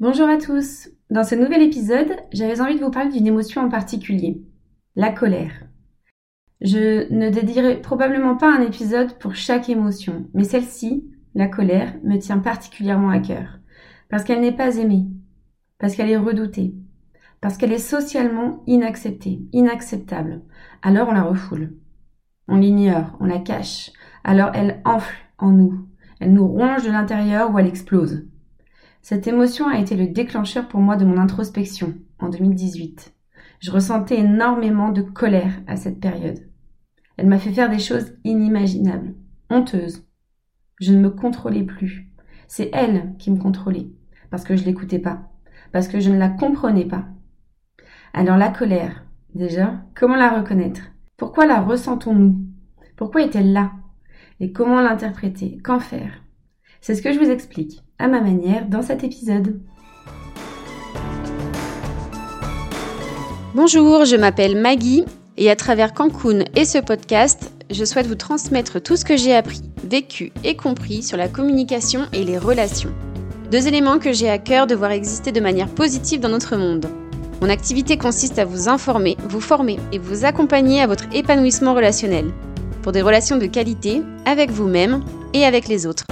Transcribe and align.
Bonjour 0.00 0.30
à 0.30 0.38
tous. 0.38 0.88
Dans 1.10 1.24
ce 1.24 1.34
nouvel 1.34 1.60
épisode, 1.60 2.16
j'avais 2.32 2.62
envie 2.62 2.78
de 2.78 2.82
vous 2.82 2.90
parler 2.90 3.10
d'une 3.10 3.26
émotion 3.26 3.60
en 3.60 3.68
particulier, 3.68 4.42
la 4.96 5.12
colère. 5.12 5.52
Je 6.62 7.12
ne 7.12 7.28
dédierai 7.28 7.82
probablement 7.82 8.34
pas 8.34 8.50
un 8.50 8.62
épisode 8.62 9.18
pour 9.18 9.34
chaque 9.34 9.68
émotion, 9.68 10.26
mais 10.32 10.44
celle-ci, 10.44 11.04
la 11.34 11.48
colère, 11.48 11.92
me 12.02 12.16
tient 12.16 12.38
particulièrement 12.38 13.10
à 13.10 13.18
cœur, 13.18 13.58
parce 14.08 14.24
qu'elle 14.24 14.40
n'est 14.40 14.56
pas 14.56 14.78
aimée, 14.78 15.04
parce 15.78 15.94
qu'elle 15.94 16.08
est 16.08 16.16
redoutée, 16.16 16.74
parce 17.42 17.58
qu'elle 17.58 17.72
est 17.72 17.76
socialement 17.76 18.62
inacceptée, 18.66 19.42
inacceptable. 19.52 20.40
Alors 20.80 21.10
on 21.10 21.12
la 21.12 21.24
refoule. 21.24 21.74
On 22.48 22.56
l'ignore, 22.56 23.18
on 23.20 23.26
la 23.26 23.38
cache. 23.38 23.90
Alors 24.24 24.52
elle 24.54 24.80
enfle 24.86 25.14
en 25.36 25.50
nous. 25.50 25.86
Elle 26.20 26.32
nous 26.32 26.48
ronge 26.48 26.84
de 26.84 26.90
l'intérieur 26.90 27.52
ou 27.52 27.58
elle 27.58 27.68
explose. 27.68 28.24
Cette 29.02 29.26
émotion 29.26 29.66
a 29.66 29.78
été 29.78 29.96
le 29.96 30.08
déclencheur 30.08 30.68
pour 30.68 30.80
moi 30.80 30.96
de 30.96 31.06
mon 31.06 31.16
introspection 31.16 31.94
en 32.18 32.28
2018. 32.28 33.14
Je 33.60 33.70
ressentais 33.70 34.20
énormément 34.20 34.90
de 34.90 35.00
colère 35.00 35.52
à 35.66 35.76
cette 35.76 36.00
période. 36.00 36.40
Elle 37.16 37.26
m'a 37.26 37.38
fait 37.38 37.52
faire 37.52 37.70
des 37.70 37.78
choses 37.78 38.12
inimaginables, 38.24 39.14
honteuses. 39.48 40.06
Je 40.80 40.92
ne 40.92 41.00
me 41.00 41.10
contrôlais 41.10 41.64
plus. 41.64 42.10
C'est 42.46 42.70
elle 42.72 43.14
qui 43.18 43.30
me 43.30 43.38
contrôlait, 43.38 43.90
parce 44.30 44.44
que 44.44 44.56
je 44.56 44.64
l'écoutais 44.64 44.98
pas, 44.98 45.30
parce 45.72 45.88
que 45.88 46.00
je 46.00 46.10
ne 46.10 46.18
la 46.18 46.28
comprenais 46.28 46.86
pas. 46.86 47.06
Alors 48.12 48.36
la 48.36 48.50
colère, 48.50 49.06
déjà, 49.34 49.82
comment 49.94 50.16
la 50.16 50.38
reconnaître? 50.38 50.82
Pourquoi 51.16 51.46
la 51.46 51.60
ressentons-nous? 51.60 52.38
Pourquoi 52.96 53.22
est-elle 53.22 53.52
là? 53.52 53.72
Et 54.40 54.52
comment 54.52 54.80
l'interpréter? 54.80 55.58
Qu'en 55.62 55.80
faire? 55.80 56.22
C'est 56.80 56.94
ce 56.94 57.02
que 57.02 57.12
je 57.12 57.18
vous 57.18 57.30
explique, 57.30 57.82
à 58.00 58.08
ma 58.08 58.20
manière, 58.20 58.66
dans 58.66 58.82
cet 58.82 59.04
épisode. 59.04 59.60
Bonjour, 63.54 64.04
je 64.04 64.16
m'appelle 64.16 64.60
Maggie 64.60 65.04
et 65.36 65.50
à 65.50 65.56
travers 65.56 65.92
Cancun 65.92 66.44
et 66.56 66.64
ce 66.64 66.78
podcast, 66.78 67.52
je 67.70 67.84
souhaite 67.84 68.06
vous 68.06 68.14
transmettre 68.14 68.82
tout 68.82 68.96
ce 68.96 69.04
que 69.04 69.16
j'ai 69.16 69.34
appris, 69.34 69.60
vécu 69.84 70.32
et 70.44 70.56
compris 70.56 71.02
sur 71.02 71.16
la 71.16 71.28
communication 71.28 72.06
et 72.12 72.24
les 72.24 72.38
relations. 72.38 72.92
Deux 73.50 73.66
éléments 73.68 73.98
que 73.98 74.12
j'ai 74.12 74.30
à 74.30 74.38
cœur 74.38 74.66
de 74.66 74.74
voir 74.74 74.92
exister 74.92 75.30
de 75.30 75.40
manière 75.40 75.68
positive 75.68 76.20
dans 76.20 76.28
notre 76.28 76.56
monde. 76.56 76.86
Mon 77.42 77.48
activité 77.48 77.98
consiste 77.98 78.38
à 78.38 78.44
vous 78.44 78.68
informer, 78.68 79.16
vous 79.28 79.40
former 79.40 79.78
et 79.92 79.98
vous 79.98 80.24
accompagner 80.24 80.80
à 80.80 80.86
votre 80.86 81.04
épanouissement 81.14 81.74
relationnel, 81.74 82.30
pour 82.82 82.92
des 82.92 83.02
relations 83.02 83.36
de 83.36 83.46
qualité 83.46 84.02
avec 84.24 84.50
vous-même 84.50 85.02
et 85.34 85.44
avec 85.44 85.68
les 85.68 85.86
autres. 85.86 86.04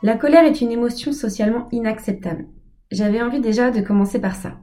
La 0.00 0.16
colère 0.16 0.44
est 0.44 0.60
une 0.60 0.70
émotion 0.70 1.10
socialement 1.10 1.66
inacceptable. 1.72 2.46
J'avais 2.92 3.20
envie 3.20 3.40
déjà 3.40 3.72
de 3.72 3.80
commencer 3.80 4.20
par 4.20 4.36
ça. 4.36 4.60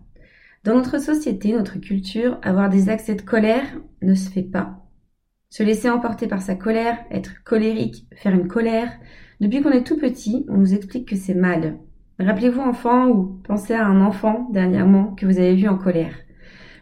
Dans 0.64 0.76
notre 0.76 0.98
société, 0.98 1.52
notre 1.52 1.78
culture, 1.78 2.40
avoir 2.42 2.70
des 2.70 2.88
accès 2.88 3.16
de 3.16 3.22
colère 3.22 3.66
ne 4.02 4.16
se 4.16 4.30
fait 4.30 4.44
pas. 4.44 4.88
Se 5.50 5.62
laisser 5.62 5.90
emporter 5.90 6.28
par 6.28 6.42
sa 6.42 6.56
colère, 6.56 6.98
être 7.12 7.44
colérique, 7.44 8.08
faire 8.16 8.34
une 8.34 8.48
colère, 8.48 8.90
depuis 9.42 9.62
qu'on 9.62 9.72
est 9.72 9.86
tout 9.86 9.98
petit, 9.98 10.46
on 10.48 10.56
nous 10.56 10.74
explique 10.74 11.10
que 11.10 11.18
c'est 11.18 11.36
mal. 11.36 11.80
Rappelez-vous 12.18 12.62
enfant 12.62 13.10
ou 13.10 13.42
pensez 13.44 13.74
à 13.74 13.86
un 13.86 14.02
enfant 14.02 14.48
dernièrement 14.54 15.16
que 15.16 15.26
vous 15.26 15.38
avez 15.38 15.56
vu 15.56 15.68
en 15.68 15.78
colère. 15.78 16.16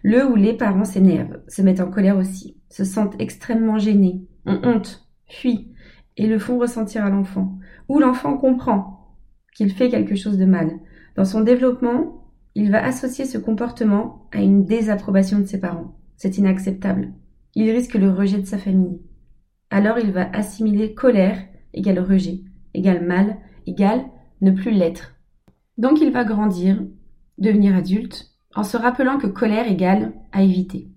Le 0.04 0.28
ou 0.28 0.36
les 0.36 0.54
parents 0.54 0.86
s'énervent, 0.86 1.40
se 1.48 1.64
mettent 1.64 1.82
en 1.82 1.90
colère 1.90 2.18
aussi, 2.18 2.58
se 2.70 2.84
sentent 2.84 3.20
extrêmement 3.20 3.80
gênés, 3.80 4.22
ont 4.46 4.60
honte, 4.64 5.10
fuient 5.28 5.74
et 6.18 6.28
le 6.28 6.38
font 6.38 6.60
ressentir 6.60 7.04
à 7.04 7.10
l'enfant. 7.10 7.58
Ou 7.90 8.00
l'enfant 8.00 8.38
comprend 8.38 9.16
qu'il 9.56 9.72
fait 9.72 9.90
quelque 9.90 10.16
chose 10.16 10.38
de 10.38 10.46
mal. 10.46 10.80
Dans 11.16 11.26
son 11.26 11.42
développement, 11.42 12.26
il 12.56 12.72
va 12.72 12.84
associer 12.84 13.26
ce 13.26 13.38
comportement 13.38 14.28
à 14.32 14.42
une 14.42 14.66
désapprobation 14.66 15.40
de 15.40 15.46
ses 15.46 15.60
parents. 15.60 15.96
C'est 16.18 16.38
inacceptable. 16.38 17.12
Il 17.56 17.70
risque 17.72 17.96
le 17.96 18.10
rejet 18.10 18.40
de 18.40 18.46
sa 18.46 18.58
famille. 18.58 19.00
Alors 19.70 20.00
il 20.00 20.12
va 20.12 20.30
assimiler 20.32 20.94
colère 20.94 21.38
égale 21.74 22.00
rejet, 22.00 22.42
égale 22.74 23.06
mal, 23.06 23.38
égale 23.66 24.06
ne 24.42 24.52
plus 24.52 24.72
l'être. 24.72 25.16
Donc 25.78 26.02
il 26.02 26.12
va 26.12 26.24
grandir, 26.24 26.84
devenir 27.38 27.76
adulte, 27.76 28.32
en 28.56 28.64
se 28.64 28.78
rappelant 28.78 29.18
que 29.18 29.28
colère 29.28 29.68
égale 29.68 30.14
à 30.32 30.44
éviter. 30.44 30.88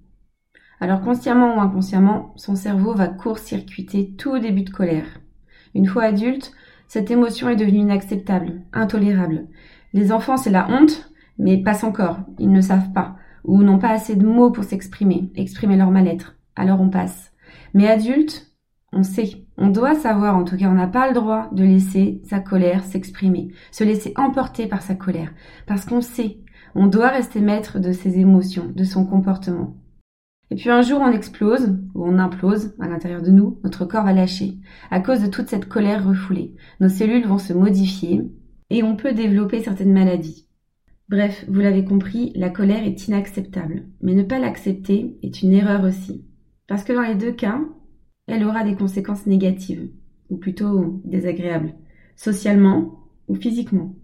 Alors 0.81 1.01
consciemment 1.01 1.57
ou 1.57 1.61
inconsciemment, 1.61 2.35
son 2.37 2.55
cerveau 2.55 2.93
va 2.95 3.09
court-circuiter 3.09 4.15
tout 4.19 4.39
début 4.39 4.63
de 4.63 4.71
colère. 4.71 5.21
Une 5.75 5.87
fois 5.87 6.05
adulte, 6.05 6.53
cette 6.89 7.11
émotion 7.11 7.49
est 7.49 7.57
devenue 7.57 7.81
inacceptable, 7.81 8.63
intolérable. 8.73 9.47
Les 9.93 10.13
enfants, 10.13 10.37
c'est 10.37 10.51
la 10.51 10.69
honte, 10.71 11.11
mais 11.39 11.63
passe 11.63 11.85
encore, 11.85 12.19
ils 12.39 12.51
ne 12.51 12.61
savent 12.61 12.93
pas, 12.93 13.17
ou 13.45 13.63
n'ont 13.63 13.79
pas 13.79 13.91
assez 13.91 14.17
de 14.17 14.27
mots 14.27 14.51
pour 14.51 14.65
s'exprimer, 14.65 15.31
exprimer 15.35 15.77
leur 15.77 15.91
mal-être. 15.91 16.37
Alors 16.55 16.81
on 16.81 16.89
passe. 16.89 17.33
Mais 17.75 17.89
adulte, 17.89 18.53
on 18.93 19.03
sait, 19.03 19.47
on 19.59 19.69
doit 19.69 19.95
savoir, 19.95 20.37
en 20.37 20.45
tout 20.45 20.57
cas, 20.57 20.69
on 20.69 20.75
n'a 20.75 20.87
pas 20.87 21.09
le 21.09 21.15
droit 21.15 21.49
de 21.53 21.65
laisser 21.65 22.23
sa 22.25 22.41
colère 22.41 22.85
s'exprimer, 22.85 23.53
se 23.71 23.85
laisser 23.85 24.13
emporter 24.17 24.67
par 24.67 24.83
sa 24.83 24.95
colère, 24.95 25.33
parce 25.67 25.85
qu'on 25.85 26.01
sait, 26.01 26.39
on 26.75 26.87
doit 26.87 27.09
rester 27.09 27.41
maître 27.41 27.79
de 27.79 27.93
ses 27.93 28.19
émotions, 28.19 28.73
de 28.75 28.85
son 28.85 29.05
comportement. 29.05 29.77
Et 30.51 30.55
puis 30.55 30.71
un 30.71 30.83
jour 30.83 31.01
on 31.01 31.11
explose, 31.11 31.77
ou 31.95 32.05
on 32.05 32.19
implose 32.19 32.75
à 32.79 32.89
l'intérieur 32.89 33.23
de 33.23 33.31
nous, 33.31 33.59
notre 33.65 33.85
corps 33.85 34.05
va 34.05 34.13
lâcher, 34.13 34.59
à 34.91 35.01
cause 35.01 35.23
de 35.23 35.27
toute 35.27 35.49
cette 35.49 35.69
colère 35.69 36.07
refoulée. 36.07 36.55
Nos 36.81 36.89
cellules 36.89 37.27
vont 37.27 37.39
se 37.39 37.53
modifier, 37.53 38.23
et 38.71 38.83
on 38.83 38.97
peut 38.97 39.13
développer 39.13 39.63
certaines 39.63 39.93
maladies. 39.93 40.47
Bref, 41.09 41.45
vous 41.49 41.61
l'avez 41.61 41.85
compris, 41.85 42.33
la 42.35 42.51
colère 42.51 42.85
est 42.85 43.07
inacceptable, 43.07 43.85
mais 44.01 44.15
ne 44.15 44.25
pas 44.25 44.39
l'accepter 44.39 45.19
est 45.23 45.43
une 45.43 45.53
erreur 45.53 45.85
aussi. 45.85 46.25
Parce 46.67 46.83
que 46.83 46.93
dans 46.93 47.03
les 47.03 47.15
deux 47.15 47.33
cas, 47.33 47.61
elle 48.27 48.45
aura 48.45 48.65
des 48.65 48.75
conséquences 48.75 49.27
négatives, 49.27 49.89
ou 50.31 50.37
plutôt 50.37 51.01
désagréables, 51.05 51.75
socialement 52.17 53.05
ou 53.29 53.35
physiquement. 53.37 53.95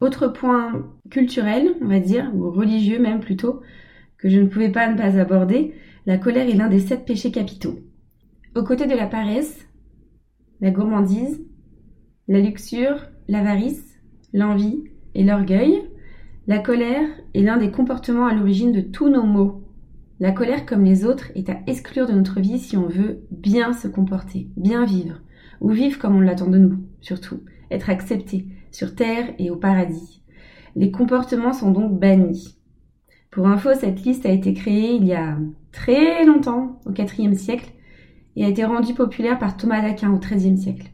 Autre 0.00 0.28
point 0.28 0.86
culturel, 1.10 1.76
on 1.80 1.88
va 1.88 2.00
dire, 2.00 2.30
ou 2.34 2.50
religieux 2.50 2.98
même 2.98 3.20
plutôt, 3.20 3.60
que 4.24 4.30
je 4.30 4.40
ne 4.40 4.46
pouvais 4.46 4.70
pas 4.70 4.90
ne 4.90 4.96
pas 4.96 5.20
aborder, 5.20 5.74
la 6.06 6.16
colère 6.16 6.48
est 6.48 6.54
l'un 6.54 6.70
des 6.70 6.80
sept 6.80 7.04
péchés 7.04 7.30
capitaux. 7.30 7.78
Aux 8.56 8.64
côtés 8.64 8.86
de 8.86 8.96
la 8.96 9.06
paresse, 9.06 9.68
la 10.62 10.70
gourmandise, 10.70 11.44
la 12.26 12.40
luxure, 12.40 13.06
l'avarice, 13.28 14.00
l'envie 14.32 14.84
et 15.14 15.24
l'orgueil, 15.24 15.82
la 16.46 16.58
colère 16.58 17.06
est 17.34 17.42
l'un 17.42 17.58
des 17.58 17.70
comportements 17.70 18.26
à 18.26 18.34
l'origine 18.34 18.72
de 18.72 18.80
tous 18.80 19.10
nos 19.10 19.24
maux 19.24 19.60
la 20.20 20.30
colère, 20.30 20.64
comme 20.64 20.84
les 20.84 21.04
autres, 21.04 21.32
est 21.34 21.50
à 21.50 21.58
exclure 21.66 22.06
de 22.06 22.12
notre 22.12 22.40
vie 22.40 22.58
si 22.58 22.76
on 22.76 22.86
veut 22.86 23.26
bien 23.30 23.72
se 23.72 23.88
comporter, 23.88 24.48
bien 24.56 24.84
vivre, 24.84 25.20
ou 25.60 25.70
vivre 25.70 25.98
comme 25.98 26.16
on 26.16 26.20
l'attend 26.20 26.48
de 26.48 26.56
nous, 26.56 26.78
surtout, 27.00 27.40
être 27.70 27.90
accepté, 27.90 28.46
sur 28.70 28.94
terre 28.94 29.34
et 29.38 29.50
au 29.50 29.56
paradis. 29.56 30.22
Les 30.76 30.92
comportements 30.92 31.52
sont 31.52 31.72
donc 31.72 31.98
bannis. 31.98 32.56
Pour 33.34 33.48
info, 33.48 33.70
cette 33.74 34.04
liste 34.04 34.26
a 34.26 34.30
été 34.30 34.54
créée 34.54 34.94
il 34.94 35.04
y 35.04 35.12
a 35.12 35.36
très 35.72 36.24
longtemps, 36.24 36.78
au 36.86 36.92
IVe 36.92 37.34
siècle, 37.34 37.72
et 38.36 38.44
a 38.44 38.48
été 38.48 38.64
rendue 38.64 38.94
populaire 38.94 39.40
par 39.40 39.56
Thomas 39.56 39.82
d'Aquin 39.82 40.12
au 40.12 40.20
XIIIe 40.20 40.56
siècle. 40.56 40.92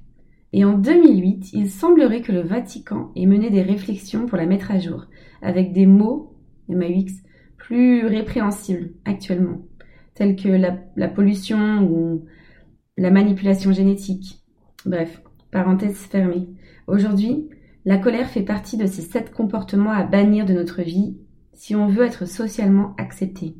Et 0.54 0.64
en 0.64 0.78
2008, 0.78 1.52
il 1.52 1.68
semblerait 1.68 2.22
que 2.22 2.32
le 2.32 2.40
Vatican 2.40 3.12
ait 3.14 3.26
mené 3.26 3.50
des 3.50 3.60
réflexions 3.60 4.24
pour 4.24 4.38
la 4.38 4.46
mettre 4.46 4.70
à 4.70 4.78
jour, 4.78 5.04
avec 5.42 5.74
des 5.74 5.84
mots, 5.84 6.34
MAUX, 6.70 7.12
plus 7.58 8.06
répréhensibles 8.06 8.92
actuellement, 9.04 9.60
tels 10.14 10.34
que 10.34 10.48
la, 10.48 11.08
pollution 11.08 11.82
ou 11.82 12.24
la 12.96 13.10
manipulation 13.10 13.70
génétique. 13.70 14.40
Bref, 14.86 15.20
parenthèse 15.50 15.98
fermée. 15.98 16.48
Aujourd'hui, 16.86 17.50
la 17.84 17.98
colère 17.98 18.30
fait 18.30 18.44
partie 18.44 18.78
de 18.78 18.86
ces 18.86 19.02
sept 19.02 19.30
comportements 19.30 19.92
à 19.92 20.04
bannir 20.04 20.46
de 20.46 20.54
notre 20.54 20.80
vie 20.80 21.18
si 21.60 21.76
on 21.76 21.88
veut 21.88 22.06
être 22.06 22.24
socialement 22.24 22.94
accepté. 22.96 23.54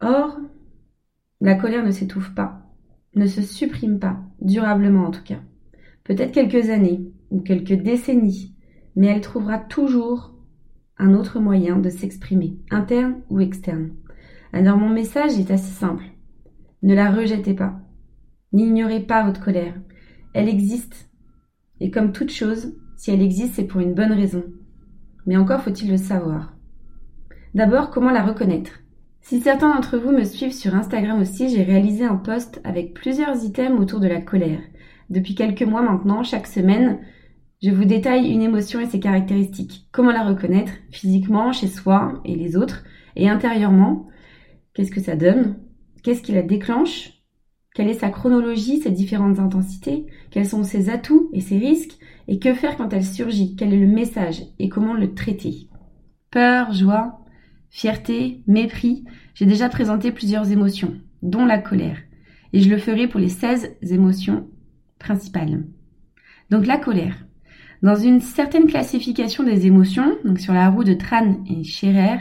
Or, 0.00 0.38
la 1.40 1.56
colère 1.56 1.84
ne 1.84 1.90
s'étouffe 1.90 2.32
pas, 2.32 2.62
ne 3.16 3.26
se 3.26 3.42
supprime 3.42 3.98
pas, 3.98 4.20
durablement 4.40 5.06
en 5.06 5.10
tout 5.10 5.24
cas. 5.24 5.40
Peut-être 6.04 6.30
quelques 6.30 6.70
années 6.70 7.10
ou 7.32 7.40
quelques 7.40 7.82
décennies, 7.82 8.54
mais 8.94 9.08
elle 9.08 9.20
trouvera 9.20 9.58
toujours 9.58 10.32
un 10.96 11.12
autre 11.12 11.40
moyen 11.40 11.76
de 11.76 11.90
s'exprimer, 11.90 12.56
interne 12.70 13.16
ou 13.30 13.40
externe. 13.40 13.90
Alors 14.52 14.76
mon 14.76 14.90
message 14.90 15.40
est 15.40 15.50
assez 15.50 15.72
simple. 15.72 16.04
Ne 16.84 16.94
la 16.94 17.10
rejetez 17.10 17.54
pas. 17.54 17.80
N'ignorez 18.52 19.00
pas 19.00 19.24
votre 19.24 19.42
colère. 19.42 19.74
Elle 20.34 20.48
existe. 20.48 21.10
Et 21.80 21.90
comme 21.90 22.12
toute 22.12 22.30
chose, 22.30 22.76
si 22.96 23.10
elle 23.10 23.22
existe, 23.22 23.54
c'est 23.54 23.66
pour 23.66 23.80
une 23.80 23.94
bonne 23.94 24.12
raison. 24.12 24.44
Mais 25.26 25.36
encore 25.36 25.62
faut-il 25.62 25.90
le 25.90 25.96
savoir. 25.96 26.54
D'abord, 27.54 27.90
comment 27.90 28.10
la 28.10 28.22
reconnaître? 28.22 28.80
Si 29.22 29.40
certains 29.40 29.74
d'entre 29.74 29.98
vous 29.98 30.12
me 30.12 30.24
suivent 30.24 30.54
sur 30.54 30.74
Instagram 30.74 31.20
aussi, 31.20 31.48
j'ai 31.48 31.62
réalisé 31.62 32.04
un 32.04 32.16
post 32.16 32.60
avec 32.64 32.94
plusieurs 32.94 33.44
items 33.44 33.80
autour 33.80 34.00
de 34.00 34.08
la 34.08 34.20
colère. 34.20 34.60
Depuis 35.10 35.34
quelques 35.34 35.62
mois 35.62 35.82
maintenant, 35.82 36.22
chaque 36.22 36.46
semaine, 36.46 37.00
je 37.62 37.70
vous 37.70 37.84
détaille 37.84 38.30
une 38.30 38.42
émotion 38.42 38.80
et 38.80 38.86
ses 38.86 39.00
caractéristiques. 39.00 39.88
Comment 39.92 40.12
la 40.12 40.24
reconnaître? 40.24 40.72
Physiquement, 40.90 41.52
chez 41.52 41.66
soi 41.66 42.22
et 42.24 42.36
les 42.36 42.56
autres, 42.56 42.84
et 43.16 43.28
intérieurement? 43.28 44.06
Qu'est-ce 44.72 44.92
que 44.92 45.00
ça 45.00 45.16
donne? 45.16 45.56
Qu'est-ce 46.02 46.22
qui 46.22 46.32
la 46.32 46.42
déclenche? 46.42 47.14
Quelle 47.74 47.88
est 47.88 47.94
sa 47.94 48.10
chronologie, 48.10 48.78
ses 48.78 48.90
différentes 48.90 49.38
intensités? 49.38 50.06
Quels 50.30 50.46
sont 50.46 50.62
ses 50.62 50.88
atouts 50.88 51.28
et 51.32 51.40
ses 51.40 51.58
risques? 51.58 51.98
Et 52.28 52.38
que 52.38 52.54
faire 52.54 52.76
quand 52.76 52.92
elle 52.92 53.04
surgit? 53.04 53.56
Quel 53.56 53.74
est 53.74 53.80
le 53.80 53.86
message? 53.86 54.44
Et 54.58 54.68
comment 54.68 54.94
le 54.94 55.14
traiter? 55.14 55.68
Peur, 56.30 56.72
joie, 56.72 57.19
fierté, 57.70 58.42
mépris. 58.46 59.04
J'ai 59.34 59.46
déjà 59.46 59.68
présenté 59.68 60.12
plusieurs 60.12 60.50
émotions, 60.50 60.94
dont 61.22 61.46
la 61.46 61.58
colère. 61.58 61.98
Et 62.52 62.60
je 62.60 62.68
le 62.68 62.78
ferai 62.78 63.06
pour 63.06 63.20
les 63.20 63.28
16 63.28 63.76
émotions 63.90 64.48
principales. 64.98 65.64
Donc 66.50 66.66
la 66.66 66.76
colère. 66.76 67.16
Dans 67.82 67.96
une 67.96 68.20
certaine 68.20 68.66
classification 68.66 69.44
des 69.44 69.66
émotions, 69.66 70.18
donc 70.24 70.38
sur 70.38 70.52
la 70.52 70.68
roue 70.68 70.84
de 70.84 70.92
Tran 70.92 71.42
et 71.48 71.64
Scherer, 71.64 72.18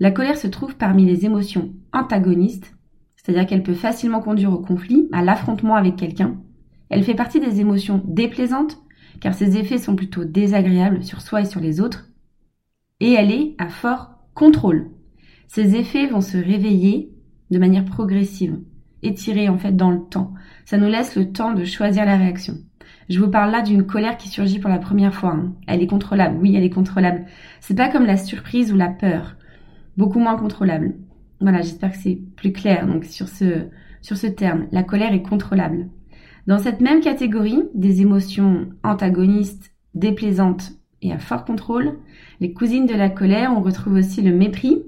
la 0.00 0.10
colère 0.10 0.36
se 0.36 0.48
trouve 0.48 0.76
parmi 0.76 1.04
les 1.04 1.24
émotions 1.24 1.72
antagonistes, 1.92 2.74
c'est-à-dire 3.16 3.46
qu'elle 3.46 3.62
peut 3.62 3.74
facilement 3.74 4.20
conduire 4.20 4.52
au 4.52 4.58
conflit, 4.58 5.08
à 5.12 5.22
l'affrontement 5.22 5.76
avec 5.76 5.96
quelqu'un. 5.96 6.40
Elle 6.88 7.04
fait 7.04 7.14
partie 7.14 7.40
des 7.40 7.60
émotions 7.60 8.02
déplaisantes, 8.06 8.78
car 9.20 9.34
ses 9.34 9.56
effets 9.56 9.78
sont 9.78 9.96
plutôt 9.96 10.24
désagréables 10.24 11.04
sur 11.04 11.20
soi 11.20 11.42
et 11.42 11.44
sur 11.44 11.60
les 11.60 11.80
autres. 11.80 12.08
Et 13.00 13.12
elle 13.12 13.30
est 13.30 13.54
à 13.58 13.68
fort 13.68 14.17
contrôle. 14.38 14.90
Ces 15.48 15.74
effets 15.74 16.06
vont 16.06 16.20
se 16.20 16.36
réveiller 16.36 17.10
de 17.50 17.58
manière 17.58 17.84
progressive, 17.84 18.60
étirés 19.02 19.48
en 19.48 19.58
fait 19.58 19.74
dans 19.74 19.90
le 19.90 20.00
temps. 20.08 20.32
Ça 20.64 20.78
nous 20.78 20.86
laisse 20.86 21.16
le 21.16 21.32
temps 21.32 21.54
de 21.54 21.64
choisir 21.64 22.04
la 22.04 22.16
réaction. 22.16 22.54
Je 23.08 23.18
vous 23.18 23.30
parle 23.30 23.50
là 23.50 23.62
d'une 23.62 23.84
colère 23.84 24.16
qui 24.16 24.28
surgit 24.28 24.60
pour 24.60 24.70
la 24.70 24.78
première 24.78 25.12
fois. 25.12 25.32
Hein. 25.32 25.54
Elle 25.66 25.82
est 25.82 25.88
contrôlable. 25.88 26.38
Oui, 26.40 26.54
elle 26.54 26.62
est 26.62 26.70
contrôlable. 26.70 27.24
C'est 27.60 27.74
pas 27.74 27.88
comme 27.88 28.06
la 28.06 28.16
surprise 28.16 28.72
ou 28.72 28.76
la 28.76 28.90
peur. 28.90 29.34
Beaucoup 29.96 30.20
moins 30.20 30.36
contrôlable. 30.36 30.94
Voilà, 31.40 31.60
j'espère 31.62 31.90
que 31.90 31.98
c'est 31.98 32.20
plus 32.36 32.52
clair 32.52 32.86
donc 32.86 33.04
sur 33.04 33.28
ce 33.28 33.66
sur 34.02 34.16
ce 34.16 34.28
terme. 34.28 34.68
La 34.70 34.84
colère 34.84 35.12
est 35.12 35.22
contrôlable. 35.22 35.88
Dans 36.46 36.58
cette 36.58 36.80
même 36.80 37.00
catégorie 37.00 37.64
des 37.74 38.02
émotions 38.02 38.68
antagonistes, 38.84 39.72
déplaisantes 39.94 40.72
et 41.02 41.12
à 41.12 41.18
fort 41.18 41.44
contrôle, 41.44 41.98
les 42.40 42.52
cousines 42.52 42.86
de 42.86 42.94
la 42.94 43.10
colère, 43.10 43.52
on 43.56 43.62
retrouve 43.62 43.94
aussi 43.94 44.22
le 44.22 44.32
mépris, 44.32 44.82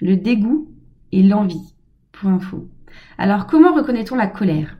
le 0.00 0.16
dégoût 0.16 0.68
et 1.12 1.22
l'envie. 1.22 1.74
Pour 2.12 2.30
info. 2.30 2.68
Alors 3.18 3.46
comment 3.46 3.74
reconnaît-on 3.74 4.14
la 4.14 4.28
colère? 4.28 4.78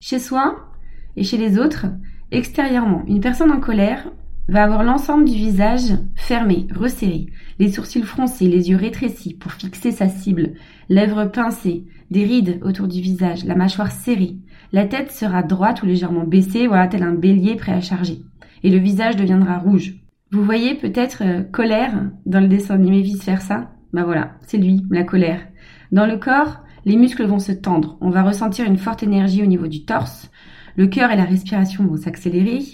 Chez 0.00 0.20
soi, 0.20 0.70
et 1.16 1.24
chez 1.24 1.36
les 1.36 1.58
autres, 1.58 1.86
extérieurement, 2.30 3.02
une 3.08 3.20
personne 3.20 3.50
en 3.50 3.60
colère 3.60 4.12
va 4.48 4.62
avoir 4.62 4.84
l'ensemble 4.84 5.24
du 5.24 5.34
visage 5.34 5.96
fermé, 6.14 6.66
resserré, 6.74 7.26
les 7.58 7.72
sourcils 7.72 8.02
froncés, 8.02 8.46
les 8.46 8.70
yeux 8.70 8.76
rétrécis 8.76 9.34
pour 9.34 9.52
fixer 9.52 9.90
sa 9.90 10.08
cible, 10.08 10.54
lèvres 10.88 11.24
pincées, 11.24 11.84
des 12.10 12.24
rides 12.24 12.60
autour 12.62 12.86
du 12.86 13.00
visage, 13.00 13.44
la 13.44 13.54
mâchoire 13.54 13.90
serrée. 13.90 14.36
La 14.72 14.86
tête 14.86 15.10
sera 15.10 15.42
droite 15.42 15.82
ou 15.82 15.86
légèrement 15.86 16.24
baissée, 16.24 16.66
voilà, 16.66 16.86
tel 16.86 17.02
un 17.02 17.14
bélier 17.14 17.56
prêt 17.56 17.72
à 17.72 17.80
charger. 17.80 18.20
Et 18.62 18.70
le 18.70 18.78
visage 18.78 19.16
deviendra 19.16 19.58
rouge. 19.58 19.94
Vous 20.34 20.42
voyez 20.42 20.74
peut-être 20.74 21.22
euh, 21.22 21.42
colère 21.44 22.10
dans 22.26 22.40
le 22.40 22.48
dessin 22.48 22.74
animé 22.74 23.02
vice-versa? 23.02 23.70
Bah 23.92 24.02
voilà, 24.02 24.32
c'est 24.40 24.58
lui, 24.58 24.82
la 24.90 25.04
colère. 25.04 25.46
Dans 25.92 26.06
le 26.06 26.16
corps, 26.16 26.64
les 26.84 26.96
muscles 26.96 27.24
vont 27.24 27.38
se 27.38 27.52
tendre. 27.52 27.96
On 28.00 28.10
va 28.10 28.24
ressentir 28.24 28.66
une 28.66 28.76
forte 28.76 29.04
énergie 29.04 29.44
au 29.44 29.46
niveau 29.46 29.68
du 29.68 29.84
torse, 29.84 30.32
le 30.74 30.88
cœur 30.88 31.12
et 31.12 31.16
la 31.16 31.22
respiration 31.22 31.86
vont 31.86 31.96
s'accélérer. 31.96 32.64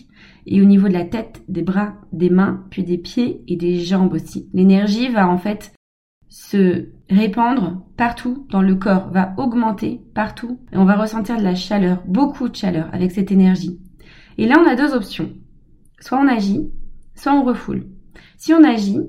Et 0.47 0.63
au 0.63 0.65
niveau 0.65 0.89
de 0.89 0.95
la 0.95 1.05
tête, 1.05 1.43
des 1.49 1.61
bras, 1.61 1.97
des 2.15 2.31
mains, 2.31 2.65
puis 2.71 2.83
des 2.83 2.97
pieds 2.97 3.43
et 3.47 3.57
des 3.57 3.81
jambes 3.81 4.15
aussi. 4.15 4.49
L'énergie 4.55 5.11
va 5.11 5.29
en 5.29 5.37
fait 5.37 5.75
se 6.31 6.89
répandre 7.11 7.85
partout 7.99 8.47
dans 8.49 8.63
le 8.63 8.77
corps, 8.77 9.11
va 9.11 9.35
augmenter 9.37 10.01
partout. 10.15 10.61
Et 10.73 10.79
on 10.79 10.87
va 10.87 10.97
ressentir 10.97 11.37
de 11.37 11.45
la 11.45 11.55
chaleur, 11.55 12.03
beaucoup 12.07 12.49
de 12.49 12.57
chaleur 12.57 12.89
avec 12.95 13.11
cette 13.11 13.31
énergie. 13.31 13.79
Et 14.39 14.47
là, 14.47 14.57
on 14.59 14.67
a 14.67 14.77
deux 14.77 14.95
options. 14.95 15.29
Soit 15.99 16.19
on 16.19 16.27
agit, 16.27 16.71
soit 17.21 17.35
on 17.35 17.45
refoule. 17.45 17.87
Si 18.39 18.55
on 18.55 18.65
agit, 18.65 19.01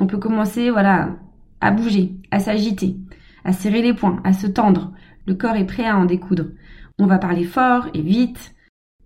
on 0.00 0.06
peut 0.06 0.18
commencer, 0.18 0.70
voilà, 0.70 1.16
à 1.60 1.70
bouger, 1.70 2.16
à 2.30 2.40
s'agiter, 2.40 2.96
à 3.44 3.52
serrer 3.52 3.80
les 3.80 3.94
poings, 3.94 4.20
à 4.24 4.32
se 4.32 4.46
tendre. 4.46 4.92
Le 5.26 5.34
corps 5.34 5.56
est 5.56 5.66
prêt 5.66 5.86
à 5.86 5.96
en 5.96 6.04
découdre. 6.04 6.46
On 6.98 7.06
va 7.06 7.18
parler 7.18 7.44
fort 7.44 7.88
et 7.94 8.02
vite 8.02 8.54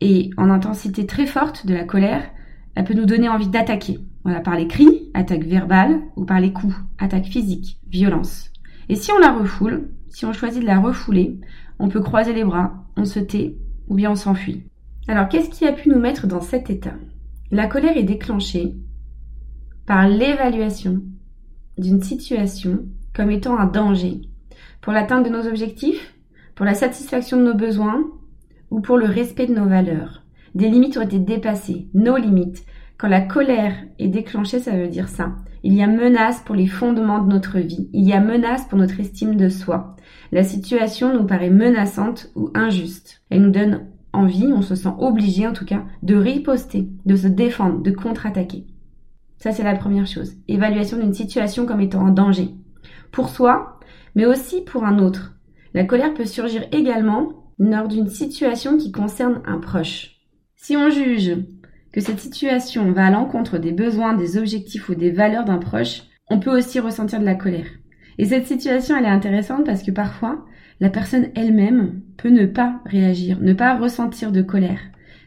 et 0.01 0.31
en 0.37 0.51
intensité 0.51 1.07
très 1.07 1.27
forte 1.27 1.67
de 1.67 1.75
la 1.75 1.85
colère. 1.85 2.29
Elle 2.75 2.85
peut 2.85 2.95
nous 2.95 3.07
donner 3.07 3.29
envie 3.29 3.49
d'attaquer. 3.49 4.01
Voilà, 4.25 4.41
par 4.41 4.57
les 4.57 4.67
cris, 4.67 5.11
attaque 5.15 5.45
verbale, 5.45 6.01
ou 6.17 6.25
par 6.25 6.41
les 6.41 6.53
coups, 6.53 6.75
attaque 6.99 7.27
physique, 7.27 7.79
violence. 7.89 8.51
Et 8.89 8.97
si 8.97 9.13
on 9.13 9.19
la 9.19 9.33
refoule, 9.33 9.91
si 10.09 10.25
on 10.27 10.33
choisit 10.33 10.63
de 10.63 10.67
la 10.67 10.81
refouler, 10.81 11.39
on 11.79 11.89
peut 11.89 12.01
croiser 12.01 12.33
les 12.33 12.45
bras, 12.45 12.85
on 12.97 13.05
se 13.05 13.21
tait, 13.21 13.57
ou 13.87 13.95
bien 13.95 14.11
on 14.11 14.17
s'enfuit. 14.17 14.65
Alors, 15.07 15.29
qu'est-ce 15.29 15.51
qui 15.51 15.67
a 15.67 15.73
pu 15.73 15.89
nous 15.89 15.99
mettre 15.99 16.27
dans 16.27 16.41
cet 16.41 16.71
état? 16.71 16.95
La 17.50 17.67
colère 17.67 17.97
est 17.97 18.03
déclenchée 18.03 18.75
par 19.87 20.06
l'évaluation 20.06 21.00
d'une 21.79 22.03
situation 22.03 22.81
comme 23.15 23.31
étant 23.31 23.56
un 23.56 23.65
danger 23.65 24.21
pour 24.83 24.93
l'atteinte 24.93 25.25
de 25.25 25.31
nos 25.31 25.47
objectifs, 25.47 26.15
pour 26.55 26.67
la 26.67 26.75
satisfaction 26.75 27.39
de 27.39 27.45
nos 27.45 27.55
besoins 27.55 28.05
ou 28.71 28.81
pour 28.81 28.99
le 28.99 29.06
respect 29.06 29.47
de 29.47 29.55
nos 29.55 29.67
valeurs. 29.67 30.25
Des 30.55 30.69
limites 30.69 30.99
ont 30.99 31.03
été 31.03 31.19
dépassées, 31.19 31.89
nos 31.95 32.19
limites. 32.19 32.67
Quand 32.99 33.09
la 33.09 33.23
colère 33.23 33.75
est 33.99 34.09
déclenchée, 34.09 34.59
ça 34.59 34.77
veut 34.77 34.89
dire 34.89 35.09
ça. 35.09 35.35
Il 35.62 35.73
y 35.73 35.83
a 35.83 35.87
menace 35.87 36.41
pour 36.41 36.55
les 36.55 36.67
fondements 36.67 37.23
de 37.23 37.33
notre 37.33 37.61
vie. 37.61 37.89
Il 37.94 38.05
y 38.05 38.12
a 38.12 38.21
menace 38.21 38.67
pour 38.67 38.79
notre 38.79 39.01
estime 39.01 39.37
de 39.37 39.49
soi. 39.49 39.97
La 40.33 40.44
situation 40.44 41.15
nous 41.15 41.27
paraît 41.27 41.49
menaçante 41.49 42.31
ou 42.35 42.51
injuste. 42.55 43.23
Elle 43.31 43.43
nous 43.43 43.51
donne 43.51 43.87
envie, 44.12 44.52
on 44.52 44.62
se 44.62 44.75
sent 44.75 44.93
obligé 44.99 45.46
en 45.46 45.52
tout 45.52 45.64
cas, 45.64 45.84
de 46.02 46.14
riposter, 46.14 46.88
de 47.06 47.16
se 47.16 47.28
défendre, 47.28 47.82
de 47.82 47.90
contre-attaquer. 47.90 48.66
Ça, 49.38 49.52
c'est 49.52 49.62
la 49.62 49.76
première 49.76 50.06
chose. 50.06 50.34
Évaluation 50.49 50.99
d'une 50.99 51.14
situation 51.14 51.66
comme 51.66 51.81
étant 51.81 52.02
en 52.02 52.10
danger. 52.10 52.50
Pour 53.12 53.28
soi, 53.28 53.78
mais 54.14 54.26
aussi 54.26 54.62
pour 54.62 54.84
un 54.84 54.99
autre. 54.99 55.34
La 55.75 55.84
colère 55.84 56.14
peut 56.14 56.25
surgir 56.25 56.64
également 56.72 57.53
lors 57.58 57.88
d'une 57.88 58.08
situation 58.08 58.77
qui 58.77 58.93
concerne 58.93 59.43
un 59.46 59.58
proche. 59.58 60.17
Si 60.56 60.77
on 60.77 60.91
juge 60.91 61.36
que 61.93 62.00
cette 62.00 62.19
situation 62.19 62.93
va 62.93 63.06
à 63.06 63.10
l'encontre 63.10 63.58
des 63.58 63.72
besoins, 63.72 64.15
des 64.15 64.36
objectifs 64.36 64.88
ou 64.88 64.94
des 64.94 65.10
valeurs 65.10 65.44
d'un 65.44 65.58
proche, 65.58 66.03
on 66.31 66.41
peut 66.41 66.56
aussi 66.56 66.81
ressentir 66.81 67.20
de 67.20 67.24
la 67.24 67.34
colère. 67.34 67.69
Et 68.19 68.24
cette 68.24 68.46
situation, 68.46 68.96
elle 68.96 69.05
est 69.05 69.08
intéressante 69.08 69.65
parce 69.65 69.82
que 69.82 69.91
parfois, 69.91 70.44
la 70.81 70.91
personne 70.91 71.29
elle-même 71.35 72.01
peut 72.17 72.31
ne 72.31 72.47
pas 72.47 72.81
réagir, 72.85 73.39
ne 73.41 73.53
pas 73.53 73.77
ressentir 73.77 74.32
de 74.32 74.43
colère, 74.43 74.81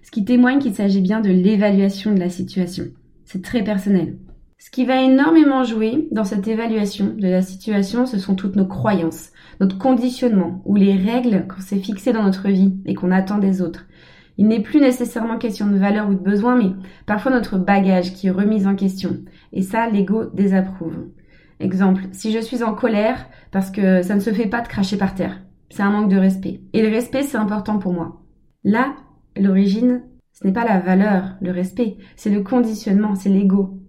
ce 0.03 0.11
qui 0.11 0.25
témoigne 0.25 0.59
qu'il 0.59 0.73
s'agit 0.73 1.01
bien 1.01 1.21
de 1.21 1.29
l'évaluation 1.29 2.13
de 2.13 2.19
la 2.19 2.29
situation. 2.29 2.85
C'est 3.25 3.43
très 3.43 3.63
personnel. 3.63 4.17
Ce 4.57 4.69
qui 4.69 4.85
va 4.85 5.01
énormément 5.01 5.63
jouer 5.63 6.07
dans 6.11 6.23
cette 6.23 6.47
évaluation 6.47 7.13
de 7.17 7.27
la 7.27 7.41
situation, 7.41 8.05
ce 8.05 8.19
sont 8.19 8.35
toutes 8.35 8.55
nos 8.55 8.67
croyances, 8.67 9.31
notre 9.59 9.77
conditionnement 9.77 10.61
ou 10.65 10.75
les 10.75 10.95
règles 10.95 11.47
qu'on 11.47 11.61
s'est 11.61 11.79
fixées 11.79 12.13
dans 12.13 12.23
notre 12.23 12.47
vie 12.47 12.75
et 12.85 12.93
qu'on 12.93 13.11
attend 13.11 13.39
des 13.39 13.61
autres. 13.61 13.87
Il 14.37 14.47
n'est 14.47 14.61
plus 14.61 14.79
nécessairement 14.79 15.37
question 15.37 15.67
de 15.67 15.77
valeur 15.77 16.09
ou 16.09 16.13
de 16.13 16.19
besoin, 16.19 16.55
mais 16.55 16.71
parfois 17.05 17.31
notre 17.31 17.57
bagage 17.57 18.13
qui 18.13 18.27
est 18.27 18.31
remis 18.31 18.65
en 18.67 18.75
question. 18.75 19.17
Et 19.51 19.61
ça, 19.61 19.89
l'ego 19.89 20.25
désapprouve. 20.33 21.07
Exemple, 21.61 22.07
si 22.11 22.31
je 22.31 22.39
suis 22.39 22.63
en 22.63 22.73
colère 22.73 23.27
parce 23.51 23.69
que 23.69 24.01
ça 24.01 24.15
ne 24.15 24.19
se 24.19 24.33
fait 24.33 24.47
pas 24.47 24.61
de 24.61 24.67
cracher 24.67 24.97
par 24.97 25.13
terre, 25.13 25.41
c'est 25.69 25.83
un 25.83 25.91
manque 25.91 26.09
de 26.09 26.17
respect. 26.17 26.61
Et 26.73 26.81
le 26.81 26.89
respect, 26.89 27.21
c'est 27.21 27.37
important 27.37 27.77
pour 27.77 27.93
moi. 27.93 28.23
Là, 28.63 28.95
l'origine, 29.37 30.01
ce 30.33 30.47
n'est 30.47 30.53
pas 30.53 30.65
la 30.65 30.79
valeur, 30.79 31.35
le 31.39 31.51
respect, 31.51 31.97
c'est 32.15 32.31
le 32.31 32.41
conditionnement, 32.41 33.13
c'est 33.13 33.29
l'ego. 33.29 33.79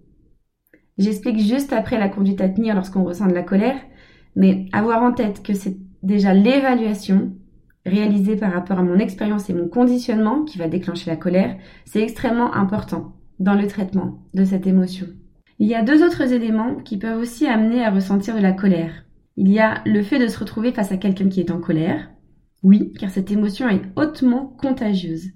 J'explique 0.99 1.39
juste 1.39 1.73
après 1.73 1.97
la 1.97 2.09
conduite 2.09 2.41
à 2.41 2.49
tenir 2.49 2.75
lorsqu'on 2.75 3.03
ressent 3.03 3.25
de 3.25 3.33
la 3.33 3.41
colère, 3.41 3.77
mais 4.35 4.67
avoir 4.71 5.01
en 5.01 5.11
tête 5.11 5.41
que 5.41 5.55
c'est 5.55 5.77
déjà 6.03 6.35
l'évaluation 6.35 7.33
réalisée 7.87 8.35
par 8.35 8.53
rapport 8.53 8.77
à 8.77 8.83
mon 8.83 8.99
expérience 8.99 9.49
et 9.49 9.53
mon 9.55 9.67
conditionnement 9.67 10.43
qui 10.43 10.59
va 10.59 10.67
déclencher 10.67 11.09
la 11.09 11.17
colère, 11.17 11.57
c'est 11.85 12.03
extrêmement 12.03 12.53
important 12.53 13.13
dans 13.39 13.55
le 13.55 13.65
traitement 13.65 14.19
de 14.35 14.45
cette 14.45 14.67
émotion. 14.67 15.07
Il 15.59 15.67
y 15.67 15.75
a 15.75 15.83
deux 15.83 16.03
autres 16.03 16.33
éléments 16.33 16.75
qui 16.75 16.97
peuvent 16.97 17.19
aussi 17.19 17.45
amener 17.47 17.83
à 17.83 17.91
ressentir 17.91 18.35
de 18.35 18.41
la 18.41 18.51
colère. 18.51 19.05
Il 19.37 19.49
y 19.51 19.59
a 19.59 19.81
le 19.85 20.03
fait 20.03 20.19
de 20.19 20.27
se 20.27 20.39
retrouver 20.39 20.71
face 20.71 20.91
à 20.91 20.97
quelqu'un 20.97 21.29
qui 21.29 21.39
est 21.39 21.51
en 21.51 21.59
colère. 21.59 22.09
Oui, 22.63 22.93
car 22.99 23.09
cette 23.09 23.31
émotion 23.31 23.67
est 23.69 23.81
hautement 23.95 24.55
contagieuse. 24.59 25.27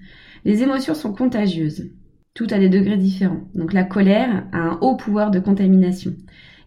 Les 0.45 0.63
émotions 0.63 0.93
sont 0.93 1.13
contagieuses 1.13 1.91
tout 2.37 2.47
à 2.51 2.59
des 2.59 2.69
degrés 2.69 2.97
différents. 2.97 3.49
Donc 3.55 3.73
la 3.73 3.83
colère 3.83 4.45
a 4.51 4.59
un 4.59 4.77
haut 4.81 4.95
pouvoir 4.95 5.31
de 5.31 5.39
contamination. 5.39 6.13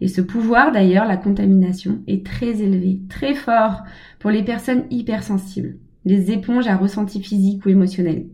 Et 0.01 0.09
ce 0.09 0.21
pouvoir, 0.21 0.73
d'ailleurs, 0.73 1.07
la 1.07 1.17
contamination, 1.17 2.03
est 2.09 2.27
très 2.27 2.61
élevé, 2.61 2.99
très 3.09 3.35
fort 3.35 3.83
pour 4.19 4.31
les 4.31 4.43
personnes 4.43 4.85
hypersensibles. 4.91 5.77
les 6.05 6.33
éponges 6.33 6.67
à 6.67 6.77
ressenti 6.77 7.23
physique 7.23 7.65
ou 7.65 7.69
émotionnel. 7.69 8.27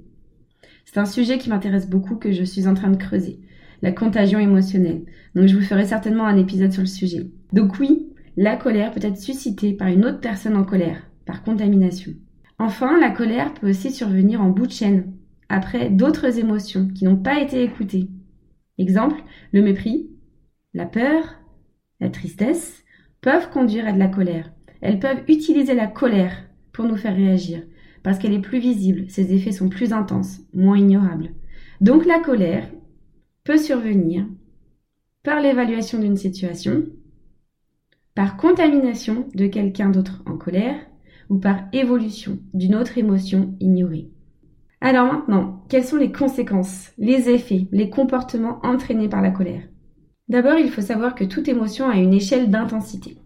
C'est 0.86 0.98
un 0.98 1.04
sujet 1.04 1.36
qui 1.36 1.50
m'intéresse 1.50 1.90
beaucoup 1.90 2.14
que 2.14 2.30
je 2.30 2.44
suis 2.44 2.68
en 2.68 2.74
train 2.74 2.90
de 2.90 2.96
creuser, 2.96 3.40
la 3.82 3.92
contagion 3.92 4.38
émotionnelle. 4.38 5.02
Donc 5.34 5.46
je 5.46 5.56
vous 5.56 5.64
ferai 5.64 5.86
certainement 5.86 6.26
un 6.26 6.36
épisode 6.36 6.72
sur 6.72 6.82
le 6.82 6.88
sujet. 6.88 7.26
Donc 7.52 7.78
oui, 7.78 8.08
la 8.36 8.56
colère 8.56 8.92
peut 8.92 9.04
être 9.04 9.18
suscitée 9.18 9.72
par 9.72 9.88
une 9.88 10.04
autre 10.04 10.20
personne 10.20 10.56
en 10.56 10.64
colère, 10.64 11.08
par 11.24 11.42
contamination. 11.42 12.12
Enfin, 12.58 12.98
la 12.98 13.10
colère 13.10 13.52
peut 13.54 13.68
aussi 13.68 13.90
survenir 13.90 14.40
en 14.40 14.50
bout 14.50 14.66
de 14.66 14.72
chaîne, 14.72 15.12
après 15.48 15.90
d'autres 15.90 16.38
émotions 16.38 16.88
qui 16.88 17.04
n'ont 17.04 17.16
pas 17.16 17.40
été 17.40 17.62
écoutées. 17.62 18.08
Exemple, 18.78 19.16
le 19.52 19.62
mépris, 19.62 20.10
la 20.74 20.86
peur, 20.86 21.36
la 22.00 22.10
tristesse 22.10 22.82
peuvent 23.20 23.50
conduire 23.50 23.86
à 23.86 23.92
de 23.92 23.98
la 23.98 24.08
colère. 24.08 24.52
Elles 24.80 24.98
peuvent 24.98 25.22
utiliser 25.28 25.74
la 25.74 25.86
colère 25.86 26.44
pour 26.72 26.84
nous 26.84 26.96
faire 26.96 27.16
réagir, 27.16 27.62
parce 28.02 28.18
qu'elle 28.18 28.34
est 28.34 28.38
plus 28.38 28.58
visible, 28.58 29.06
ses 29.08 29.32
effets 29.32 29.52
sont 29.52 29.68
plus 29.68 29.92
intenses, 29.92 30.40
moins 30.52 30.78
ignorables. 30.78 31.30
Donc 31.80 32.04
la 32.04 32.20
colère 32.20 32.68
peut 33.46 33.58
survenir 33.58 34.26
par 35.22 35.40
l'évaluation 35.40 36.00
d'une 36.00 36.16
situation, 36.16 36.82
par 38.16 38.36
contamination 38.36 39.28
de 39.34 39.46
quelqu'un 39.46 39.88
d'autre 39.88 40.22
en 40.26 40.36
colère, 40.36 40.74
ou 41.28 41.38
par 41.38 41.60
évolution 41.72 42.38
d'une 42.54 42.74
autre 42.74 42.98
émotion 42.98 43.54
ignorée. 43.60 44.10
Alors 44.80 45.12
maintenant, 45.12 45.64
quelles 45.68 45.84
sont 45.84 45.96
les 45.96 46.12
conséquences, 46.12 46.92
les 46.98 47.30
effets, 47.30 47.66
les 47.70 47.88
comportements 47.88 48.58
entraînés 48.64 49.08
par 49.08 49.22
la 49.22 49.30
colère? 49.30 49.62
D'abord, 50.28 50.58
il 50.58 50.70
faut 50.70 50.82
savoir 50.82 51.14
que 51.14 51.24
toute 51.24 51.48
émotion 51.48 51.88
a 51.88 51.96
une 51.96 52.14
échelle 52.14 52.50
d'intensité. 52.50 53.16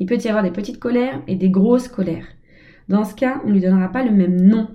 Il 0.00 0.06
peut 0.06 0.18
y 0.18 0.28
avoir 0.28 0.42
des 0.42 0.50
petites 0.52 0.78
colères 0.78 1.22
et 1.26 1.36
des 1.36 1.50
grosses 1.50 1.88
colères. 1.88 2.28
Dans 2.88 3.04
ce 3.04 3.14
cas, 3.14 3.42
on 3.44 3.48
ne 3.48 3.52
lui 3.52 3.60
donnera 3.60 3.90
pas 3.90 4.04
le 4.04 4.10
même 4.10 4.40
nom. 4.40 4.68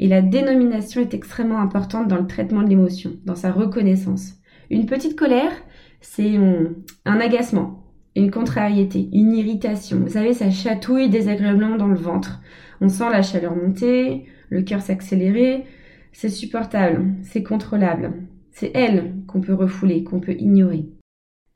Et 0.00 0.08
la 0.08 0.22
dénomination 0.22 1.00
est 1.00 1.14
extrêmement 1.14 1.60
importante 1.60 2.08
dans 2.08 2.18
le 2.18 2.26
traitement 2.26 2.62
de 2.62 2.68
l'émotion, 2.68 3.12
dans 3.24 3.34
sa 3.36 3.50
reconnaissance. 3.50 4.37
Une 4.70 4.86
petite 4.86 5.16
colère, 5.16 5.52
c'est 6.00 6.36
un 6.36 7.20
agacement, 7.20 7.84
une 8.14 8.30
contrariété, 8.30 9.08
une 9.12 9.34
irritation. 9.34 10.00
Vous 10.00 10.10
savez, 10.10 10.34
ça 10.34 10.50
chatouille 10.50 11.08
désagréablement 11.08 11.76
dans 11.76 11.86
le 11.88 11.96
ventre. 11.96 12.40
On 12.80 12.88
sent 12.88 13.10
la 13.10 13.22
chaleur 13.22 13.56
monter, 13.56 14.26
le 14.50 14.62
cœur 14.62 14.82
s'accélérer. 14.82 15.64
C'est 16.12 16.28
supportable, 16.28 17.14
c'est 17.22 17.42
contrôlable. 17.42 18.12
C'est 18.50 18.72
elle 18.74 19.14
qu'on 19.26 19.40
peut 19.40 19.54
refouler, 19.54 20.04
qu'on 20.04 20.20
peut 20.20 20.36
ignorer. 20.38 20.86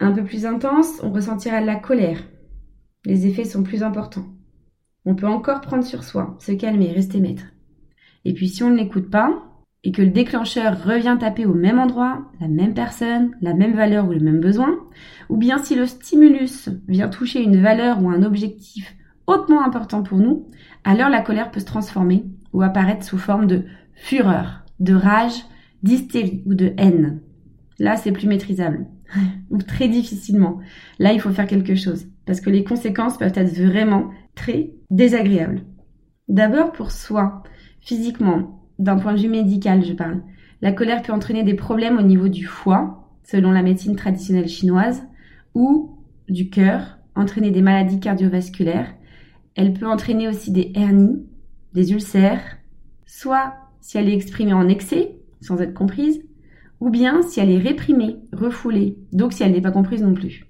Un 0.00 0.12
peu 0.12 0.24
plus 0.24 0.46
intense, 0.46 1.00
on 1.02 1.10
ressentira 1.10 1.60
de 1.60 1.66
la 1.66 1.76
colère. 1.76 2.22
Les 3.04 3.26
effets 3.26 3.44
sont 3.44 3.62
plus 3.62 3.82
importants. 3.82 4.26
On 5.04 5.14
peut 5.14 5.26
encore 5.26 5.60
prendre 5.60 5.84
sur 5.84 6.04
soi, 6.04 6.36
se 6.38 6.52
calmer, 6.52 6.92
rester 6.92 7.20
maître. 7.20 7.44
Et 8.24 8.32
puis 8.34 8.48
si 8.48 8.62
on 8.62 8.70
ne 8.70 8.76
l'écoute 8.76 9.10
pas, 9.10 9.51
et 9.84 9.92
que 9.92 10.02
le 10.02 10.10
déclencheur 10.10 10.84
revient 10.84 11.16
taper 11.18 11.44
au 11.44 11.54
même 11.54 11.78
endroit, 11.78 12.30
la 12.40 12.48
même 12.48 12.74
personne, 12.74 13.32
la 13.40 13.54
même 13.54 13.74
valeur 13.74 14.06
ou 14.06 14.12
le 14.12 14.20
même 14.20 14.40
besoin, 14.40 14.78
ou 15.28 15.36
bien 15.36 15.58
si 15.58 15.74
le 15.74 15.86
stimulus 15.86 16.68
vient 16.88 17.08
toucher 17.08 17.42
une 17.42 17.60
valeur 17.60 18.02
ou 18.02 18.08
un 18.08 18.22
objectif 18.22 18.94
hautement 19.26 19.64
important 19.64 20.02
pour 20.02 20.18
nous, 20.18 20.46
alors 20.84 21.08
la 21.08 21.20
colère 21.20 21.50
peut 21.50 21.60
se 21.60 21.64
transformer 21.64 22.24
ou 22.52 22.62
apparaître 22.62 23.04
sous 23.04 23.18
forme 23.18 23.46
de 23.46 23.64
fureur, 23.94 24.64
de 24.78 24.94
rage, 24.94 25.44
d'hystérie 25.82 26.42
ou 26.46 26.54
de 26.54 26.72
haine. 26.76 27.20
Là, 27.78 27.96
c'est 27.96 28.12
plus 28.12 28.28
maîtrisable, 28.28 28.86
ou 29.50 29.58
très 29.58 29.88
difficilement. 29.88 30.60
Là, 30.98 31.12
il 31.12 31.20
faut 31.20 31.30
faire 31.30 31.46
quelque 31.46 31.74
chose, 31.74 32.06
parce 32.26 32.40
que 32.40 32.50
les 32.50 32.62
conséquences 32.62 33.18
peuvent 33.18 33.32
être 33.34 33.56
vraiment 33.56 34.10
très 34.34 34.70
désagréables. 34.90 35.62
D'abord 36.28 36.72
pour 36.72 36.92
soi, 36.92 37.42
physiquement, 37.80 38.61
d'un 38.82 38.96
point 38.96 39.14
de 39.14 39.20
vue 39.20 39.28
médical, 39.28 39.84
je 39.84 39.92
parle. 39.92 40.22
La 40.60 40.72
colère 40.72 41.02
peut 41.02 41.12
entraîner 41.12 41.44
des 41.44 41.54
problèmes 41.54 41.98
au 41.98 42.02
niveau 42.02 42.28
du 42.28 42.46
foie, 42.46 43.08
selon 43.22 43.52
la 43.52 43.62
médecine 43.62 43.96
traditionnelle 43.96 44.48
chinoise, 44.48 45.04
ou 45.54 45.98
du 46.28 46.50
cœur, 46.50 46.98
entraîner 47.14 47.50
des 47.50 47.62
maladies 47.62 48.00
cardiovasculaires. 48.00 48.92
Elle 49.54 49.72
peut 49.72 49.86
entraîner 49.86 50.28
aussi 50.28 50.50
des 50.50 50.72
hernies, 50.74 51.24
des 51.74 51.92
ulcères, 51.92 52.58
soit 53.06 53.54
si 53.80 53.98
elle 53.98 54.08
est 54.08 54.14
exprimée 54.14 54.52
en 54.52 54.68
excès, 54.68 55.16
sans 55.40 55.60
être 55.60 55.74
comprise, 55.74 56.22
ou 56.80 56.90
bien 56.90 57.22
si 57.22 57.38
elle 57.38 57.50
est 57.50 57.58
réprimée, 57.58 58.16
refoulée, 58.32 58.98
donc 59.12 59.32
si 59.32 59.42
elle 59.42 59.52
n'est 59.52 59.60
pas 59.60 59.70
comprise 59.70 60.02
non 60.02 60.14
plus. 60.14 60.46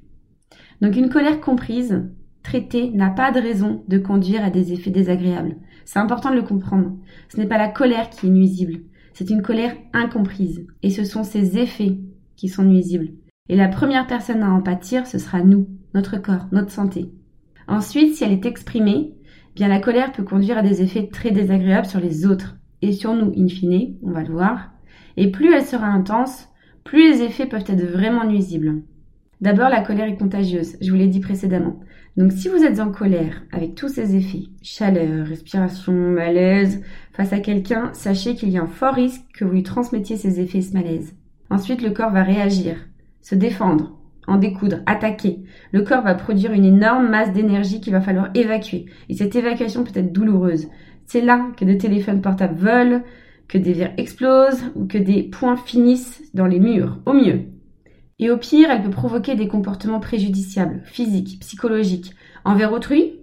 Donc 0.81 0.97
une 0.97 1.11
colère 1.11 1.41
comprise, 1.41 2.03
traitée, 2.43 2.91
n'a 2.91 3.11
pas 3.11 3.31
de 3.31 3.41
raison 3.41 3.85
de 3.89 3.99
conduire 3.99 4.45
à 4.45 4.51
des 4.51 4.73
effets 4.73 4.91
désagréables. 4.91 5.57
C'est 5.85 5.99
important 5.99 6.31
de 6.31 6.37
le 6.37 6.43
comprendre. 6.43 6.97
Ce 7.29 7.37
n'est 7.37 7.47
pas 7.47 7.59
la 7.59 7.69
colère 7.69 8.11
qui 8.11 8.27
est 8.27 8.31
nuisible, 8.31 8.81
c'est 9.15 9.31
une 9.31 9.43
colère 9.43 9.77
incomprise, 9.93 10.67
et 10.83 10.91
ce 10.91 11.05
sont 11.05 11.25
ses 11.25 11.59
effets 11.59 11.99
qui 12.37 12.49
sont 12.49 12.65
nuisibles. 12.65 13.11
Et 13.49 13.57
la 13.57 13.69
première 13.69 14.07
personne 14.07 14.43
à 14.43 14.51
en 14.51 14.63
pâtir, 14.63 15.07
ce 15.07 15.19
sera 15.19 15.43
nous, 15.43 15.69
notre 15.95 16.17
corps, 16.17 16.47
notre 16.53 16.71
santé. 16.71 17.11
Ensuite, 17.69 18.15
si 18.15 18.25
elle 18.25 18.33
est 18.33 18.47
exprimée, 18.47 19.15
bien 19.55 19.69
la 19.69 19.81
colère 19.81 20.13
peut 20.13 20.23
conduire 20.23 20.59
à 20.59 20.63
des 20.63 20.83
effets 20.83 21.09
très 21.09 21.31
désagréables 21.31 21.87
sur 21.87 22.01
les 22.01 22.27
autres, 22.27 22.57
et 22.81 22.93
sur 22.93 23.15
nous, 23.15 23.33
in 23.37 23.49
fine, 23.49 23.97
on 24.03 24.11
va 24.11 24.23
le 24.23 24.33
voir, 24.33 24.73
et 25.17 25.31
plus 25.31 25.53
elle 25.53 25.65
sera 25.65 25.87
intense, 25.87 26.49
plus 26.85 27.13
les 27.13 27.23
effets 27.23 27.47
peuvent 27.47 27.65
être 27.67 27.85
vraiment 27.85 28.25
nuisibles. 28.25 28.83
D'abord, 29.41 29.69
la 29.69 29.83
colère 29.83 30.09
est 30.09 30.17
contagieuse, 30.17 30.77
je 30.81 30.91
vous 30.91 30.97
l'ai 30.97 31.09
dit 31.09 31.21
précédemment. 31.21 31.81
Donc 32.17 32.33
si 32.33 32.49
vous 32.49 32.63
êtes 32.63 32.79
en 32.79 32.91
colère 32.91 33.43
avec 33.53 33.75
tous 33.75 33.89
ces 33.89 34.17
effets, 34.17 34.45
chaleur, 34.61 35.27
respiration, 35.27 35.93
malaise, 35.93 36.83
face 37.13 37.33
à 37.33 37.41
quelqu'un, 37.41 37.91
sachez 37.95 38.35
qu'il 38.35 38.51
y 38.51 38.59
a 38.59 38.63
un 38.63 38.67
fort 38.67 38.95
risque 38.95 39.23
que 39.35 39.45
vous 39.45 39.53
lui 39.53 39.63
transmettiez 39.63 40.17
ces 40.17 40.39
effets 40.39 40.59
et 40.59 40.63
ce 40.63 40.75
malaise. 40.75 41.15
Ensuite, 41.49 41.83
le 41.83 41.91
corps 41.91 42.11
va 42.11 42.23
réagir, 42.23 42.77
se 43.23 43.35
défendre, 43.35 43.97
en 44.27 44.37
découdre, 44.37 44.81
attaquer. 44.85 45.43
Le 45.73 45.83
corps 45.83 46.03
va 46.03 46.15
produire 46.15 46.53
une 46.53 46.67
énorme 46.67 47.09
masse 47.09 47.33
d'énergie 47.33 47.81
qu'il 47.81 47.93
va 47.93 48.03
falloir 48.03 48.31
évacuer. 48.35 48.87
Et 49.09 49.15
cette 49.15 49.35
évacuation 49.35 49.85
peut 49.85 49.99
être 49.99 50.13
douloureuse. 50.13 50.69
C'est 51.07 51.23
là 51.23 51.49
que 51.57 51.65
des 51.65 51.79
téléphones 51.79 52.21
portables 52.21 52.59
volent, 52.59 53.03
que 53.49 53.59
des 53.59 53.73
verres 53.73 53.95
explosent 53.97 54.65
ou 54.75 54.87
que 54.87 54.99
des 54.99 55.23
points 55.23 55.57
finissent 55.57 56.23
dans 56.35 56.47
les 56.47 56.61
murs, 56.61 57.01
au 57.07 57.15
mieux. 57.15 57.41
Et 58.23 58.31
au 58.31 58.37
pire, 58.37 58.71
elle 58.71 58.85
peut 58.85 58.89
provoquer 58.89 59.35
des 59.35 59.49
comportements 59.49 59.99
préjudiciables, 59.99 60.83
physiques, 60.85 61.41
psychologiques, 61.41 62.15
envers 62.45 62.73
autrui, 62.73 63.15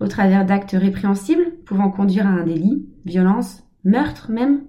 au 0.00 0.06
travers 0.06 0.46
d'actes 0.46 0.74
répréhensibles 0.74 1.52
pouvant 1.66 1.90
conduire 1.90 2.26
à 2.26 2.30
un 2.30 2.44
délit, 2.44 2.88
violence, 3.04 3.62
meurtre 3.84 4.30
même, 4.30 4.62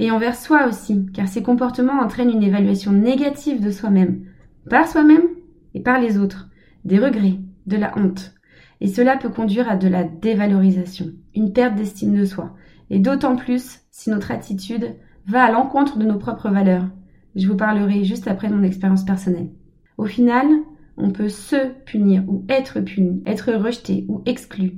et 0.00 0.10
envers 0.10 0.34
soi 0.34 0.66
aussi, 0.66 1.06
car 1.14 1.28
ces 1.28 1.44
comportements 1.44 2.00
entraînent 2.00 2.32
une 2.32 2.42
évaluation 2.42 2.90
négative 2.90 3.62
de 3.62 3.70
soi-même, 3.70 4.24
par 4.68 4.88
soi-même 4.88 5.22
et 5.74 5.80
par 5.80 6.00
les 6.00 6.18
autres, 6.18 6.48
des 6.84 6.98
regrets, 6.98 7.38
de 7.66 7.76
la 7.76 7.96
honte. 7.96 8.34
Et 8.80 8.88
cela 8.88 9.16
peut 9.16 9.30
conduire 9.30 9.70
à 9.70 9.76
de 9.76 9.86
la 9.86 10.02
dévalorisation, 10.02 11.12
une 11.32 11.52
perte 11.52 11.76
d'estime 11.76 12.18
de 12.18 12.24
soi, 12.24 12.56
et 12.90 12.98
d'autant 12.98 13.36
plus 13.36 13.82
si 13.92 14.10
notre 14.10 14.32
attitude 14.32 14.96
va 15.28 15.44
à 15.44 15.52
l'encontre 15.52 15.96
de 15.96 16.06
nos 16.06 16.18
propres 16.18 16.50
valeurs. 16.50 16.88
Je 17.36 17.46
vous 17.46 17.56
parlerai 17.56 18.02
juste 18.02 18.28
après 18.28 18.48
de 18.48 18.54
mon 18.54 18.62
expérience 18.62 19.04
personnelle. 19.04 19.50
Au 19.98 20.06
final, 20.06 20.46
on 20.96 21.10
peut 21.10 21.28
se 21.28 21.56
punir 21.84 22.24
ou 22.26 22.44
être 22.48 22.80
puni, 22.80 23.22
être 23.26 23.52
rejeté 23.52 24.06
ou 24.08 24.22
exclu. 24.24 24.72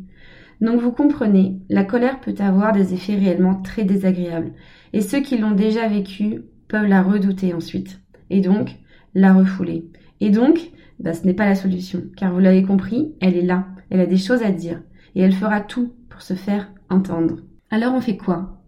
Donc 0.60 0.80
vous 0.80 0.90
comprenez, 0.90 1.60
la 1.68 1.84
colère 1.84 2.20
peut 2.20 2.34
avoir 2.40 2.72
des 2.72 2.94
effets 2.94 3.14
réellement 3.14 3.54
très 3.62 3.84
désagréables. 3.84 4.52
Et 4.92 5.00
ceux 5.00 5.20
qui 5.20 5.38
l'ont 5.38 5.52
déjà 5.52 5.86
vécu 5.86 6.42
peuvent 6.66 6.88
la 6.88 7.02
redouter 7.02 7.54
ensuite. 7.54 8.00
Et 8.28 8.40
donc, 8.40 8.76
la 9.14 9.32
refouler. 9.32 9.88
Et 10.20 10.30
donc, 10.30 10.72
bah, 10.98 11.14
ce 11.14 11.24
n'est 11.24 11.34
pas 11.34 11.46
la 11.46 11.54
solution. 11.54 12.02
Car 12.16 12.32
vous 12.32 12.40
l'avez 12.40 12.64
compris, 12.64 13.14
elle 13.20 13.36
est 13.36 13.42
là. 13.42 13.68
Elle 13.90 14.00
a 14.00 14.06
des 14.06 14.16
choses 14.16 14.42
à 14.42 14.50
dire. 14.50 14.82
Et 15.14 15.20
elle 15.20 15.32
fera 15.32 15.60
tout 15.60 15.94
pour 16.10 16.22
se 16.22 16.34
faire 16.34 16.72
entendre. 16.90 17.36
Alors 17.70 17.94
on 17.94 18.00
fait 18.00 18.16
quoi? 18.16 18.60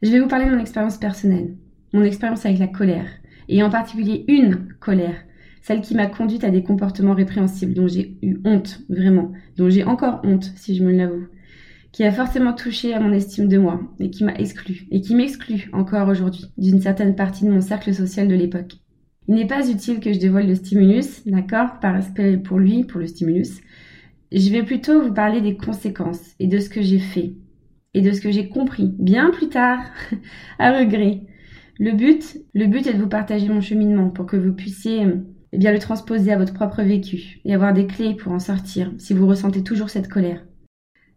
Je 0.00 0.10
vais 0.10 0.20
vous 0.20 0.28
parler 0.28 0.46
de 0.46 0.50
mon 0.50 0.60
expérience 0.60 0.96
personnelle, 0.96 1.56
mon 1.92 2.02
expérience 2.02 2.46
avec 2.46 2.58
la 2.58 2.68
colère, 2.68 3.08
et 3.48 3.62
en 3.62 3.70
particulier 3.70 4.24
une 4.28 4.68
colère, 4.80 5.16
celle 5.62 5.80
qui 5.80 5.94
m'a 5.94 6.06
conduite 6.06 6.44
à 6.44 6.50
des 6.50 6.62
comportements 6.62 7.14
répréhensibles 7.14 7.74
dont 7.74 7.88
j'ai 7.88 8.18
eu 8.22 8.38
honte, 8.44 8.80
vraiment, 8.88 9.32
dont 9.56 9.70
j'ai 9.70 9.84
encore 9.84 10.20
honte, 10.22 10.52
si 10.56 10.76
je 10.76 10.84
me 10.84 10.92
l'avoue, 10.92 11.26
qui 11.90 12.04
a 12.04 12.12
forcément 12.12 12.52
touché 12.52 12.92
à 12.92 13.00
mon 13.00 13.12
estime 13.12 13.48
de 13.48 13.56
moi, 13.56 13.80
et 13.98 14.10
qui 14.10 14.24
m'a 14.24 14.34
exclu, 14.34 14.86
et 14.90 15.00
qui 15.00 15.14
m'exclut 15.14 15.70
encore 15.72 16.08
aujourd'hui 16.08 16.46
d'une 16.58 16.80
certaine 16.80 17.14
partie 17.14 17.44
de 17.44 17.50
mon 17.50 17.60
cercle 17.60 17.94
social 17.94 18.28
de 18.28 18.34
l'époque. 18.34 18.74
Il 19.26 19.36
n'est 19.36 19.46
pas 19.46 19.70
utile 19.70 20.00
que 20.00 20.12
je 20.12 20.18
dévoile 20.18 20.48
le 20.48 20.54
stimulus, 20.54 21.24
d'accord, 21.24 21.80
par 21.80 21.94
respect 21.94 22.36
pour 22.36 22.58
lui, 22.58 22.84
pour 22.84 23.00
le 23.00 23.06
stimulus. 23.06 23.60
Je 24.32 24.50
vais 24.50 24.64
plutôt 24.64 25.00
vous 25.02 25.14
parler 25.14 25.40
des 25.40 25.56
conséquences 25.56 26.34
et 26.40 26.46
de 26.46 26.58
ce 26.58 26.68
que 26.68 26.82
j'ai 26.82 26.98
fait, 26.98 27.32
et 27.94 28.02
de 28.02 28.12
ce 28.12 28.20
que 28.20 28.30
j'ai 28.30 28.48
compris 28.48 28.92
bien 28.98 29.30
plus 29.30 29.48
tard, 29.48 29.80
à 30.58 30.78
regret. 30.78 31.22
Le 31.78 31.92
but, 31.92 32.38
le 32.54 32.66
but 32.66 32.86
est 32.86 32.94
de 32.94 33.02
vous 33.02 33.08
partager 33.08 33.48
mon 33.48 33.60
cheminement 33.60 34.10
pour 34.10 34.26
que 34.26 34.36
vous 34.36 34.52
puissiez 34.52 35.06
eh 35.52 35.58
bien 35.58 35.72
le 35.72 35.80
transposer 35.80 36.32
à 36.32 36.38
votre 36.38 36.54
propre 36.54 36.82
vécu 36.82 37.40
et 37.44 37.54
avoir 37.54 37.72
des 37.72 37.86
clés 37.86 38.14
pour 38.14 38.32
en 38.32 38.38
sortir 38.38 38.92
si 38.98 39.12
vous 39.12 39.26
ressentez 39.26 39.62
toujours 39.64 39.90
cette 39.90 40.08
colère. 40.08 40.44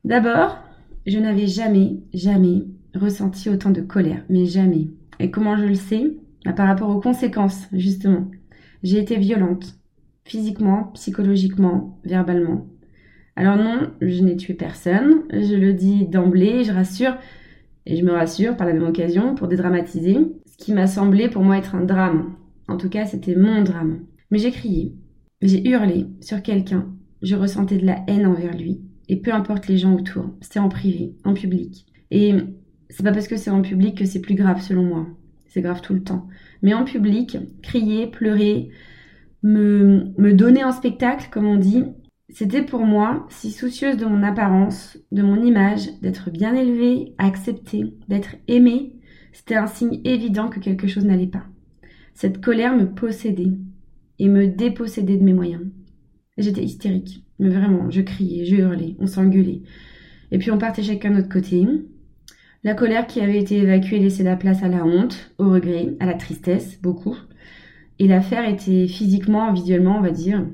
D'abord, 0.04 0.58
je 1.06 1.20
n'avais 1.20 1.48
jamais, 1.48 1.98
jamais 2.14 2.64
ressenti 2.96 3.50
autant 3.50 3.70
de 3.70 3.82
colère, 3.82 4.24
mais 4.30 4.46
jamais. 4.46 4.90
Et 5.20 5.32
comment 5.32 5.58
je 5.58 5.66
le 5.66 5.76
sais? 5.76 6.18
Bah, 6.44 6.54
Par 6.54 6.68
rapport 6.68 6.90
aux 6.90 7.02
conséquences, 7.02 7.68
justement. 7.72 8.30
J'ai 8.84 9.00
été 9.00 9.18
violente, 9.18 9.76
physiquement, 10.24 10.92
psychologiquement, 10.94 12.00
verbalement. 12.04 12.68
Alors 13.36 13.58
non, 13.58 13.92
je 14.02 14.24
n'ai 14.24 14.36
tué 14.36 14.56
personne, 14.56 15.24
je 15.32 15.56
le 15.56 15.74
dis 15.74 16.08
d'emblée, 16.08 16.64
je 16.64 16.74
rassure, 16.74 17.16
et 17.86 17.96
je 17.96 18.04
me 18.04 18.12
rassure 18.12 18.58
par 18.58 18.68
la 18.68 18.74
même 18.74 18.88
occasion 18.88 19.36
pour 19.36 19.48
dédramatiser, 19.48 20.18
ce 20.58 20.66
qui 20.66 20.74
m'a 20.74 20.88
semblé 20.88 21.30
pour 21.30 21.44
moi 21.44 21.58
être 21.58 21.76
un 21.76 21.86
drame. 21.86 22.36
En 22.68 22.78
tout 22.78 22.90
cas, 22.90 23.06
c'était 23.06 23.36
mon 23.36 23.62
drame. 23.64 24.02
Mais 24.32 24.40
j'ai 24.40 24.52
crié, 24.52 24.94
j'ai 25.42 25.68
hurlé 25.68 26.08
sur 26.20 26.42
quelqu'un, 26.42 26.88
je 27.22 27.36
ressentais 27.36 27.78
de 27.78 27.86
la 27.86 28.04
haine 28.08 28.26
envers 28.26 28.58
lui, 28.58 28.82
et 29.08 29.18
peu 29.18 29.34
importe 29.34 29.68
les 29.68 29.78
gens 29.78 29.96
autour, 29.96 30.34
c'était 30.42 30.60
en 30.60 30.70
privé, 30.70 31.16
en 31.24 31.34
public. 31.34 31.86
Et 32.12 32.36
c'est 32.90 33.04
pas 33.04 33.12
parce 33.12 33.28
que 33.28 33.38
c'est 33.38 33.50
en 33.50 33.62
public 33.62 33.98
que 33.98 34.06
c'est 34.06 34.22
plus 34.22 34.36
grave 34.36 34.62
selon 34.62 34.84
moi. 34.84 35.08
C'est 35.48 35.62
grave 35.62 35.82
tout 35.82 35.94
le 35.94 36.04
temps. 36.04 36.28
Mais 36.62 36.74
en 36.74 36.84
public, 36.84 37.38
crier, 37.62 38.08
pleurer, 38.08 38.70
me, 39.44 40.14
me 40.18 40.34
donner 40.34 40.62
un 40.62 40.72
spectacle, 40.72 41.30
comme 41.32 41.46
on 41.46 41.58
dit, 41.58 41.84
c'était 42.30 42.64
pour 42.64 42.82
moi, 42.82 43.26
si 43.30 43.52
soucieuse 43.52 43.98
de 43.98 44.06
mon 44.06 44.24
apparence, 44.24 44.98
de 45.12 45.22
mon 45.22 45.42
image, 45.42 45.90
d'être 46.02 46.30
bien 46.30 46.54
élevée, 46.54 47.14
acceptée, 47.18 47.94
d'être 48.10 48.36
aimée, 48.48 48.97
c'était 49.38 49.54
un 49.54 49.68
signe 49.68 50.02
évident 50.04 50.50
que 50.50 50.60
quelque 50.60 50.88
chose 50.88 51.06
n'allait 51.06 51.28
pas. 51.28 51.46
Cette 52.16 52.42
colère 52.42 52.76
me 52.76 52.92
possédait 52.92 53.52
et 54.18 54.30
me 54.30 54.48
dépossédait 54.48 55.16
de 55.16 55.24
mes 55.24 55.32
moyens. 55.32 55.62
J'étais 56.40 56.64
hystérique, 56.64 57.24
mais 57.38 57.50
vraiment, 57.50 57.92
je 57.92 58.02
criais, 58.02 58.46
je 58.46 58.56
hurlais, 58.56 58.96
on 58.98 59.06
s'engueulait. 59.06 59.62
Et 60.32 60.40
puis 60.40 60.50
on 60.50 60.58
partait 60.58 60.82
chacun 60.82 61.12
de 61.12 61.18
notre 61.18 61.30
côté. 61.30 61.68
La 62.64 62.74
colère 62.74 63.06
qui 63.06 63.22
avait 63.22 63.40
été 63.40 63.58
évacuée 63.60 64.00
laissait 64.00 64.24
la 64.24 64.38
place 64.38 64.64
à 64.64 64.70
la 64.70 64.84
honte, 64.84 65.32
au 65.38 65.52
regret, 65.52 65.96
à 66.00 66.08
la 66.08 66.16
tristesse, 66.16 66.82
beaucoup. 66.82 67.16
Et 68.00 68.08
l'affaire 68.08 68.50
était 68.50 68.88
physiquement, 68.88 69.54
visuellement, 69.54 70.00
on 70.00 70.02
va 70.02 70.10
dire, 70.10 70.48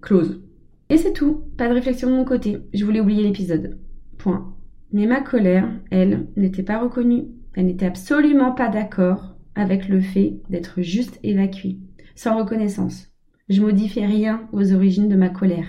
close. 0.00 0.40
Et 0.88 0.96
c'est 0.96 1.12
tout, 1.12 1.42
pas 1.58 1.68
de 1.68 1.74
réflexion 1.74 2.08
de 2.08 2.16
mon 2.16 2.24
côté, 2.24 2.56
je 2.72 2.86
voulais 2.86 3.00
oublier 3.00 3.24
l'épisode. 3.24 3.78
Point. 4.16 4.54
Mais 4.92 5.04
ma 5.04 5.20
colère, 5.20 5.68
elle, 5.90 6.26
n'était 6.36 6.62
pas 6.62 6.80
reconnue. 6.80 7.26
Elle 7.54 7.66
n'était 7.66 7.86
absolument 7.86 8.52
pas 8.52 8.68
d'accord 8.68 9.36
avec 9.54 9.88
le 9.88 10.00
fait 10.00 10.40
d'être 10.50 10.82
juste 10.82 11.20
évacuée, 11.22 11.78
sans 12.14 12.36
reconnaissance. 12.36 13.12
Je 13.48 13.62
modifiais 13.62 14.06
rien 14.06 14.48
aux 14.52 14.72
origines 14.72 15.08
de 15.08 15.16
ma 15.16 15.28
colère. 15.28 15.68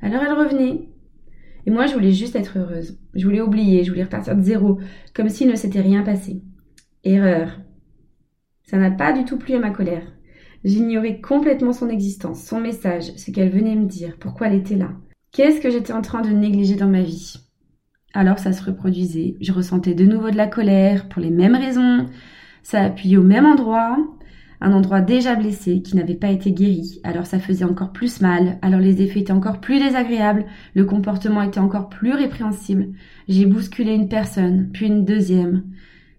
Alors 0.00 0.22
elle 0.22 0.32
revenait. 0.32 0.88
Et 1.66 1.70
moi, 1.70 1.86
je 1.86 1.94
voulais 1.94 2.12
juste 2.12 2.36
être 2.36 2.58
heureuse. 2.58 2.98
Je 3.14 3.26
voulais 3.26 3.42
oublier, 3.42 3.84
je 3.84 3.90
voulais 3.90 4.04
repartir 4.04 4.36
de 4.36 4.42
zéro, 4.42 4.78
comme 5.14 5.28
s'il 5.28 5.48
ne 5.48 5.56
s'était 5.56 5.80
rien 5.80 6.02
passé. 6.02 6.42
Erreur. 7.04 7.60
Ça 8.62 8.78
n'a 8.78 8.90
pas 8.90 9.12
du 9.12 9.24
tout 9.24 9.36
plu 9.36 9.54
à 9.54 9.58
ma 9.58 9.70
colère. 9.70 10.12
J'ignorais 10.64 11.20
complètement 11.20 11.72
son 11.72 11.88
existence, 11.88 12.42
son 12.42 12.60
message, 12.60 13.12
ce 13.16 13.30
qu'elle 13.30 13.50
venait 13.50 13.76
me 13.76 13.86
dire, 13.86 14.16
pourquoi 14.18 14.48
elle 14.48 14.58
était 14.58 14.76
là. 14.76 14.92
Qu'est-ce 15.30 15.60
que 15.60 15.70
j'étais 15.70 15.92
en 15.92 16.02
train 16.02 16.22
de 16.22 16.30
négliger 16.30 16.74
dans 16.76 16.88
ma 16.88 17.02
vie? 17.02 17.34
Alors 18.14 18.38
ça 18.38 18.52
se 18.52 18.64
reproduisait. 18.64 19.36
Je 19.40 19.52
ressentais 19.52 19.94
de 19.94 20.04
nouveau 20.04 20.30
de 20.30 20.36
la 20.36 20.46
colère 20.46 21.08
pour 21.08 21.20
les 21.20 21.30
mêmes 21.30 21.54
raisons. 21.54 22.06
Ça 22.62 22.82
appuyait 22.82 23.16
au 23.16 23.22
même 23.22 23.46
endroit, 23.46 23.96
un 24.60 24.72
endroit 24.72 25.00
déjà 25.00 25.34
blessé 25.34 25.82
qui 25.82 25.96
n'avait 25.96 26.14
pas 26.14 26.30
été 26.30 26.52
guéri. 26.52 27.00
Alors 27.04 27.26
ça 27.26 27.38
faisait 27.38 27.64
encore 27.64 27.92
plus 27.92 28.20
mal. 28.20 28.58
Alors 28.62 28.80
les 28.80 29.02
effets 29.02 29.20
étaient 29.20 29.32
encore 29.32 29.60
plus 29.60 29.78
désagréables. 29.78 30.46
Le 30.74 30.84
comportement 30.84 31.42
était 31.42 31.60
encore 31.60 31.88
plus 31.88 32.12
répréhensible. 32.12 32.88
J'ai 33.28 33.46
bousculé 33.46 33.94
une 33.94 34.08
personne, 34.08 34.70
puis 34.72 34.86
une 34.86 35.04
deuxième. 35.04 35.64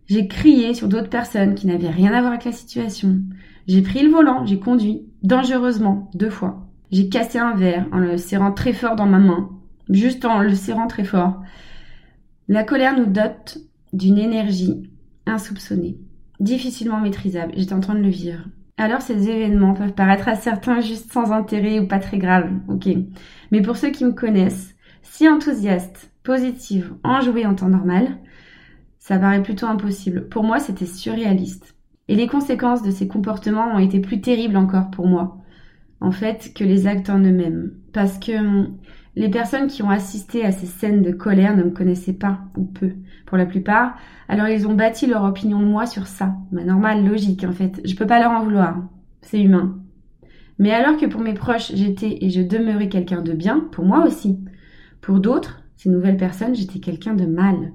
J'ai 0.08 0.28
crié 0.28 0.74
sur 0.74 0.88
d'autres 0.88 1.10
personnes 1.10 1.54
qui 1.54 1.68
n'avaient 1.68 1.90
rien 1.90 2.14
à 2.14 2.22
voir 2.22 2.34
avec 2.34 2.46
la 2.46 2.52
situation. 2.52 3.20
J'ai 3.68 3.82
pris 3.82 4.02
le 4.02 4.10
volant, 4.10 4.46
j'ai 4.46 4.58
conduit, 4.58 5.04
dangereusement, 5.22 6.10
deux 6.16 6.32
fois. 6.32 6.66
J'ai 6.92 7.10
cassé 7.10 7.38
un 7.38 7.54
verre 7.54 7.86
en 7.92 8.00
le 8.00 8.18
serrant 8.18 8.52
très 8.52 8.74
fort 8.74 8.96
dans 8.96 9.06
ma 9.06 9.20
main, 9.20 9.50
juste 9.90 10.26
en 10.26 10.40
le 10.40 10.56
serrant 10.56 10.88
très 10.88 11.04
fort. 11.04 11.44
La 12.52 12.64
colère 12.64 12.98
nous 12.98 13.06
dote 13.06 13.60
d'une 13.94 14.18
énergie 14.18 14.90
insoupçonnée, 15.28 16.00
difficilement 16.40 17.00
maîtrisable. 17.00 17.54
J'étais 17.56 17.76
en 17.76 17.80
train 17.80 17.94
de 17.94 18.02
le 18.02 18.10
vivre. 18.10 18.40
Alors 18.78 19.04
ces 19.04 19.30
événements 19.30 19.76
peuvent 19.76 19.94
paraître 19.94 20.28
à 20.28 20.34
certains 20.34 20.82
juste 20.82 21.14
sans 21.14 21.32
intérêt 21.32 21.80
ou 21.80 21.88
pas 21.88 22.00
très 22.00 22.18
graves, 22.18 22.50
ok. 22.68 22.88
Mais 23.52 23.62
pour 23.62 23.78
ceux 23.78 23.92
qui 23.92 24.04
me 24.04 24.14
connaissent, 24.14 24.76
si 25.04 25.30
enthousiaste, 25.30 26.12
positive, 26.24 26.96
enjouée 27.04 27.46
en 27.46 27.54
temps 27.54 27.70
normal, 27.70 28.18
ça 28.98 29.20
paraît 29.20 29.44
plutôt 29.44 29.68
impossible. 29.68 30.28
Pour 30.28 30.44
moi, 30.44 30.58
c'était 30.58 30.88
surréaliste. 30.88 31.76
Et 32.08 32.16
les 32.16 32.28
conséquences 32.28 32.82
de 32.82 32.90
ces 32.90 33.08
comportements 33.08 33.76
ont 33.76 33.80
été 33.80 34.00
plus 34.00 34.22
terribles 34.22 34.58
encore 34.58 34.90
pour 34.90 35.06
moi, 35.06 35.38
en 36.02 36.12
fait, 36.12 36.52
que 36.56 36.64
les 36.64 36.88
actes 36.88 37.12
en 37.12 37.20
eux-mêmes. 37.20 37.74
Parce 37.94 38.18
que 38.18 38.66
les 39.20 39.28
personnes 39.28 39.68
qui 39.68 39.84
ont 39.84 39.90
assisté 39.90 40.46
à 40.46 40.54
ces 40.54 40.66
scènes 40.66 41.02
de 41.02 41.12
colère 41.12 41.54
ne 41.54 41.64
me 41.64 41.72
connaissaient 41.72 42.14
pas, 42.14 42.40
ou 42.56 42.64
peu, 42.64 42.94
pour 43.26 43.38
la 43.38 43.46
plupart. 43.46 43.98
Alors 44.30 44.48
ils 44.48 44.66
ont 44.66 44.74
bâti 44.74 45.08
leur 45.08 45.26
opinion 45.26 45.60
de 45.60 45.66
moi 45.66 45.86
sur 45.86 46.08
ça. 46.08 46.36
Ma 46.54 46.64
normal, 46.64 47.06
logique, 47.06 47.44
en 47.44 47.52
fait. 47.52 47.82
Je 47.84 47.96
peux 47.96 48.08
pas 48.08 48.22
leur 48.22 48.32
en 48.32 48.46
vouloir. 48.46 48.78
C'est 49.22 49.42
humain. 49.42 49.78
Mais 50.58 50.72
alors 50.72 50.96
que 50.96 51.06
pour 51.06 51.20
mes 51.20 51.34
proches, 51.34 51.74
j'étais 51.76 52.20
et 52.22 52.30
je 52.30 52.42
demeurais 52.42 52.88
quelqu'un 52.88 53.22
de 53.22 53.34
bien, 53.34 53.68
pour 53.74 53.84
moi 53.84 54.06
aussi. 54.06 54.40
Pour 55.02 55.20
d'autres, 55.20 55.64
ces 55.76 55.90
nouvelles 55.90 56.16
personnes, 56.16 56.56
j'étais 56.56 56.80
quelqu'un 56.80 57.14
de 57.14 57.26
mal. 57.26 57.74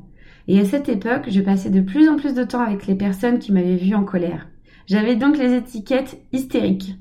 Et 0.48 0.58
à 0.58 0.64
cette 0.64 0.88
époque, 0.88 1.24
je 1.28 1.42
passais 1.42 1.68
de 1.68 1.82
plus 1.82 2.08
en 2.08 2.16
plus 2.16 2.32
de 2.32 2.44
temps 2.44 2.62
avec 2.62 2.86
les 2.86 2.94
personnes 2.94 3.38
qui 3.38 3.52
m'avaient 3.52 3.76
vu 3.76 3.94
en 3.94 4.04
colère. 4.04 4.48
J'avais 4.86 5.16
donc 5.16 5.36
les 5.36 5.52
étiquettes 5.52 6.18
hystériques, 6.32 6.96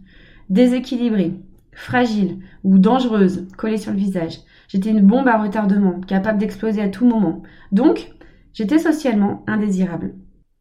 déséquilibrées, 0.49 1.39
fragiles 1.75 2.39
ou 2.63 2.77
dangereuses 2.77 3.47
collées 3.57 3.77
sur 3.77 3.91
le 3.91 3.97
visage. 3.97 4.39
J'étais 4.67 4.89
une 4.89 5.05
bombe 5.05 5.27
à 5.27 5.41
retardement, 5.41 5.99
capable 6.01 6.39
d'exploser 6.39 6.81
à 6.81 6.89
tout 6.89 7.05
moment. 7.05 7.43
Donc, 7.71 8.11
j'étais 8.53 8.79
socialement 8.79 9.43
indésirable. 9.47 10.13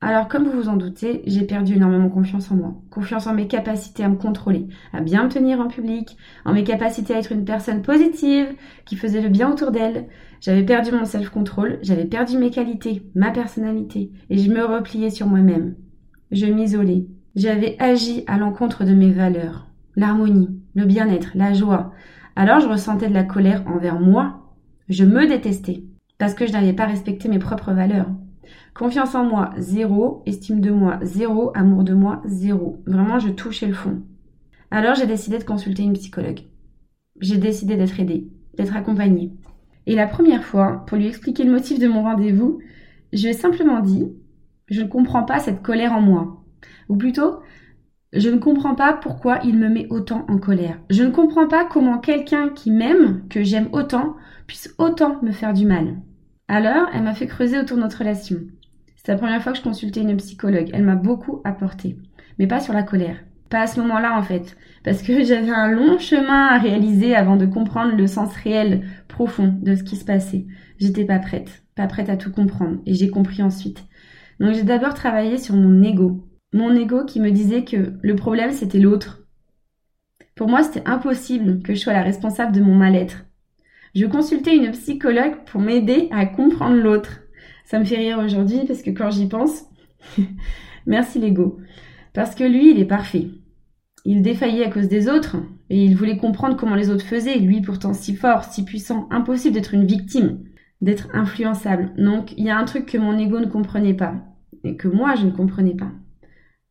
Alors, 0.04 0.26
comme 0.26 0.44
vous 0.44 0.62
vous 0.62 0.68
en 0.68 0.76
doutez, 0.76 1.22
j'ai 1.26 1.46
perdu 1.46 1.76
énormément 1.76 2.08
confiance 2.08 2.50
en 2.50 2.56
moi, 2.56 2.74
confiance 2.90 3.28
en 3.28 3.34
mes 3.34 3.46
capacités 3.46 4.02
à 4.02 4.08
me 4.08 4.16
contrôler, 4.16 4.66
à 4.92 5.00
bien 5.00 5.22
me 5.22 5.28
tenir 5.28 5.60
en 5.60 5.68
public, 5.68 6.16
en 6.44 6.52
mes 6.52 6.64
capacités 6.64 7.14
à 7.14 7.18
être 7.18 7.30
une 7.30 7.44
personne 7.44 7.82
positive, 7.82 8.48
qui 8.84 8.96
faisait 8.96 9.20
le 9.20 9.28
bien 9.28 9.52
autour 9.52 9.70
d'elle. 9.70 10.08
J'avais 10.40 10.64
perdu 10.64 10.90
mon 10.90 11.04
self-control, 11.04 11.78
j'avais 11.82 12.04
perdu 12.04 12.36
mes 12.36 12.50
qualités, 12.50 13.08
ma 13.14 13.30
personnalité, 13.30 14.10
et 14.28 14.38
je 14.38 14.50
me 14.50 14.64
repliais 14.64 15.10
sur 15.10 15.28
moi-même. 15.28 15.76
Je 16.32 16.46
m'isolais. 16.46 17.06
J'avais 17.36 17.76
agi 17.78 18.24
à 18.26 18.38
l'encontre 18.38 18.82
de 18.82 18.94
mes 18.94 19.12
valeurs, 19.12 19.68
l'harmonie, 19.96 20.60
le 20.74 20.84
bien-être, 20.84 21.30
la 21.34 21.52
joie. 21.52 21.92
Alors 22.36 22.60
je 22.60 22.68
ressentais 22.68 23.08
de 23.08 23.14
la 23.14 23.24
colère 23.24 23.64
envers 23.66 24.00
moi. 24.00 24.54
Je 24.88 25.04
me 25.04 25.26
détestais, 25.26 25.84
parce 26.18 26.34
que 26.34 26.46
je 26.46 26.52
n'avais 26.52 26.72
pas 26.72 26.86
respecté 26.86 27.28
mes 27.28 27.38
propres 27.38 27.72
valeurs. 27.72 28.10
Confiance 28.74 29.14
en 29.14 29.24
moi, 29.24 29.50
zéro. 29.58 30.22
Estime 30.26 30.60
de 30.60 30.70
moi, 30.70 30.98
zéro. 31.02 31.52
Amour 31.54 31.84
de 31.84 31.94
moi, 31.94 32.22
zéro. 32.24 32.82
Vraiment, 32.86 33.18
je 33.18 33.28
touchais 33.28 33.66
le 33.66 33.74
fond. 33.74 34.02
Alors 34.70 34.94
j'ai 34.94 35.06
décidé 35.06 35.38
de 35.38 35.44
consulter 35.44 35.82
une 35.82 35.92
psychologue. 35.92 36.40
J'ai 37.20 37.36
décidé 37.36 37.76
d'être 37.76 38.00
aidée, 38.00 38.28
d'être 38.56 38.74
accompagnée. 38.74 39.32
Et 39.86 39.94
la 39.94 40.06
première 40.06 40.44
fois, 40.44 40.84
pour 40.86 40.96
lui 40.96 41.06
expliquer 41.06 41.44
le 41.44 41.52
motif 41.52 41.78
de 41.78 41.88
mon 41.88 42.02
rendez-vous, 42.02 42.58
je 43.12 43.22
lui 43.22 43.28
ai 43.28 43.34
simplement 43.34 43.80
dit 43.80 44.10
Je 44.68 44.80
ne 44.80 44.88
comprends 44.88 45.24
pas 45.24 45.40
cette 45.40 45.62
colère 45.62 45.92
en 45.92 46.00
moi. 46.00 46.42
Ou 46.88 46.96
plutôt, 46.96 47.40
je 48.12 48.28
ne 48.28 48.38
comprends 48.38 48.74
pas 48.74 48.92
pourquoi 48.92 49.40
il 49.42 49.56
me 49.56 49.68
met 49.68 49.86
autant 49.88 50.26
en 50.28 50.36
colère. 50.36 50.78
Je 50.90 51.02
ne 51.02 51.10
comprends 51.10 51.48
pas 51.48 51.64
comment 51.64 51.98
quelqu'un 51.98 52.50
qui 52.50 52.70
m'aime, 52.70 53.22
que 53.30 53.42
j'aime 53.42 53.68
autant, 53.72 54.16
puisse 54.46 54.74
autant 54.78 55.18
me 55.22 55.32
faire 55.32 55.54
du 55.54 55.64
mal. 55.64 55.96
Alors, 56.46 56.88
elle 56.92 57.04
m'a 57.04 57.14
fait 57.14 57.26
creuser 57.26 57.58
autour 57.58 57.78
de 57.78 57.82
notre 57.82 58.00
relation. 58.00 58.40
C'est 58.96 59.12
la 59.12 59.18
première 59.18 59.42
fois 59.42 59.52
que 59.52 59.58
je 59.58 59.64
consultais 59.64 60.02
une 60.02 60.16
psychologue. 60.18 60.68
Elle 60.74 60.84
m'a 60.84 60.94
beaucoup 60.94 61.40
apporté. 61.44 61.96
Mais 62.38 62.46
pas 62.46 62.60
sur 62.60 62.74
la 62.74 62.82
colère. 62.82 63.16
Pas 63.48 63.62
à 63.62 63.66
ce 63.66 63.80
moment-là, 63.80 64.18
en 64.18 64.22
fait. 64.22 64.56
Parce 64.84 65.02
que 65.02 65.24
j'avais 65.24 65.50
un 65.50 65.70
long 65.70 65.98
chemin 65.98 66.48
à 66.48 66.58
réaliser 66.58 67.14
avant 67.14 67.36
de 67.36 67.46
comprendre 67.46 67.96
le 67.96 68.06
sens 68.06 68.34
réel, 68.36 68.82
profond 69.08 69.54
de 69.62 69.74
ce 69.74 69.82
qui 69.82 69.96
se 69.96 70.04
passait. 70.04 70.44
J'étais 70.78 71.06
pas 71.06 71.18
prête. 71.18 71.62
Pas 71.74 71.86
prête 71.86 72.10
à 72.10 72.18
tout 72.18 72.30
comprendre. 72.30 72.78
Et 72.84 72.92
j'ai 72.92 73.08
compris 73.08 73.42
ensuite. 73.42 73.84
Donc 74.38 74.52
j'ai 74.52 74.64
d'abord 74.64 74.92
travaillé 74.92 75.38
sur 75.38 75.56
mon 75.56 75.82
ego. 75.82 76.22
Mon 76.52 76.74
ego 76.74 77.04
qui 77.04 77.20
me 77.20 77.30
disait 77.30 77.64
que 77.64 77.94
le 78.02 78.16
problème 78.16 78.52
c'était 78.52 78.78
l'autre. 78.78 79.26
Pour 80.34 80.48
moi, 80.48 80.62
c'était 80.62 80.88
impossible 80.88 81.62
que 81.62 81.74
je 81.74 81.80
sois 81.80 81.92
la 81.92 82.02
responsable 82.02 82.52
de 82.52 82.60
mon 82.60 82.74
mal-être. 82.74 83.24
Je 83.94 84.06
consultais 84.06 84.56
une 84.56 84.72
psychologue 84.72 85.44
pour 85.46 85.60
m'aider 85.60 86.08
à 86.10 86.24
comprendre 86.26 86.76
l'autre. 86.76 87.20
Ça 87.66 87.78
me 87.78 87.84
fait 87.84 87.96
rire 87.96 88.18
aujourd'hui 88.18 88.60
parce 88.66 88.82
que 88.82 88.90
quand 88.90 89.10
j'y 89.10 89.28
pense, 89.28 89.64
merci 90.86 91.18
l'ego. 91.18 91.58
Parce 92.14 92.34
que 92.34 92.44
lui, 92.44 92.70
il 92.70 92.80
est 92.80 92.86
parfait. 92.86 93.28
Il 94.04 94.22
défaillait 94.22 94.64
à 94.64 94.70
cause 94.70 94.88
des 94.88 95.08
autres 95.08 95.36
et 95.70 95.84
il 95.84 95.96
voulait 95.96 96.16
comprendre 96.16 96.56
comment 96.56 96.74
les 96.74 96.90
autres 96.90 97.04
faisaient, 97.06 97.38
lui 97.38 97.60
pourtant 97.60 97.92
si 97.94 98.16
fort, 98.16 98.44
si 98.44 98.64
puissant, 98.64 99.06
impossible 99.10 99.54
d'être 99.54 99.74
une 99.74 99.86
victime. 99.86 100.40
d'être 100.80 101.08
influençable. 101.14 101.92
Donc 101.96 102.32
il 102.36 102.44
y 102.44 102.50
a 102.50 102.58
un 102.58 102.64
truc 102.64 102.86
que 102.86 102.98
mon 102.98 103.16
ego 103.18 103.38
ne 103.38 103.46
comprenait 103.46 103.94
pas 103.94 104.14
et 104.64 104.76
que 104.76 104.88
moi 104.88 105.14
je 105.14 105.26
ne 105.26 105.30
comprenais 105.30 105.76
pas. 105.76 105.92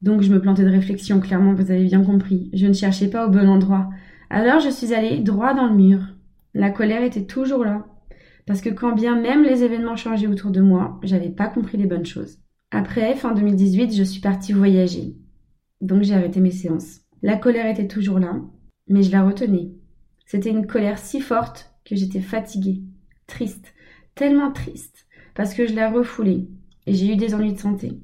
Donc 0.02 0.22
je 0.22 0.32
me 0.32 0.42
plantais 0.42 0.64
de 0.64 0.70
réflexion, 0.70 1.20
clairement, 1.20 1.54
vous 1.54 1.72
avez 1.72 1.86
bien 1.86 2.04
compris. 2.04 2.50
Je 2.54 2.66
ne 2.68 2.74
cherchais 2.74 3.10
pas 3.10 3.28
au 3.28 3.30
bon 3.30 3.48
endroit. 3.48 3.90
Alors 4.30 4.60
je 4.60 4.70
suis 4.70 4.94
allée 4.94 5.20
droit 5.20 5.54
dans 5.54 5.68
le 5.68 5.76
mur. 5.76 6.00
La 6.54 6.72
colère 6.72 7.04
était 7.04 7.26
toujours 7.26 7.64
là. 7.64 7.86
Parce 8.46 8.62
que 8.62 8.70
quand 8.70 8.94
bien 8.94 9.20
même 9.20 9.44
les 9.44 9.64
événements 9.64 9.96
changeaient 9.96 10.28
autour 10.28 10.52
de 10.52 10.62
moi, 10.62 11.00
j'avais 11.04 11.30
pas 11.30 11.48
compris 11.48 11.78
les 11.78 11.86
bonnes 11.86 12.06
choses. 12.06 12.40
Après, 12.72 13.16
fin 13.16 13.34
2018, 13.34 13.94
je 13.94 14.04
suis 14.04 14.22
partie 14.22 14.54
voyager. 14.54 15.16
Donc 15.82 16.04
j'ai 16.04 16.14
arrêté 16.14 16.40
mes 16.40 16.52
séances. 16.52 17.02
La 17.22 17.38
colère 17.38 17.68
était 17.68 17.88
toujours 17.88 18.20
là, 18.20 18.42
mais 18.88 19.04
je 19.04 19.12
la 19.12 19.24
retenais. 19.24 19.72
C'était 20.26 20.50
une 20.50 20.66
colère 20.66 20.98
si 20.98 21.22
forte 21.22 21.74
que 21.86 21.96
j'étais 21.96 22.22
fatiguée, 22.22 22.82
triste, 23.28 23.74
tellement 24.16 24.52
triste, 24.52 25.06
parce 25.36 25.54
que 25.54 25.68
je 25.68 25.76
la 25.76 25.92
refoulée 25.92 26.48
et 26.88 26.94
j'ai 26.94 27.14
eu 27.14 27.16
des 27.18 27.36
ennuis 27.36 27.54
de 27.54 27.60
santé. 27.60 28.00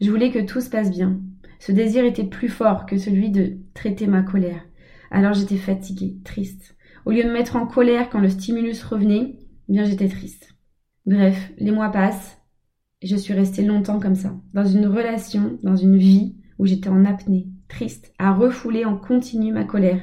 Je 0.00 0.10
voulais 0.10 0.30
que 0.30 0.44
tout 0.44 0.60
se 0.60 0.70
passe 0.70 0.90
bien. 0.90 1.20
Ce 1.64 1.70
désir 1.70 2.04
était 2.04 2.24
plus 2.24 2.48
fort 2.48 2.86
que 2.86 2.98
celui 2.98 3.30
de 3.30 3.52
traiter 3.72 4.08
ma 4.08 4.24
colère. 4.24 4.66
Alors 5.12 5.32
j'étais 5.32 5.58
fatiguée, 5.58 6.16
triste. 6.24 6.74
Au 7.06 7.12
lieu 7.12 7.22
de 7.22 7.28
me 7.28 7.34
mettre 7.34 7.54
en 7.54 7.68
colère 7.68 8.10
quand 8.10 8.18
le 8.18 8.30
stimulus 8.30 8.82
revenait, 8.82 9.36
eh 9.68 9.72
bien 9.72 9.84
j'étais 9.84 10.08
triste. 10.08 10.56
Bref, 11.06 11.52
les 11.58 11.70
mois 11.70 11.90
passent. 11.90 12.40
Et 13.00 13.06
je 13.06 13.14
suis 13.14 13.32
restée 13.32 13.62
longtemps 13.62 14.00
comme 14.00 14.16
ça, 14.16 14.34
dans 14.54 14.64
une 14.64 14.88
relation, 14.88 15.60
dans 15.62 15.76
une 15.76 15.96
vie 15.96 16.34
où 16.58 16.66
j'étais 16.66 16.88
en 16.88 17.04
apnée, 17.04 17.46
triste, 17.68 18.12
à 18.18 18.32
refouler 18.32 18.84
en 18.84 18.96
continu 18.96 19.52
ma 19.52 19.62
colère. 19.62 20.02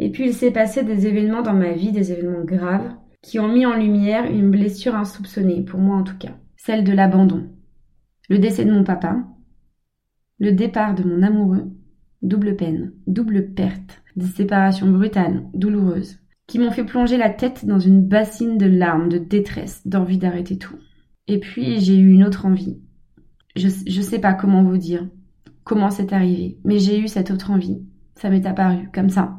Et 0.00 0.10
puis 0.10 0.26
il 0.26 0.34
s'est 0.34 0.50
passé 0.50 0.82
des 0.82 1.06
événements 1.06 1.42
dans 1.42 1.54
ma 1.54 1.74
vie, 1.74 1.92
des 1.92 2.10
événements 2.10 2.44
graves, 2.44 2.90
qui 3.22 3.38
ont 3.38 3.52
mis 3.52 3.66
en 3.66 3.76
lumière 3.76 4.24
une 4.24 4.50
blessure 4.50 4.96
insoupçonnée, 4.96 5.62
pour 5.62 5.78
moi 5.78 5.96
en 5.96 6.02
tout 6.02 6.18
cas, 6.18 6.36
celle 6.56 6.82
de 6.82 6.92
l'abandon. 6.92 7.48
Le 8.28 8.40
décès 8.40 8.64
de 8.64 8.72
mon 8.72 8.82
papa, 8.82 9.24
le 10.38 10.52
départ 10.52 10.94
de 10.94 11.02
mon 11.02 11.22
amoureux, 11.22 11.70
double 12.22 12.56
peine, 12.56 12.92
double 13.06 13.52
perte, 13.54 14.02
des 14.16 14.26
séparations 14.26 14.90
brutales, 14.90 15.44
douloureuses, 15.54 16.18
qui 16.46 16.58
m'ont 16.58 16.70
fait 16.70 16.84
plonger 16.84 17.16
la 17.16 17.30
tête 17.30 17.66
dans 17.66 17.78
une 17.78 18.06
bassine 18.06 18.58
de 18.58 18.66
larmes, 18.66 19.08
de 19.08 19.18
détresse, 19.18 19.86
d'envie 19.86 20.18
d'arrêter 20.18 20.58
tout. 20.58 20.78
Et 21.26 21.38
puis 21.38 21.80
j'ai 21.80 21.96
eu 21.96 22.12
une 22.12 22.24
autre 22.24 22.46
envie. 22.46 22.78
Je, 23.56 23.66
ne 23.66 24.02
sais 24.02 24.20
pas 24.20 24.34
comment 24.34 24.62
vous 24.62 24.78
dire, 24.78 25.06
comment 25.64 25.90
c'est 25.90 26.12
arrivé, 26.12 26.58
mais 26.64 26.78
j'ai 26.78 26.98
eu 26.98 27.08
cette 27.08 27.30
autre 27.30 27.50
envie. 27.50 27.82
Ça 28.14 28.30
m'est 28.30 28.46
apparu, 28.46 28.88
comme 28.92 29.10
ça. 29.10 29.38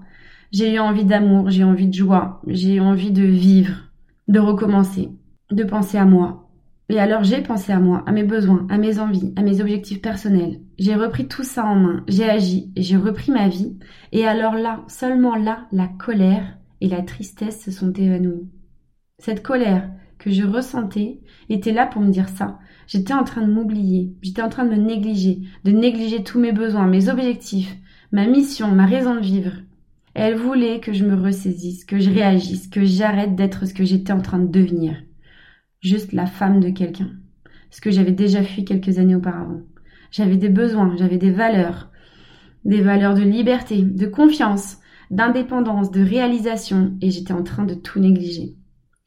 J'ai 0.51 0.73
eu 0.73 0.79
envie 0.79 1.05
d'amour, 1.05 1.49
j'ai 1.49 1.63
envie 1.63 1.87
de 1.87 1.93
joie, 1.93 2.41
j'ai 2.47 2.79
envie 2.79 3.11
de 3.11 3.23
vivre, 3.23 3.91
de 4.27 4.39
recommencer, 4.39 5.09
de 5.51 5.63
penser 5.63 5.97
à 5.97 6.05
moi. 6.05 6.48
Et 6.89 6.99
alors 6.99 7.23
j'ai 7.23 7.41
pensé 7.41 7.71
à 7.71 7.79
moi, 7.79 8.03
à 8.07 8.11
mes 8.11 8.23
besoins, 8.23 8.65
à 8.69 8.79
mes 8.79 8.97
envies, 8.97 9.31
à 9.35 9.43
mes 9.43 9.61
objectifs 9.61 10.01
personnels. 10.01 10.59
J'ai 10.79 10.95
repris 10.95 11.27
tout 11.27 11.43
ça 11.43 11.63
en 11.63 11.75
main, 11.75 12.03
j'ai 12.07 12.27
agi, 12.27 12.71
j'ai 12.75 12.97
repris 12.97 13.31
ma 13.31 13.47
vie. 13.47 13.77
Et 14.11 14.25
alors 14.25 14.55
là, 14.55 14.83
seulement 14.87 15.35
là, 15.35 15.67
la 15.71 15.87
colère 15.87 16.57
et 16.81 16.87
la 16.87 17.03
tristesse 17.03 17.63
se 17.63 17.69
sont 17.69 17.93
évanouies. 17.93 18.49
Cette 19.19 19.43
colère 19.43 19.87
que 20.17 20.31
je 20.31 20.43
ressentais 20.43 21.19
était 21.49 21.73
là 21.73 21.85
pour 21.85 22.01
me 22.01 22.09
dire 22.09 22.27
ça. 22.27 22.57
J'étais 22.87 23.13
en 23.13 23.23
train 23.23 23.45
de 23.45 23.51
m'oublier, 23.51 24.15
j'étais 24.23 24.41
en 24.41 24.49
train 24.49 24.65
de 24.65 24.71
me 24.71 24.77
négliger, 24.77 25.41
de 25.65 25.71
négliger 25.71 26.23
tous 26.23 26.39
mes 26.39 26.53
besoins, 26.53 26.87
mes 26.87 27.07
objectifs, 27.07 27.77
ma 28.11 28.25
mission, 28.25 28.71
ma 28.71 28.87
raison 28.87 29.13
de 29.13 29.21
vivre. 29.21 29.53
Elle 30.15 30.35
voulait 30.35 30.79
que 30.79 30.91
je 30.91 31.05
me 31.05 31.15
ressaisisse, 31.15 31.85
que 31.85 31.99
je 31.99 32.09
réagisse, 32.09 32.67
que 32.67 32.83
j'arrête 32.83 33.35
d'être 33.35 33.67
ce 33.67 33.75
que 33.75 33.85
j'étais 33.85 34.11
en 34.11 34.21
train 34.21 34.39
de 34.39 34.51
devenir. 34.51 34.95
Juste 35.81 36.11
la 36.11 36.25
femme 36.25 36.59
de 36.59 36.69
quelqu'un. 36.69 37.11
Ce 37.71 37.79
que 37.79 37.89
j'avais 37.89 38.11
déjà 38.11 38.43
fui 38.43 38.65
quelques 38.65 38.99
années 38.99 39.15
auparavant. 39.15 39.61
J'avais 40.11 40.35
des 40.35 40.49
besoins, 40.49 40.95
j'avais 40.97 41.17
des 41.17 41.31
valeurs. 41.31 41.89
Des 42.65 42.81
valeurs 42.81 43.13
de 43.13 43.21
liberté, 43.21 43.81
de 43.81 44.05
confiance, 44.05 44.79
d'indépendance, 45.09 45.89
de 45.91 46.01
réalisation, 46.01 46.97
et 47.01 47.11
j'étais 47.11 47.31
en 47.31 47.43
train 47.43 47.63
de 47.63 47.75
tout 47.75 47.99
négliger. 47.99 48.57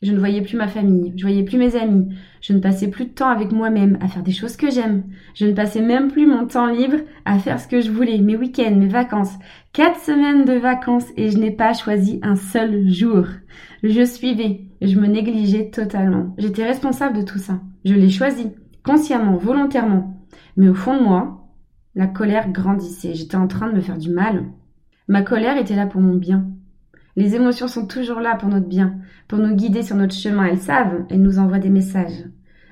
Je 0.02 0.12
ne 0.12 0.18
voyais 0.18 0.42
plus 0.42 0.56
ma 0.56 0.66
famille, 0.66 1.12
je 1.16 1.22
voyais 1.22 1.44
plus 1.44 1.58
mes 1.58 1.76
amis, 1.76 2.08
je 2.40 2.52
ne 2.52 2.58
passais 2.58 2.88
plus 2.88 3.04
de 3.04 3.10
temps 3.10 3.28
avec 3.28 3.52
moi-même 3.52 3.98
à 4.00 4.08
faire 4.08 4.24
des 4.24 4.32
choses 4.32 4.56
que 4.56 4.68
j'aime. 4.68 5.04
Je 5.34 5.46
ne 5.46 5.52
passais 5.52 5.80
même 5.80 6.10
plus 6.10 6.26
mon 6.26 6.46
temps 6.46 6.66
libre 6.66 6.96
à 7.24 7.38
faire 7.38 7.60
ce 7.60 7.68
que 7.68 7.80
je 7.80 7.92
voulais, 7.92 8.18
mes 8.18 8.36
week-ends, 8.36 8.74
mes 8.74 8.88
vacances. 8.88 9.34
Quatre 9.72 10.00
semaines 10.00 10.44
de 10.44 10.54
vacances 10.54 11.06
et 11.16 11.30
je 11.30 11.38
n'ai 11.38 11.52
pas 11.52 11.72
choisi 11.72 12.18
un 12.22 12.34
seul 12.34 12.88
jour. 12.88 13.26
Je 13.84 14.04
suivais, 14.04 14.62
je 14.80 14.98
me 14.98 15.06
négligeais 15.06 15.70
totalement. 15.70 16.34
J'étais 16.36 16.66
responsable 16.66 17.18
de 17.18 17.22
tout 17.22 17.38
ça. 17.38 17.60
Je 17.84 17.94
l'ai 17.94 18.10
choisi, 18.10 18.48
consciemment, 18.82 19.36
volontairement. 19.36 20.20
Mais 20.56 20.68
au 20.68 20.74
fond 20.74 20.96
de 20.98 21.04
moi, 21.04 21.48
la 21.94 22.08
colère 22.08 22.50
grandissait. 22.50 23.14
J'étais 23.14 23.36
en 23.36 23.46
train 23.46 23.68
de 23.68 23.76
me 23.76 23.80
faire 23.80 23.98
du 23.98 24.10
mal. 24.10 24.46
Ma 25.06 25.22
colère 25.22 25.58
était 25.58 25.76
là 25.76 25.86
pour 25.86 26.00
mon 26.00 26.16
bien. 26.16 26.46
Les 27.14 27.34
émotions 27.34 27.68
sont 27.68 27.86
toujours 27.86 28.20
là 28.20 28.36
pour 28.36 28.48
notre 28.48 28.68
bien, 28.68 28.96
pour 29.28 29.38
nous 29.38 29.54
guider 29.54 29.82
sur 29.82 29.96
notre 29.96 30.14
chemin. 30.14 30.46
Elles 30.46 30.58
savent, 30.58 31.04
elles 31.10 31.22
nous 31.22 31.38
envoient 31.38 31.58
des 31.58 31.68
messages. 31.68 32.24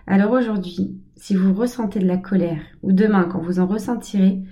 Alors 0.07 0.33
aujourd'hui, 0.33 0.99
si 1.17 1.35
vous 1.35 1.53
ressentez 1.53 1.99
de 1.99 2.07
la 2.07 2.17
colère, 2.17 2.63
ou 2.83 2.93
demain 2.93 3.29
quand 3.31 3.43
vous 3.43 3.61
en 3.61 3.67
ressentirez, 3.67 4.43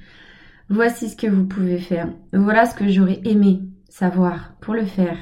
voici 0.69 1.09
ce 1.09 1.17
que 1.17 1.27
vous 1.27 1.47
pouvez 1.47 1.79
faire. 1.79 2.13
Voilà 2.33 2.67
ce 2.67 2.75
que 2.75 2.89
j'aurais 2.89 3.21
aimé 3.25 3.63
savoir 3.89 4.55
pour 4.61 4.75
le 4.75 4.85
faire. 4.85 5.17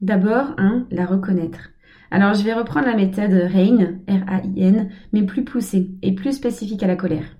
D'abord, 0.00 0.54
hein, 0.58 0.86
la 0.90 1.06
reconnaître. 1.06 1.70
Alors 2.10 2.34
je 2.34 2.42
vais 2.42 2.54
reprendre 2.54 2.86
la 2.86 2.96
méthode 2.96 3.32
RAIN, 3.32 4.00
R-A-I-N, 4.08 4.88
mais 5.12 5.22
plus 5.22 5.44
poussée 5.44 5.90
et 6.02 6.14
plus 6.14 6.32
spécifique 6.32 6.82
à 6.82 6.86
la 6.88 6.96
colère. 6.96 7.36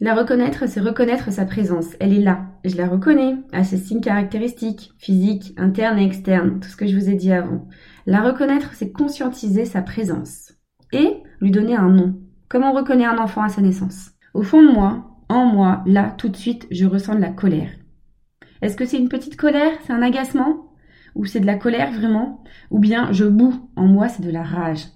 La 0.00 0.14
reconnaître, 0.14 0.68
c'est 0.68 0.80
reconnaître 0.80 1.32
sa 1.32 1.44
présence. 1.44 1.96
Elle 1.98 2.12
est 2.12 2.20
là. 2.20 2.46
Je 2.64 2.76
la 2.76 2.86
reconnais, 2.86 3.36
à 3.52 3.64
ses 3.64 3.78
signes 3.78 4.00
caractéristiques, 4.00 4.92
physiques, 4.96 5.54
internes 5.56 5.98
et 5.98 6.04
externes, 6.04 6.60
tout 6.60 6.68
ce 6.68 6.76
que 6.76 6.86
je 6.86 6.96
vous 6.96 7.10
ai 7.10 7.14
dit 7.14 7.32
avant. 7.32 7.66
La 8.06 8.22
reconnaître, 8.22 8.74
c'est 8.74 8.92
conscientiser 8.92 9.64
sa 9.64 9.82
présence. 9.82 10.52
Et 10.92 11.16
lui 11.40 11.50
donner 11.50 11.74
un 11.74 11.90
nom, 11.90 12.14
comme 12.48 12.62
on 12.62 12.72
reconnaît 12.72 13.06
un 13.06 13.18
enfant 13.18 13.42
à 13.42 13.48
sa 13.48 13.60
naissance. 13.60 14.12
Au 14.34 14.42
fond 14.42 14.62
de 14.62 14.72
moi, 14.72 15.18
en 15.28 15.46
moi, 15.46 15.82
là, 15.84 16.14
tout 16.16 16.28
de 16.28 16.36
suite, 16.36 16.68
je 16.70 16.86
ressens 16.86 17.16
de 17.16 17.20
la 17.20 17.32
colère. 17.32 17.72
Est-ce 18.62 18.76
que 18.76 18.84
c'est 18.84 18.98
une 18.98 19.08
petite 19.08 19.36
colère? 19.36 19.72
C'est 19.84 19.92
un 19.92 20.02
agacement? 20.02 20.74
Ou 21.16 21.26
c'est 21.26 21.40
de 21.40 21.46
la 21.46 21.56
colère 21.56 21.90
vraiment? 21.90 22.44
Ou 22.70 22.78
bien 22.78 23.12
je 23.12 23.24
boue, 23.24 23.68
en 23.74 23.86
moi, 23.86 24.08
c'est 24.08 24.22
de 24.22 24.30
la 24.30 24.44
rage 24.44 24.86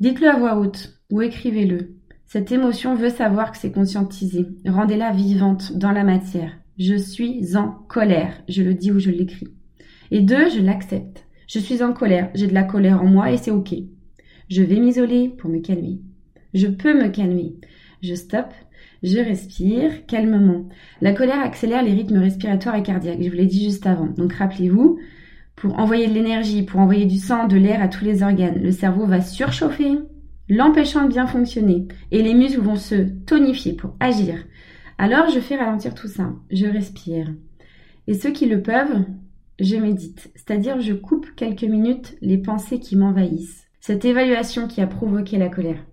Dites-le 0.00 0.28
à 0.28 0.36
voix 0.36 0.58
haute, 0.58 1.00
ou 1.12 1.22
écrivez-le. 1.22 1.94
Cette 2.32 2.50
émotion 2.50 2.94
veut 2.94 3.10
savoir 3.10 3.52
que 3.52 3.58
c'est 3.58 3.72
conscientisé. 3.72 4.46
Rendez-la 4.66 5.10
vivante 5.10 5.76
dans 5.76 5.92
la 5.92 6.02
matière. 6.02 6.56
Je 6.78 6.94
suis 6.94 7.58
en 7.58 7.68
colère. 7.68 8.42
Je 8.48 8.62
le 8.62 8.72
dis 8.72 8.90
ou 8.90 8.98
je 8.98 9.10
l'écris. 9.10 9.48
Et 10.10 10.22
deux, 10.22 10.48
je 10.48 10.62
l'accepte. 10.62 11.26
Je 11.46 11.58
suis 11.58 11.82
en 11.82 11.92
colère. 11.92 12.30
J'ai 12.32 12.46
de 12.46 12.54
la 12.54 12.62
colère 12.62 13.02
en 13.02 13.06
moi 13.06 13.30
et 13.30 13.36
c'est 13.36 13.50
ok. 13.50 13.74
Je 14.48 14.62
vais 14.62 14.80
m'isoler 14.80 15.28
pour 15.28 15.50
me 15.50 15.58
calmer. 15.58 16.00
Je 16.54 16.68
peux 16.68 16.94
me 16.94 17.10
calmer. 17.10 17.56
Je 18.02 18.14
stoppe. 18.14 18.54
Je 19.02 19.18
respire 19.18 20.06
calmement. 20.06 20.70
La 21.02 21.12
colère 21.12 21.40
accélère 21.40 21.82
les 21.82 21.92
rythmes 21.92 22.16
respiratoires 22.16 22.76
et 22.76 22.82
cardiaques. 22.82 23.20
Je 23.20 23.28
vous 23.28 23.36
l'ai 23.36 23.44
dit 23.44 23.64
juste 23.64 23.86
avant. 23.86 24.06
Donc 24.06 24.32
rappelez-vous, 24.32 24.98
pour 25.54 25.78
envoyer 25.78 26.06
de 26.06 26.14
l'énergie, 26.14 26.62
pour 26.62 26.80
envoyer 26.80 27.04
du 27.04 27.18
sang, 27.18 27.46
de 27.46 27.58
l'air 27.58 27.82
à 27.82 27.88
tous 27.88 28.06
les 28.06 28.22
organes, 28.22 28.62
le 28.62 28.72
cerveau 28.72 29.04
va 29.04 29.20
surchauffer, 29.20 29.98
l'empêchant 30.48 31.04
de 31.04 31.08
bien 31.08 31.26
fonctionner, 31.26 31.88
et 32.10 32.22
les 32.22 32.34
muscles 32.34 32.60
vont 32.60 32.76
se 32.76 33.08
tonifier 33.26 33.74
pour 33.74 33.96
agir. 34.00 34.44
Alors 34.98 35.28
je 35.30 35.40
fais 35.40 35.56
ralentir 35.56 35.94
tout 35.94 36.08
ça, 36.08 36.32
je 36.50 36.66
respire. 36.66 37.32
Et 38.06 38.14
ceux 38.14 38.30
qui 38.30 38.46
le 38.46 38.62
peuvent, 38.62 39.04
je 39.58 39.76
médite, 39.76 40.30
c'est-à-dire 40.34 40.80
je 40.80 40.92
coupe 40.92 41.34
quelques 41.36 41.62
minutes 41.62 42.16
les 42.20 42.38
pensées 42.38 42.80
qui 42.80 42.96
m'envahissent, 42.96 43.66
cette 43.80 44.04
évaluation 44.04 44.66
qui 44.66 44.80
a 44.80 44.86
provoqué 44.86 45.38
la 45.38 45.48
colère. 45.48 45.84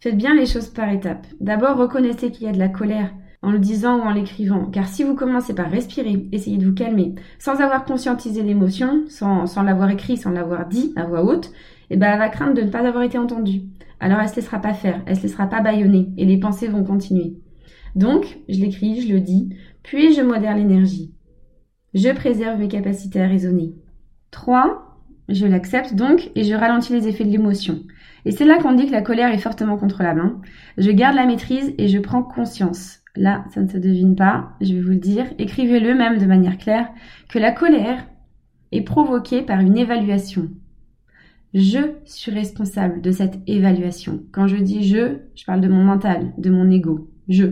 Faites 0.00 0.16
bien 0.16 0.34
les 0.34 0.46
choses 0.46 0.68
par 0.68 0.90
étapes. 0.90 1.26
D'abord 1.40 1.78
reconnaissez 1.78 2.30
qu'il 2.30 2.46
y 2.46 2.48
a 2.48 2.52
de 2.52 2.58
la 2.58 2.68
colère 2.68 3.12
en 3.42 3.50
le 3.50 3.58
disant 3.58 3.98
ou 3.98 4.02
en 4.02 4.12
l'écrivant, 4.12 4.66
car 4.66 4.88
si 4.88 5.04
vous 5.04 5.14
commencez 5.14 5.54
par 5.54 5.70
respirer, 5.70 6.28
essayez 6.32 6.58
de 6.58 6.66
vous 6.66 6.74
calmer, 6.74 7.14
sans 7.38 7.60
avoir 7.60 7.84
conscientisé 7.84 8.42
l'émotion, 8.42 9.04
sans, 9.08 9.46
l'avoir 9.62 9.90
écrit, 9.90 10.16
sans 10.16 10.30
l'avoir 10.30 10.66
dit 10.66 10.92
à 10.96 11.04
voix 11.04 11.24
haute, 11.24 11.52
eh 11.90 11.96
ben 11.96 12.12
elle 12.12 12.18
va 12.18 12.28
craindre 12.28 12.54
de 12.54 12.62
ne 12.62 12.70
pas 12.70 12.86
avoir 12.86 13.04
été 13.04 13.18
entendue 13.18 13.62
alors 14.00 14.20
elle 14.20 14.28
se 14.28 14.36
laissera 14.36 14.60
pas 14.60 14.74
faire, 14.74 15.02
elle 15.06 15.16
se 15.16 15.22
laissera 15.22 15.46
pas 15.46 15.60
bâillonner 15.60 16.08
et 16.16 16.24
les 16.24 16.38
pensées 16.38 16.68
vont 16.68 16.84
continuer. 16.84 17.34
Donc, 17.94 18.38
je 18.48 18.60
l'écris, 18.60 19.00
je 19.00 19.12
le 19.12 19.20
dis, 19.20 19.56
puis 19.82 20.12
je 20.12 20.20
modère 20.20 20.56
l'énergie. 20.56 21.14
Je 21.94 22.10
préserve 22.10 22.58
mes 22.58 22.68
capacités 22.68 23.22
à 23.22 23.26
raisonner. 23.26 23.74
3. 24.32 24.82
Je 25.28 25.46
l'accepte 25.46 25.94
donc 25.94 26.30
et 26.34 26.44
je 26.44 26.54
ralentis 26.54 26.92
les 26.92 27.08
effets 27.08 27.24
de 27.24 27.30
l'émotion. 27.30 27.80
Et 28.26 28.32
c'est 28.32 28.44
là 28.44 28.58
qu'on 28.58 28.72
dit 28.72 28.86
que 28.86 28.92
la 28.92 29.02
colère 29.02 29.32
est 29.32 29.38
fortement 29.38 29.78
contrôlable. 29.78 30.20
Hein. 30.20 30.40
Je 30.76 30.90
garde 30.90 31.16
la 31.16 31.26
maîtrise 31.26 31.74
et 31.78 31.88
je 31.88 31.98
prends 31.98 32.22
conscience. 32.22 33.00
Là, 33.16 33.44
ça 33.54 33.62
ne 33.62 33.68
se 33.68 33.78
devine 33.78 34.14
pas, 34.14 34.50
je 34.60 34.74
vais 34.74 34.80
vous 34.80 34.90
le 34.90 34.96
dire. 34.96 35.24
Écrivez-le 35.38 35.94
même 35.94 36.18
de 36.18 36.26
manière 36.26 36.58
claire 36.58 36.88
que 37.28 37.38
la 37.38 37.50
colère 37.50 38.04
est 38.72 38.82
provoquée 38.82 39.42
par 39.42 39.60
une 39.60 39.78
évaluation. 39.78 40.50
Je 41.54 41.78
suis 42.04 42.32
responsable 42.32 43.00
de 43.00 43.10
cette 43.12 43.38
évaluation. 43.46 44.22
Quand 44.32 44.46
je 44.46 44.56
dis 44.56 44.86
je, 44.86 45.18
je 45.34 45.44
parle 45.44 45.60
de 45.60 45.68
mon 45.68 45.84
mental, 45.84 46.32
de 46.38 46.50
mon 46.50 46.70
ego. 46.70 47.10
Je. 47.28 47.46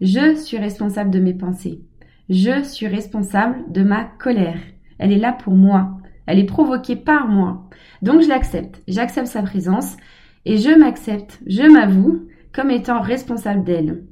Je 0.00 0.34
suis 0.36 0.58
responsable 0.58 1.10
de 1.10 1.20
mes 1.20 1.34
pensées. 1.34 1.82
Je 2.28 2.62
suis 2.62 2.86
responsable 2.86 3.70
de 3.72 3.82
ma 3.82 4.04
colère. 4.04 4.58
Elle 4.98 5.12
est 5.12 5.18
là 5.18 5.32
pour 5.32 5.54
moi. 5.54 5.98
Elle 6.26 6.38
est 6.38 6.44
provoquée 6.44 6.96
par 6.96 7.28
moi. 7.28 7.68
Donc 8.02 8.22
je 8.22 8.28
l'accepte. 8.28 8.82
J'accepte 8.88 9.28
sa 9.28 9.42
présence 9.42 9.96
et 10.44 10.58
je 10.58 10.70
m'accepte, 10.70 11.40
je 11.46 11.62
m'avoue 11.62 12.28
comme 12.52 12.70
étant 12.70 13.00
responsable 13.00 13.64
d'elle. 13.64 14.04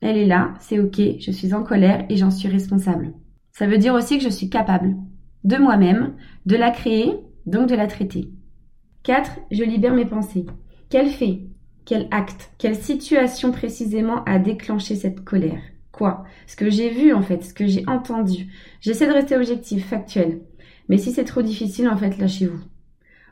Elle 0.00 0.16
est 0.16 0.26
là, 0.26 0.54
c'est 0.60 0.78
ok, 0.78 1.00
je 1.18 1.32
suis 1.32 1.52
en 1.52 1.64
colère 1.64 2.06
et 2.08 2.16
j'en 2.16 2.30
suis 2.30 2.48
responsable. 2.48 3.12
Ça 3.52 3.66
veut 3.66 3.78
dire 3.78 3.94
aussi 3.94 4.18
que 4.18 4.24
je 4.24 4.28
suis 4.28 4.48
capable 4.48 4.94
de 5.42 5.56
moi-même, 5.56 6.14
de 6.46 6.56
la 6.56 6.70
créer, 6.70 7.12
donc 7.48 7.68
de 7.68 7.74
la 7.74 7.86
traiter. 7.86 8.30
4. 9.04 9.30
Je 9.50 9.64
libère 9.64 9.94
mes 9.94 10.04
pensées. 10.04 10.46
Quel 10.90 11.08
fait, 11.08 11.40
quel 11.84 12.08
acte, 12.10 12.50
quelle 12.58 12.76
situation 12.76 13.52
précisément 13.52 14.22
a 14.24 14.38
déclenché 14.38 14.94
cette 14.94 15.24
colère? 15.24 15.62
Quoi? 15.92 16.24
Ce 16.46 16.56
que 16.56 16.70
j'ai 16.70 16.90
vu 16.90 17.12
en 17.12 17.22
fait, 17.22 17.42
ce 17.42 17.54
que 17.54 17.66
j'ai 17.66 17.84
entendu. 17.88 18.48
J'essaie 18.80 19.06
de 19.06 19.12
rester 19.12 19.36
objectif, 19.36 19.86
factuel. 19.86 20.40
Mais 20.88 20.98
si 20.98 21.12
c'est 21.12 21.24
trop 21.24 21.42
difficile, 21.42 21.88
en 21.88 21.96
fait, 21.96 22.18
lâchez-vous. 22.18 22.60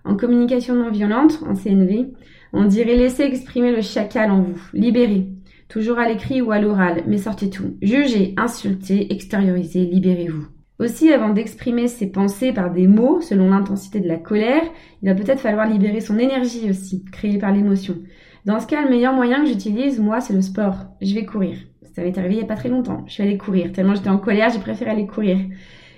En 0.04 0.16
communication 0.16 0.74
non 0.74 0.90
violente, 0.90 1.40
en 1.46 1.54
CNV, 1.54 2.12
on 2.52 2.64
dirait 2.64 2.96
laisser 2.96 3.24
exprimer 3.24 3.72
le 3.74 3.82
chacal 3.82 4.30
en 4.30 4.42
vous, 4.42 4.60
libérez. 4.72 5.28
Toujours 5.68 5.98
à 5.98 6.08
l'écrit 6.08 6.40
ou 6.40 6.52
à 6.52 6.60
l'oral, 6.60 7.02
mais 7.06 7.18
sortez 7.18 7.50
tout. 7.50 7.76
Jugez, 7.82 8.34
insultez, 8.36 9.12
extériorisez, 9.12 9.84
libérez-vous. 9.84 10.46
Aussi, 10.78 11.10
avant 11.10 11.30
d'exprimer 11.30 11.88
ses 11.88 12.10
pensées 12.10 12.52
par 12.52 12.70
des 12.70 12.86
mots, 12.86 13.20
selon 13.22 13.48
l'intensité 13.48 13.98
de 13.98 14.08
la 14.08 14.18
colère, 14.18 14.62
il 15.02 15.08
va 15.08 15.14
peut-être 15.14 15.40
falloir 15.40 15.68
libérer 15.68 16.00
son 16.00 16.18
énergie 16.18 16.68
aussi, 16.68 17.04
créée 17.10 17.38
par 17.38 17.52
l'émotion. 17.52 17.96
Dans 18.44 18.60
ce 18.60 18.66
cas, 18.66 18.82
le 18.82 18.90
meilleur 18.90 19.14
moyen 19.14 19.42
que 19.42 19.48
j'utilise, 19.48 19.98
moi, 19.98 20.20
c'est 20.20 20.34
le 20.34 20.42
sport. 20.42 20.76
Je 21.00 21.14
vais 21.14 21.24
courir. 21.24 21.56
Ça 21.94 22.02
m'est 22.02 22.18
arrivé 22.18 22.34
il 22.34 22.38
n'y 22.38 22.44
a 22.44 22.46
pas 22.46 22.56
très 22.56 22.68
longtemps. 22.68 23.04
Je 23.06 23.14
suis 23.14 23.22
allée 23.22 23.38
courir. 23.38 23.72
Tellement 23.72 23.94
j'étais 23.94 24.10
en 24.10 24.18
colère, 24.18 24.50
j'ai 24.50 24.58
préféré 24.58 24.90
aller 24.90 25.06
courir. 25.06 25.38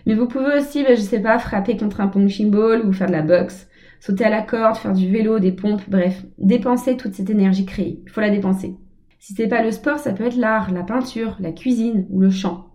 Mais 0.06 0.14
vous 0.14 0.28
pouvez 0.28 0.56
aussi, 0.56 0.84
ben, 0.84 0.96
je 0.96 1.02
sais 1.02 1.20
pas, 1.20 1.40
frapper 1.40 1.76
contre 1.76 2.00
un 2.00 2.06
punching 2.06 2.50
ball 2.50 2.86
ou 2.86 2.92
faire 2.92 3.08
de 3.08 3.12
la 3.12 3.22
boxe, 3.22 3.68
sauter 3.98 4.24
à 4.24 4.30
la 4.30 4.42
corde, 4.42 4.76
faire 4.76 4.92
du 4.92 5.10
vélo, 5.10 5.40
des 5.40 5.52
pompes, 5.52 5.82
bref, 5.88 6.24
dépenser 6.38 6.96
toute 6.96 7.14
cette 7.14 7.30
énergie 7.30 7.66
créée. 7.66 8.00
Il 8.06 8.10
faut 8.10 8.20
la 8.20 8.30
dépenser. 8.30 8.76
Si 9.18 9.34
c'est 9.34 9.48
pas 9.48 9.64
le 9.64 9.72
sport, 9.72 9.98
ça 9.98 10.12
peut 10.12 10.24
être 10.24 10.36
l'art, 10.36 10.70
la 10.70 10.84
peinture, 10.84 11.36
la 11.40 11.50
cuisine 11.50 12.06
ou 12.10 12.20
le 12.20 12.30
chant. 12.30 12.67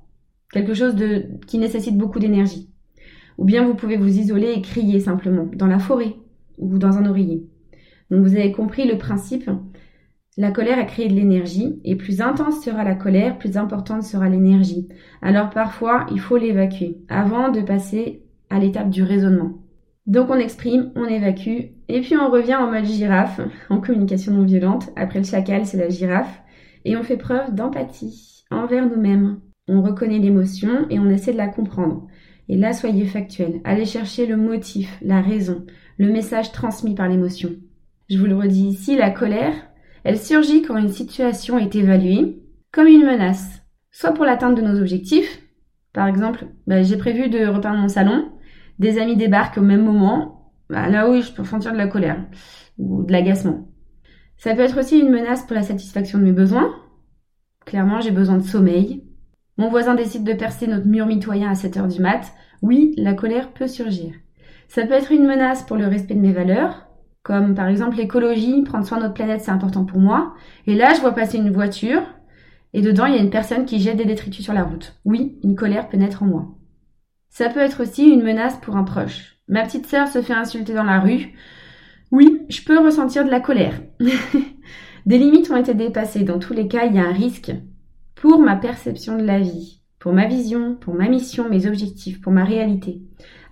Quelque 0.54 0.76
chose 0.76 0.96
qui 1.48 1.58
nécessite 1.58 1.98
beaucoup 1.98 2.20
d'énergie. 2.20 2.70
Ou 3.40 3.44
bien 3.44 3.66
vous 3.66 3.74
pouvez 3.74 3.98
vous 3.98 4.20
isoler 4.20 4.54
et 4.56 4.62
crier 4.62 5.00
simplement, 5.00 5.50
dans 5.56 5.66
la 5.66 5.80
forêt 5.80 6.16
ou 6.60 6.78
dans 6.78 7.00
un 7.00 7.08
oreiller. 7.08 7.48
Donc 8.12 8.22
vous 8.22 8.36
avez 8.36 8.52
compris 8.52 8.88
le 8.88 9.00
principe. 9.00 9.50
La 10.38 10.52
colère 10.52 10.78
a 10.78 10.84
créé 10.84 11.08
de 11.08 11.16
l'énergie 11.16 11.80
et 11.84 11.96
plus 11.96 12.22
intense 12.22 12.64
sera 12.64 12.84
la 12.84 12.94
colère, 12.94 13.40
plus 13.40 13.58
importante 13.58 14.04
sera 14.04 14.30
l'énergie. 14.30 14.88
Alors 15.24 15.50
parfois, 15.50 16.06
il 16.12 16.20
faut 16.20 16.38
l'évacuer 16.38 17.00
avant 17.10 17.50
de 17.50 17.62
passer 17.62 18.22
à 18.52 18.60
l'étape 18.60 18.92
du 18.92 19.02
raisonnement. 19.02 19.58
Donc 20.06 20.30
on 20.30 20.36
exprime, 20.36 20.92
on 20.96 21.06
évacue, 21.06 21.72
et 21.88 22.02
puis 22.02 22.16
on 22.16 22.30
revient 22.30 22.56
en 22.56 22.70
mode 22.70 22.86
girafe, 22.86 23.42
en 23.72 23.82
communication 23.82 24.34
non 24.34 24.44
violente. 24.44 24.92
Après 24.96 25.18
le 25.18 25.26
chacal, 25.26 25.66
c'est 25.66 25.78
la 25.78 25.90
girafe. 25.90 26.44
Et 26.86 26.96
on 26.96 27.02
fait 27.02 27.18
preuve 27.18 27.56
d'empathie 27.56 28.44
envers 28.52 28.88
nous-mêmes. 28.88 29.40
On 29.68 29.82
reconnaît 29.82 30.20
l'émotion 30.20 30.86
et 30.90 31.00
on 31.00 31.10
essaie 31.10 31.32
de 31.32 31.38
la 31.38 31.48
comprendre. 31.48 32.08
Et 32.50 32.58
là, 32.58 32.74
soyez 32.74 33.06
factuel. 33.06 33.62
Allez 33.64 33.86
chercher 33.86 34.26
le 34.26 34.36
motif, 34.36 34.98
la 35.02 35.22
raison, 35.22 35.66
le 35.98 36.12
message 36.12 36.52
transmis 36.52 36.96
par 36.96 37.08
l'émotion. 37.08 37.52
Je 38.10 38.18
vous 38.18 38.26
le 38.26 38.36
redis 38.36 38.68
ici, 38.68 38.98
la 38.98 39.10
colère, 39.10 39.54
elle 40.04 40.20
surgit 40.20 40.62
quand 40.62 40.78
une 40.78 40.92
situation 40.92 41.58
est 41.58 41.76
évaluée 41.76 42.40
comme 42.72 42.88
une 42.88 43.06
menace, 43.06 43.62
soit 43.92 44.14
pour 44.14 44.26
l'atteinte 44.26 44.58
de 44.58 44.62
nos 44.62 44.80
objectifs. 44.80 45.42
Par 45.94 46.08
exemple, 46.08 46.48
bah, 46.68 46.82
j'ai 46.82 46.98
prévu 46.98 47.30
de 47.30 47.46
repeindre 47.46 47.80
mon 47.80 47.88
salon, 47.88 48.30
des 48.80 49.00
amis 49.00 49.16
débarquent 49.16 49.60
au 49.60 49.62
même 49.62 49.86
moment, 49.86 50.52
bah, 50.70 50.90
là 50.90 51.10
oui, 51.10 51.22
je 51.22 51.32
peux 51.32 51.44
sentir 51.46 51.72
de 51.72 51.78
la 51.78 51.88
colère 51.88 52.26
ou 52.78 53.04
de 53.04 53.12
l'agacement. 53.12 53.70
Ça 54.38 54.56
peut 54.56 54.62
être 54.62 54.80
aussi 54.80 55.00
une 55.00 55.12
menace 55.12 55.46
pour 55.46 55.56
la 55.56 55.64
satisfaction 55.64 56.20
de 56.20 56.24
mes 56.26 56.32
besoins. 56.32 56.76
Clairement, 57.66 58.02
j'ai 58.02 58.12
besoin 58.12 58.38
de 58.38 58.44
sommeil. 58.44 59.04
Mon 59.58 59.70
voisin 59.70 59.96
décide 59.96 60.24
de 60.24 60.34
percer 60.34 60.68
notre 60.68 60.88
mur 60.88 61.06
mitoyen 61.06 61.52
à 61.52 61.56
7 61.56 61.78
heures 61.78 61.88
du 61.88 62.02
mat. 62.02 62.34
Oui, 62.62 62.94
la 62.98 63.14
colère 63.14 63.52
peut 63.52 63.68
surgir. 63.68 64.14
Ça 64.68 64.86
peut 64.86 64.94
être 64.94 65.12
une 65.12 65.28
menace 65.28 65.64
pour 65.64 65.78
le 65.78 65.86
respect 65.86 66.16
de 66.16 66.20
mes 66.20 66.32
valeurs, 66.32 66.88
comme 67.22 67.56
par 67.56 67.68
exemple 67.68 67.98
l'écologie, 67.98 68.64
prendre 68.64 68.86
soin 68.86 68.98
de 68.98 69.04
notre 69.04 69.14
planète, 69.14 69.42
c'est 69.42 69.52
important 69.52 69.86
pour 69.86 70.00
moi. 70.00 70.34
Et 70.68 70.76
là, 70.76 70.94
je 70.94 71.02
vois 71.02 71.14
passer 71.14 71.38
une 71.38 71.52
voiture, 71.52 72.02
et 72.74 72.82
dedans, 72.82 73.06
il 73.06 73.16
y 73.16 73.18
a 73.18 73.22
une 73.22 73.30
personne 73.30 73.66
qui 73.66 73.80
jette 73.80 73.98
des 73.98 74.06
détritus 74.06 74.44
sur 74.44 74.54
la 74.54 74.64
route. 74.64 75.00
Oui, 75.06 75.40
une 75.44 75.56
colère 75.56 75.88
peut 75.88 75.98
naître 75.98 76.24
en 76.24 76.26
moi. 76.26 76.48
Ça 77.30 77.50
peut 77.50 77.60
être 77.60 77.84
aussi 77.84 78.10
une 78.10 78.24
menace 78.24 78.58
pour 78.58 78.76
un 78.76 78.84
proche. 78.84 79.38
Ma 79.48 79.64
petite 79.64 79.86
sœur 79.86 80.08
se 80.08 80.22
fait 80.22 80.34
insulter 80.34 80.74
dans 80.74 80.84
la 80.84 81.00
rue. 81.00 81.34
Oui, 82.12 82.42
je 82.50 82.62
peux 82.64 82.80
ressentir 82.80 83.26
de 83.26 83.32
la 83.32 83.40
colère. 83.40 83.80
Des 85.06 85.18
limites 85.18 85.52
ont 85.52 85.58
été 85.58 85.74
dépassées. 85.74 86.24
Dans 86.24 86.40
tous 86.40 86.54
les 86.54 86.68
cas, 86.68 86.86
il 86.86 86.96
y 86.96 87.00
a 87.00 87.08
un 87.08 87.12
risque 87.12 87.52
pour 88.24 88.40
ma 88.40 88.56
perception 88.56 89.18
de 89.18 89.24
la 89.24 89.38
vie, 89.38 89.82
pour 90.00 90.14
ma 90.14 90.28
vision, 90.28 90.76
pour 90.76 90.94
ma 90.94 91.10
mission, 91.10 91.50
mes 91.50 91.68
objectifs, 91.68 92.22
pour 92.22 92.32
ma 92.32 92.46
réalité. 92.46 93.02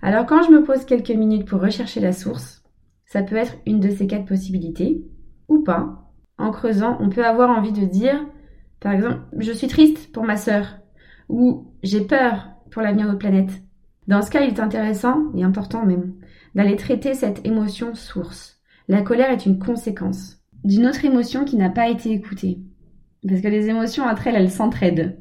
Alors 0.00 0.24
quand 0.24 0.42
je 0.44 0.50
me 0.50 0.64
pose 0.64 0.86
quelques 0.86 1.10
minutes 1.10 1.46
pour 1.46 1.60
rechercher 1.60 2.00
la 2.00 2.12
source, 2.14 2.62
ça 3.04 3.22
peut 3.22 3.36
être 3.36 3.58
une 3.66 3.80
de 3.80 3.90
ces 3.90 4.06
quatre 4.06 4.24
possibilités, 4.24 5.04
ou 5.46 5.62
pas. 5.62 6.10
En 6.38 6.50
creusant, 6.50 6.96
on 7.00 7.10
peut 7.10 7.26
avoir 7.26 7.50
envie 7.50 7.72
de 7.72 7.84
dire, 7.84 8.26
par 8.80 8.92
exemple, 8.92 9.18
je 9.36 9.52
suis 9.52 9.66
triste 9.66 10.10
pour 10.10 10.24
ma 10.24 10.38
sœur, 10.38 10.78
ou 11.28 11.74
j'ai 11.82 12.00
peur 12.00 12.48
pour 12.70 12.80
l'avenir 12.80 13.04
de 13.04 13.10
notre 13.10 13.18
planète. 13.18 13.52
Dans 14.08 14.22
ce 14.22 14.30
cas, 14.30 14.40
il 14.40 14.54
est 14.54 14.60
intéressant, 14.60 15.30
et 15.36 15.44
important 15.44 15.84
même, 15.84 16.14
d'aller 16.54 16.76
traiter 16.76 17.12
cette 17.12 17.46
émotion 17.46 17.94
source. 17.94 18.58
La 18.88 19.02
colère 19.02 19.32
est 19.32 19.44
une 19.44 19.58
conséquence 19.58 20.38
d'une 20.64 20.86
autre 20.86 21.04
émotion 21.04 21.44
qui 21.44 21.56
n'a 21.56 21.68
pas 21.68 21.90
été 21.90 22.10
écoutée. 22.10 22.62
Parce 23.26 23.40
que 23.40 23.48
les 23.48 23.68
émotions 23.68 24.04
entre 24.04 24.26
elles, 24.26 24.36
elles 24.36 24.50
s'entraident. 24.50 25.18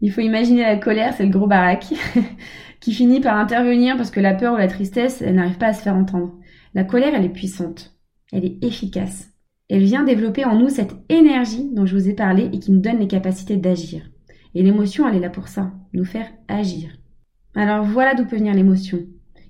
Il 0.00 0.10
faut 0.10 0.20
imaginer 0.20 0.62
la 0.62 0.76
colère, 0.76 1.14
c'est 1.14 1.24
le 1.24 1.30
gros 1.30 1.46
baraque, 1.46 1.94
qui 2.80 2.92
finit 2.92 3.20
par 3.20 3.36
intervenir 3.36 3.96
parce 3.96 4.10
que 4.10 4.20
la 4.20 4.34
peur 4.34 4.54
ou 4.54 4.56
la 4.56 4.68
tristesse, 4.68 5.22
elle 5.22 5.36
n'arrive 5.36 5.58
pas 5.58 5.68
à 5.68 5.72
se 5.72 5.82
faire 5.82 5.96
entendre. 5.96 6.34
La 6.74 6.84
colère, 6.84 7.14
elle 7.14 7.24
est 7.24 7.28
puissante. 7.28 7.96
Elle 8.32 8.44
est 8.44 8.64
efficace. 8.64 9.30
Elle 9.68 9.84
vient 9.84 10.04
développer 10.04 10.44
en 10.44 10.58
nous 10.58 10.68
cette 10.68 10.94
énergie 11.08 11.70
dont 11.72 11.86
je 11.86 11.96
vous 11.96 12.08
ai 12.08 12.14
parlé 12.14 12.50
et 12.52 12.58
qui 12.58 12.72
nous 12.72 12.80
donne 12.80 12.98
les 12.98 13.06
capacités 13.06 13.56
d'agir. 13.56 14.02
Et 14.54 14.62
l'émotion, 14.62 15.08
elle 15.08 15.16
est 15.16 15.20
là 15.20 15.30
pour 15.30 15.48
ça, 15.48 15.72
nous 15.92 16.04
faire 16.04 16.28
agir. 16.48 16.90
Alors 17.54 17.84
voilà 17.84 18.14
d'où 18.14 18.24
peut 18.26 18.36
venir 18.36 18.54
l'émotion. 18.54 18.98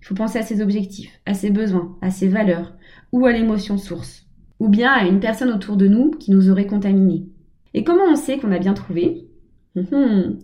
Il 0.01 0.07
faut 0.07 0.15
penser 0.15 0.39
à 0.39 0.43
ses 0.43 0.61
objectifs, 0.61 1.21
à 1.27 1.35
ses 1.35 1.51
besoins, 1.51 1.97
à 2.03 2.11
ses 2.11 2.29
valeurs, 2.29 2.75
ou 3.13 3.27
à 3.27 3.33
l'émotion 3.33 3.79
source, 3.79 4.27
ou 4.59 4.69
bien 4.69 4.93
à 4.93 5.07
une 5.07 5.21
personne 5.21 5.51
autour 5.51 5.77
de 5.77 5.87
nous 5.87 6.11
qui 6.11 6.31
nous 6.31 6.51
aurait 6.51 6.67
contaminés. 6.67 7.27
Et 7.75 7.85
comment 7.85 8.05
on 8.11 8.17
sait 8.17 8.39
qu'on 8.39 8.53
a 8.53 8.59
bien 8.59 8.75
trouvé? 8.75 9.29
Hum, 9.77 10.39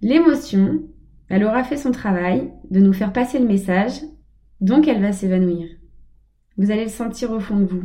L'émotion, 0.00 0.82
elle 1.28 1.44
aura 1.44 1.64
fait 1.64 1.76
son 1.76 1.90
travail 1.92 2.52
de 2.70 2.80
nous 2.80 2.92
faire 2.92 3.12
passer 3.12 3.38
le 3.38 3.46
message, 3.46 4.00
donc 4.60 4.88
elle 4.88 5.00
va 5.00 5.12
s'évanouir. 5.12 5.68
Vous 6.58 6.70
allez 6.70 6.84
le 6.84 6.90
sentir 6.90 7.30
au 7.32 7.40
fond 7.40 7.58
de 7.58 7.64
vous. 7.64 7.82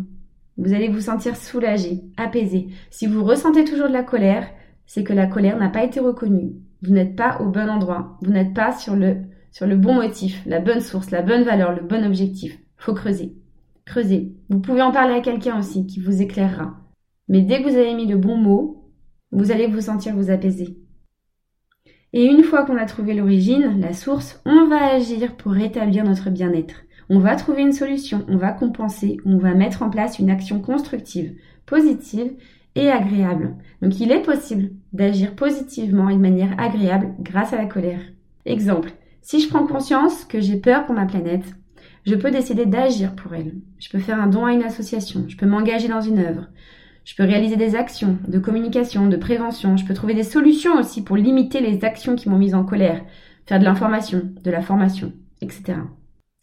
Vous 0.57 0.73
allez 0.73 0.89
vous 0.89 1.01
sentir 1.01 1.35
soulagé, 1.35 2.01
apaisé. 2.17 2.67
Si 2.89 3.05
vous 3.07 3.23
ressentez 3.23 3.63
toujours 3.63 3.87
de 3.87 3.93
la 3.93 4.03
colère, 4.03 4.47
c'est 4.85 5.03
que 5.03 5.13
la 5.13 5.27
colère 5.27 5.57
n'a 5.57 5.69
pas 5.69 5.83
été 5.83 5.99
reconnue, 5.99 6.53
vous 6.81 6.93
n'êtes 6.93 7.15
pas 7.15 7.39
au 7.41 7.49
bon 7.49 7.69
endroit. 7.69 8.17
Vous 8.21 8.31
n'êtes 8.31 8.53
pas 8.53 8.71
sur 8.71 8.95
le, 8.95 9.17
sur 9.51 9.65
le 9.65 9.77
bon 9.77 9.95
motif, 9.95 10.43
la 10.45 10.59
bonne 10.59 10.81
source, 10.81 11.11
la 11.11 11.21
bonne 11.21 11.43
valeur, 11.43 11.75
le 11.75 11.81
bon 11.81 12.05
objectif. 12.05 12.57
Faut 12.77 12.93
creuser. 12.93 13.35
Creuser. 13.85 14.33
Vous 14.49 14.59
pouvez 14.59 14.81
en 14.81 14.91
parler 14.91 15.15
à 15.15 15.21
quelqu'un 15.21 15.57
aussi 15.59 15.87
qui 15.87 15.99
vous 15.99 16.21
éclairera. 16.21 16.75
Mais 17.27 17.41
dès 17.41 17.61
que 17.61 17.69
vous 17.69 17.77
avez 17.77 17.93
mis 17.93 18.05
le 18.05 18.17
bon 18.17 18.37
mot, 18.37 18.91
vous 19.31 19.51
allez 19.51 19.67
vous 19.67 19.81
sentir 19.81 20.15
vous 20.15 20.29
apaiser. 20.29 20.77
Et 22.13 22.25
une 22.25 22.43
fois 22.43 22.65
qu'on 22.65 22.77
a 22.77 22.85
trouvé 22.85 23.13
l'origine, 23.13 23.79
la 23.79 23.93
source, 23.93 24.41
on 24.45 24.67
va 24.67 24.93
agir 24.93 25.35
pour 25.35 25.51
rétablir 25.51 26.03
notre 26.05 26.29
bien-être. 26.29 26.83
On 27.09 27.19
va 27.19 27.35
trouver 27.35 27.61
une 27.61 27.73
solution, 27.73 28.25
on 28.27 28.37
va 28.37 28.51
compenser, 28.51 29.17
on 29.25 29.37
va 29.37 29.53
mettre 29.53 29.81
en 29.81 29.89
place 29.89 30.19
une 30.19 30.29
action 30.29 30.61
constructive, 30.61 31.35
positive 31.65 32.33
et 32.75 32.89
agréable. 32.89 33.55
Donc 33.81 33.99
il 33.99 34.11
est 34.11 34.21
possible 34.21 34.71
d'agir 34.93 35.35
positivement 35.35 36.09
et 36.09 36.15
de 36.15 36.21
manière 36.21 36.59
agréable 36.59 37.13
grâce 37.19 37.53
à 37.53 37.57
la 37.57 37.65
colère. 37.65 38.01
Exemple, 38.45 38.91
si 39.21 39.41
je 39.41 39.49
prends 39.49 39.67
conscience 39.67 40.25
que 40.25 40.39
j'ai 40.39 40.57
peur 40.57 40.85
pour 40.85 40.95
ma 40.95 41.05
planète, 41.05 41.45
je 42.05 42.15
peux 42.15 42.31
décider 42.31 42.65
d'agir 42.65 43.15
pour 43.15 43.33
elle. 43.33 43.55
Je 43.79 43.89
peux 43.89 43.99
faire 43.99 44.21
un 44.21 44.27
don 44.27 44.45
à 44.45 44.53
une 44.53 44.63
association, 44.63 45.25
je 45.27 45.35
peux 45.35 45.45
m'engager 45.45 45.89
dans 45.89 46.01
une 46.01 46.19
œuvre, 46.19 46.47
je 47.07 47.15
peux 47.15 47.23
réaliser 47.23 47.55
des 47.55 47.75
actions 47.75 48.17
de 48.27 48.37
communication, 48.37 49.07
de 49.07 49.15
prévention, 49.15 49.77
je 49.77 49.85
peux 49.85 49.93
trouver 49.93 50.13
des 50.13 50.23
solutions 50.23 50.77
aussi 50.77 51.01
pour 51.01 51.15
limiter 51.15 51.61
les 51.61 51.85
actions 51.85 52.17
qui 52.17 52.27
m'ont 52.27 52.37
mise 52.37 52.53
en 52.53 52.65
colère, 52.65 53.01
faire 53.45 53.59
de 53.59 53.63
l'information, 53.63 54.23
de 54.43 54.51
la 54.51 54.61
formation, 54.61 55.13
etc. 55.41 55.79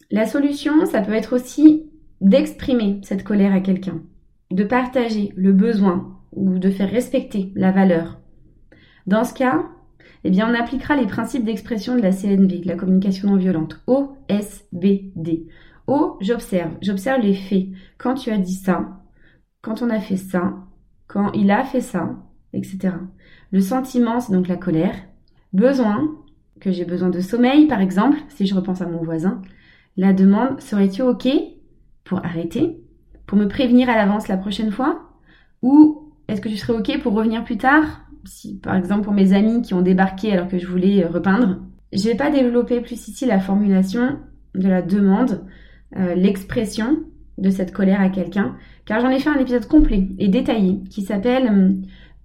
La 0.09 0.25
solution, 0.25 0.87
ça 0.87 1.01
peut 1.01 1.13
être 1.13 1.35
aussi 1.35 1.85
d'exprimer 2.19 2.99
cette 3.03 3.23
colère 3.23 3.53
à 3.53 3.59
quelqu'un, 3.59 4.01
de 4.49 4.63
partager 4.63 5.31
le 5.35 5.53
besoin 5.53 6.17
ou 6.31 6.57
de 6.57 6.71
faire 6.71 6.89
respecter 6.89 7.51
la 7.53 7.71
valeur. 7.71 8.19
Dans 9.05 9.23
ce 9.23 9.35
cas, 9.35 9.65
eh 10.23 10.31
bien, 10.31 10.49
on 10.51 10.59
appliquera 10.59 10.95
les 10.95 11.05
principes 11.05 11.45
d'expression 11.45 11.95
de 11.95 12.01
la 12.01 12.11
CNV, 12.11 12.61
de 12.61 12.67
la 12.67 12.75
communication 12.75 13.29
non 13.29 13.37
violente. 13.37 13.83
O-S-B-D. 13.85 15.45
O, 15.85 16.17
j'observe. 16.21 16.71
J'observe 16.81 17.21
les 17.21 17.35
faits. 17.35 17.67
Quand 17.99 18.15
tu 18.15 18.31
as 18.31 18.39
dit 18.39 18.55
ça, 18.55 19.04
quand 19.65 19.81
on 19.81 19.89
a 19.89 19.99
fait 19.99 20.15
ça, 20.15 20.53
quand 21.07 21.31
il 21.31 21.49
a 21.49 21.63
fait 21.63 21.81
ça, 21.81 22.15
etc. 22.53 22.93
Le 23.51 23.61
sentiment, 23.61 24.19
c'est 24.19 24.31
donc 24.31 24.47
la 24.47 24.57
colère. 24.57 24.95
Besoin, 25.53 26.15
que 26.59 26.71
j'ai 26.71 26.85
besoin 26.85 27.09
de 27.09 27.19
sommeil, 27.19 27.65
par 27.65 27.81
exemple, 27.81 28.19
si 28.29 28.45
je 28.45 28.53
repense 28.53 28.81
à 28.81 28.85
mon 28.85 29.03
voisin. 29.03 29.41
La 29.97 30.13
demande, 30.13 30.61
serais-tu 30.61 31.01
OK 31.01 31.27
pour 32.03 32.23
arrêter 32.23 32.79
Pour 33.25 33.39
me 33.39 33.47
prévenir 33.47 33.89
à 33.89 33.95
l'avance 33.95 34.27
la 34.27 34.37
prochaine 34.37 34.71
fois? 34.71 35.09
Ou 35.63 36.13
est-ce 36.27 36.41
que 36.41 36.49
tu 36.49 36.57
serais 36.57 36.77
OK 36.77 37.01
pour 37.01 37.13
revenir 37.13 37.43
plus 37.43 37.57
tard 37.57 38.01
si, 38.23 38.59
Par 38.59 38.75
exemple, 38.75 39.03
pour 39.03 39.13
mes 39.13 39.33
amis 39.33 39.63
qui 39.63 39.73
ont 39.73 39.81
débarqué 39.81 40.31
alors 40.31 40.47
que 40.47 40.59
je 40.59 40.67
voulais 40.67 41.03
euh, 41.03 41.09
repeindre? 41.09 41.57
Je 41.91 42.03
vais 42.03 42.15
pas 42.15 42.29
développer 42.29 42.81
plus 42.81 43.07
ici 43.07 43.25
la 43.25 43.39
formulation 43.39 44.19
de 44.53 44.67
la 44.67 44.83
demande, 44.83 45.43
euh, 45.95 46.13
l'expression 46.13 46.99
de 47.37 47.49
cette 47.49 47.73
colère 47.73 48.01
à 48.01 48.09
quelqu'un, 48.09 48.55
car 48.85 49.01
j'en 49.01 49.09
ai 49.09 49.19
fait 49.19 49.29
un 49.29 49.39
épisode 49.39 49.67
complet 49.67 50.07
et 50.19 50.27
détaillé 50.27 50.83
qui 50.89 51.01
s'appelle 51.01 51.49
euh, 51.51 51.69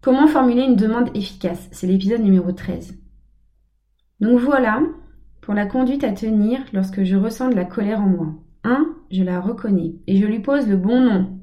Comment 0.03 0.29
formuler 0.29 0.62
une 0.62 0.77
demande 0.77 1.14
efficace. 1.14 1.68
C'est 1.73 1.87
l'épisode 1.87 2.23
numéro 2.23 2.53
13. 2.53 2.99
Donc 4.20 4.40
voilà 4.40 4.81
pour 5.42 5.53
la 5.53 5.66
conduite 5.66 6.05
à 6.05 6.12
tenir 6.12 6.61
lorsque 6.73 7.03
je 7.03 7.16
ressens 7.16 7.51
de 7.51 7.55
la 7.55 7.66
colère 7.66 8.01
en 8.01 8.07
moi. 8.07 8.35
1. 8.64 8.87
Je 9.11 9.23
la 9.23 9.40
reconnais 9.40 9.96
et 10.07 10.16
je 10.16 10.25
lui 10.25 10.40
pose 10.40 10.66
le 10.66 10.79
bon 10.79 11.03
nom. 11.03 11.38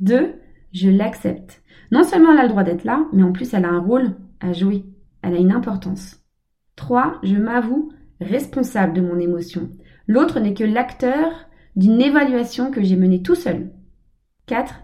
2. 0.00 0.34
Je 0.72 0.90
l'accepte. 0.90 1.62
Non 1.92 2.02
seulement 2.02 2.32
elle 2.32 2.40
a 2.40 2.42
le 2.44 2.48
droit 2.48 2.64
d'être 2.64 2.82
là, 2.82 3.06
mais 3.12 3.22
en 3.22 3.30
plus 3.30 3.54
elle 3.54 3.64
a 3.64 3.70
un 3.70 3.80
rôle 3.80 4.16
à 4.40 4.52
jouer. 4.52 4.84
Elle 5.22 5.34
a 5.34 5.38
une 5.38 5.52
importance. 5.52 6.20
3. 6.74 7.20
Je 7.22 7.36
m'avoue 7.36 7.92
responsable 8.20 8.92
de 8.92 9.02
mon 9.02 9.20
émotion. 9.20 9.70
L'autre 10.08 10.40
n'est 10.40 10.54
que 10.54 10.64
l'acteur 10.64 11.46
d'une 11.76 12.00
évaluation 12.00 12.70
que 12.70 12.82
j'ai 12.82 12.96
menée 12.96 13.22
tout 13.22 13.34
seul. 13.34 13.70
4. 14.46 14.74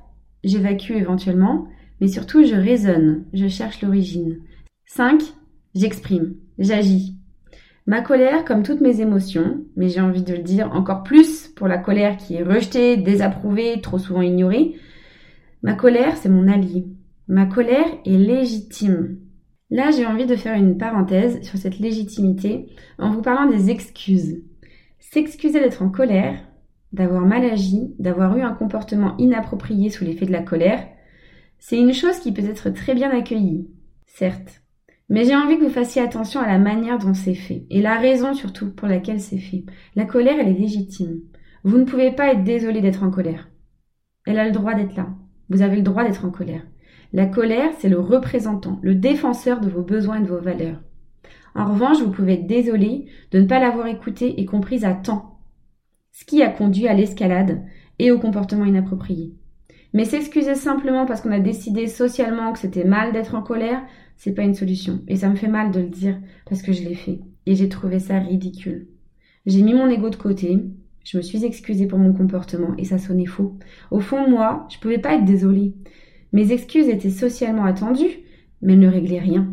J'évacue 0.44 0.92
éventuellement, 0.92 1.68
mais 2.00 2.08
surtout 2.08 2.44
je 2.44 2.54
raisonne, 2.54 3.24
je 3.32 3.48
cherche 3.48 3.82
l'origine. 3.82 4.38
5. 4.86 5.22
J'exprime, 5.74 6.36
j'agis, 6.58 7.16
Ma 7.88 8.00
colère, 8.00 8.44
comme 8.44 8.64
toutes 8.64 8.80
mes 8.80 9.00
émotions, 9.00 9.64
mais 9.76 9.88
j'ai 9.88 10.00
envie 10.00 10.24
de 10.24 10.34
le 10.34 10.42
dire 10.42 10.72
encore 10.72 11.04
plus 11.04 11.46
pour 11.46 11.68
la 11.68 11.78
colère 11.78 12.16
qui 12.16 12.34
est 12.34 12.42
rejetée, 12.42 12.96
désapprouvée, 12.96 13.80
trop 13.80 13.98
souvent 13.98 14.22
ignorée, 14.22 14.74
ma 15.62 15.74
colère, 15.74 16.16
c'est 16.16 16.28
mon 16.28 16.48
allié. 16.48 16.86
Ma 17.28 17.46
colère 17.46 17.86
est 18.04 18.18
légitime. 18.18 19.18
Là, 19.70 19.92
j'ai 19.92 20.04
envie 20.04 20.26
de 20.26 20.34
faire 20.34 20.56
une 20.56 20.78
parenthèse 20.78 21.40
sur 21.42 21.58
cette 21.58 21.78
légitimité 21.78 22.66
en 22.98 23.10
vous 23.10 23.22
parlant 23.22 23.48
des 23.48 23.70
excuses. 23.70 24.42
S'excuser 24.98 25.60
d'être 25.60 25.82
en 25.82 25.88
colère, 25.88 26.40
d'avoir 26.96 27.26
mal 27.26 27.44
agi, 27.44 27.94
d'avoir 27.98 28.36
eu 28.36 28.40
un 28.40 28.54
comportement 28.54 29.16
inapproprié 29.18 29.90
sous 29.90 30.04
l'effet 30.04 30.26
de 30.26 30.32
la 30.32 30.42
colère, 30.42 30.82
c'est 31.58 31.78
une 31.78 31.92
chose 31.92 32.18
qui 32.18 32.32
peut 32.32 32.44
être 32.44 32.70
très 32.70 32.94
bien 32.94 33.10
accueillie, 33.10 33.68
certes. 34.06 34.62
Mais 35.08 35.24
j'ai 35.24 35.36
envie 35.36 35.58
que 35.58 35.64
vous 35.64 35.70
fassiez 35.70 36.02
attention 36.02 36.40
à 36.40 36.48
la 36.48 36.58
manière 36.58 36.98
dont 36.98 37.14
c'est 37.14 37.34
fait 37.34 37.66
et 37.70 37.80
la 37.80 37.98
raison 37.98 38.34
surtout 38.34 38.70
pour 38.70 38.88
laquelle 38.88 39.20
c'est 39.20 39.38
fait. 39.38 39.64
La 39.94 40.04
colère, 40.04 40.36
elle 40.40 40.48
est 40.48 40.58
légitime. 40.58 41.20
Vous 41.64 41.78
ne 41.78 41.84
pouvez 41.84 42.12
pas 42.12 42.32
être 42.32 42.44
désolé 42.44 42.80
d'être 42.80 43.04
en 43.04 43.10
colère. 43.10 43.48
Elle 44.26 44.38
a 44.38 44.46
le 44.46 44.52
droit 44.52 44.74
d'être 44.74 44.96
là. 44.96 45.08
Vous 45.50 45.62
avez 45.62 45.76
le 45.76 45.82
droit 45.82 46.02
d'être 46.02 46.24
en 46.24 46.30
colère. 46.30 46.66
La 47.12 47.26
colère, 47.26 47.70
c'est 47.78 47.88
le 47.88 48.00
représentant, 48.00 48.80
le 48.82 48.94
défenseur 48.94 49.60
de 49.60 49.68
vos 49.68 49.82
besoins 49.82 50.18
et 50.18 50.22
de 50.22 50.28
vos 50.28 50.40
valeurs. 50.40 50.80
En 51.54 51.66
revanche, 51.66 52.02
vous 52.02 52.10
pouvez 52.10 52.34
être 52.34 52.46
désolé 52.46 53.06
de 53.30 53.40
ne 53.40 53.46
pas 53.46 53.60
l'avoir 53.60 53.86
écoutée 53.86 54.40
et 54.40 54.46
comprise 54.46 54.84
à 54.84 54.94
temps. 54.94 55.35
Ce 56.18 56.24
qui 56.24 56.42
a 56.42 56.48
conduit 56.48 56.88
à 56.88 56.94
l'escalade 56.94 57.62
et 57.98 58.10
au 58.10 58.18
comportement 58.18 58.64
inapproprié. 58.64 59.34
Mais 59.92 60.06
s'excuser 60.06 60.54
simplement 60.54 61.04
parce 61.04 61.20
qu'on 61.20 61.30
a 61.30 61.40
décidé 61.40 61.88
socialement 61.88 62.54
que 62.54 62.58
c'était 62.58 62.86
mal 62.86 63.12
d'être 63.12 63.34
en 63.34 63.42
colère, 63.42 63.82
c'est 64.16 64.32
pas 64.32 64.44
une 64.44 64.54
solution. 64.54 65.02
Et 65.08 65.16
ça 65.16 65.28
me 65.28 65.36
fait 65.36 65.46
mal 65.46 65.72
de 65.72 65.80
le 65.80 65.90
dire 65.90 66.18
parce 66.48 66.62
que 66.62 66.72
je 66.72 66.82
l'ai 66.84 66.94
fait. 66.94 67.20
Et 67.44 67.54
j'ai 67.54 67.68
trouvé 67.68 67.98
ça 67.98 68.18
ridicule. 68.18 68.88
J'ai 69.44 69.60
mis 69.60 69.74
mon 69.74 69.90
ego 69.90 70.08
de 70.08 70.16
côté, 70.16 70.58
je 71.04 71.18
me 71.18 71.22
suis 71.22 71.44
excusée 71.44 71.86
pour 71.86 71.98
mon 71.98 72.14
comportement 72.14 72.74
et 72.78 72.84
ça 72.86 72.96
sonnait 72.96 73.26
faux. 73.26 73.58
Au 73.90 74.00
fond, 74.00 74.26
moi, 74.26 74.66
je 74.70 74.78
pouvais 74.78 74.96
pas 74.96 75.16
être 75.16 75.26
désolée. 75.26 75.74
Mes 76.32 76.50
excuses 76.50 76.88
étaient 76.88 77.10
socialement 77.10 77.66
attendues, 77.66 78.20
mais 78.62 78.72
elles 78.72 78.80
ne 78.80 78.88
réglaient 78.88 79.18
rien. 79.18 79.52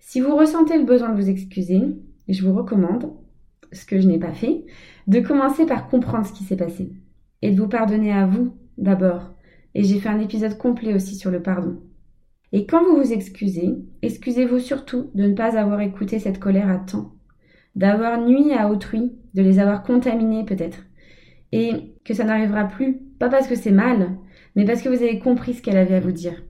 Si 0.00 0.20
vous 0.20 0.36
ressentez 0.36 0.76
le 0.76 0.84
besoin 0.84 1.08
de 1.08 1.16
vous 1.18 1.30
excuser, 1.30 1.80
je 2.28 2.46
vous 2.46 2.52
recommande, 2.52 3.10
ce 3.72 3.86
que 3.86 3.98
je 3.98 4.06
n'ai 4.06 4.18
pas 4.18 4.34
fait, 4.34 4.66
de 5.06 5.20
commencer 5.20 5.66
par 5.66 5.88
comprendre 5.88 6.26
ce 6.26 6.32
qui 6.32 6.44
s'est 6.44 6.56
passé 6.56 6.92
et 7.42 7.50
de 7.50 7.60
vous 7.60 7.68
pardonner 7.68 8.12
à 8.12 8.26
vous 8.26 8.56
d'abord 8.78 9.34
et 9.74 9.82
j'ai 9.82 9.98
fait 9.98 10.08
un 10.08 10.20
épisode 10.20 10.56
complet 10.56 10.94
aussi 10.94 11.16
sur 11.16 11.30
le 11.30 11.42
pardon. 11.42 11.80
Et 12.52 12.66
quand 12.66 12.84
vous 12.84 12.96
vous 12.96 13.12
excusez, 13.12 13.74
excusez-vous 14.02 14.60
surtout 14.60 15.10
de 15.14 15.24
ne 15.24 15.34
pas 15.34 15.58
avoir 15.58 15.80
écouté 15.80 16.18
cette 16.20 16.38
colère 16.38 16.70
à 16.70 16.78
temps, 16.78 17.12
d'avoir 17.74 18.20
nui 18.20 18.52
à 18.52 18.70
autrui, 18.70 19.12
de 19.34 19.42
les 19.42 19.58
avoir 19.58 19.82
contaminés 19.82 20.44
peut-être, 20.44 20.84
et 21.50 21.96
que 22.04 22.14
ça 22.14 22.24
n'arrivera 22.24 22.64
plus, 22.64 22.98
pas 23.18 23.28
parce 23.28 23.48
que 23.48 23.56
c'est 23.56 23.72
mal, 23.72 24.16
mais 24.54 24.64
parce 24.64 24.82
que 24.82 24.88
vous 24.88 25.02
avez 25.02 25.18
compris 25.18 25.54
ce 25.54 25.62
qu'elle 25.62 25.76
avait 25.76 25.96
à 25.96 26.00
vous 26.00 26.12
dire. 26.12 26.44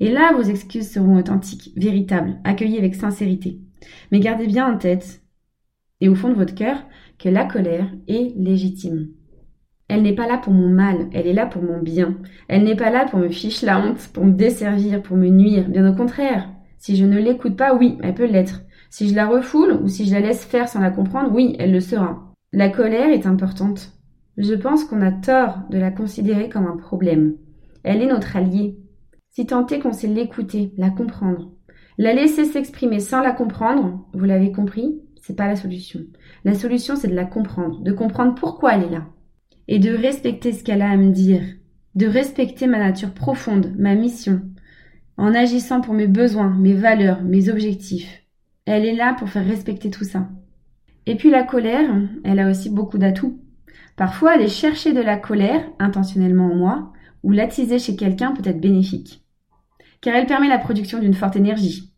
Et 0.00 0.10
là, 0.10 0.32
vos 0.32 0.42
excuses 0.42 0.90
seront 0.90 1.18
authentiques, 1.18 1.72
véritables, 1.76 2.38
accueillies 2.44 2.78
avec 2.78 2.94
sincérité. 2.94 3.60
Mais 4.10 4.20
gardez 4.20 4.46
bien 4.46 4.72
en 4.72 4.78
tête, 4.78 5.20
et 6.00 6.08
au 6.08 6.14
fond 6.14 6.30
de 6.30 6.34
votre 6.34 6.54
cœur, 6.54 6.82
que 7.22 7.28
la 7.28 7.44
colère 7.44 7.86
est 8.08 8.34
légitime. 8.36 9.08
Elle 9.88 10.02
n'est 10.02 10.14
pas 10.14 10.26
là 10.26 10.38
pour 10.38 10.52
mon 10.52 10.68
mal, 10.68 11.08
elle 11.12 11.26
est 11.26 11.32
là 11.32 11.46
pour 11.46 11.62
mon 11.62 11.80
bien. 11.80 12.16
Elle 12.48 12.64
n'est 12.64 12.76
pas 12.76 12.90
là 12.90 13.04
pour 13.04 13.18
me 13.20 13.28
ficher 13.28 13.66
la 13.66 13.78
honte, 13.78 14.08
pour 14.12 14.24
me 14.24 14.32
desservir, 14.32 15.02
pour 15.02 15.16
me 15.16 15.28
nuire. 15.28 15.68
Bien 15.68 15.88
au 15.88 15.94
contraire. 15.94 16.48
Si 16.78 16.96
je 16.96 17.04
ne 17.04 17.18
l'écoute 17.18 17.56
pas, 17.56 17.74
oui, 17.74 17.98
elle 18.02 18.14
peut 18.14 18.26
l'être. 18.26 18.62
Si 18.90 19.08
je 19.08 19.14
la 19.14 19.26
refoule 19.26 19.78
ou 19.82 19.88
si 19.88 20.06
je 20.06 20.12
la 20.12 20.20
laisse 20.20 20.44
faire 20.44 20.68
sans 20.68 20.80
la 20.80 20.90
comprendre, 20.90 21.30
oui, 21.32 21.54
elle 21.58 21.72
le 21.72 21.80
sera. 21.80 22.32
La 22.52 22.70
colère 22.70 23.08
est 23.08 23.26
importante. 23.26 23.92
Je 24.36 24.54
pense 24.54 24.84
qu'on 24.84 25.02
a 25.02 25.12
tort 25.12 25.60
de 25.70 25.78
la 25.78 25.90
considérer 25.90 26.48
comme 26.48 26.66
un 26.66 26.76
problème. 26.76 27.36
Elle 27.84 28.02
est 28.02 28.06
notre 28.06 28.36
alliée. 28.36 28.78
Si 29.30 29.46
tant 29.46 29.66
est 29.66 29.78
qu'on 29.78 29.92
sait 29.92 30.08
l'écouter, 30.08 30.72
la 30.76 30.90
comprendre. 30.90 31.52
La 31.98 32.14
laisser 32.14 32.44
s'exprimer 32.46 32.98
sans 32.98 33.20
la 33.20 33.32
comprendre, 33.32 34.06
vous 34.14 34.24
l'avez 34.24 34.50
compris, 34.50 35.00
c'est 35.22 35.36
pas 35.36 35.46
la 35.46 35.56
solution. 35.56 36.00
La 36.44 36.54
solution, 36.54 36.96
c'est 36.96 37.08
de 37.08 37.14
la 37.14 37.24
comprendre, 37.24 37.80
de 37.80 37.92
comprendre 37.92 38.34
pourquoi 38.34 38.74
elle 38.74 38.84
est 38.84 38.90
là 38.90 39.06
et 39.68 39.78
de 39.78 39.94
respecter 39.94 40.52
ce 40.52 40.64
qu'elle 40.64 40.82
a 40.82 40.90
à 40.90 40.96
me 40.96 41.12
dire, 41.12 41.42
de 41.94 42.06
respecter 42.06 42.66
ma 42.66 42.78
nature 42.78 43.12
profonde, 43.14 43.72
ma 43.78 43.94
mission, 43.94 44.42
en 45.16 45.32
agissant 45.32 45.80
pour 45.80 45.94
mes 45.94 46.08
besoins, 46.08 46.50
mes 46.58 46.74
valeurs, 46.74 47.22
mes 47.22 47.48
objectifs. 47.48 48.24
Elle 48.66 48.84
est 48.84 48.96
là 48.96 49.14
pour 49.14 49.28
faire 49.28 49.46
respecter 49.46 49.90
tout 49.90 50.04
ça. 50.04 50.28
Et 51.06 51.14
puis 51.14 51.30
la 51.30 51.44
colère, 51.44 51.88
elle 52.24 52.40
a 52.40 52.50
aussi 52.50 52.68
beaucoup 52.68 52.98
d'atouts. 52.98 53.40
Parfois, 53.96 54.32
aller 54.32 54.48
chercher 54.48 54.92
de 54.92 55.00
la 55.00 55.16
colère 55.16 55.64
intentionnellement 55.78 56.46
en 56.46 56.56
moi 56.56 56.92
ou 57.22 57.30
l'attiser 57.30 57.78
chez 57.78 57.94
quelqu'un 57.94 58.32
peut 58.32 58.48
être 58.48 58.60
bénéfique. 58.60 59.24
Car 60.00 60.16
elle 60.16 60.26
permet 60.26 60.48
la 60.48 60.58
production 60.58 60.98
d'une 60.98 61.14
forte 61.14 61.36
énergie, 61.36 61.91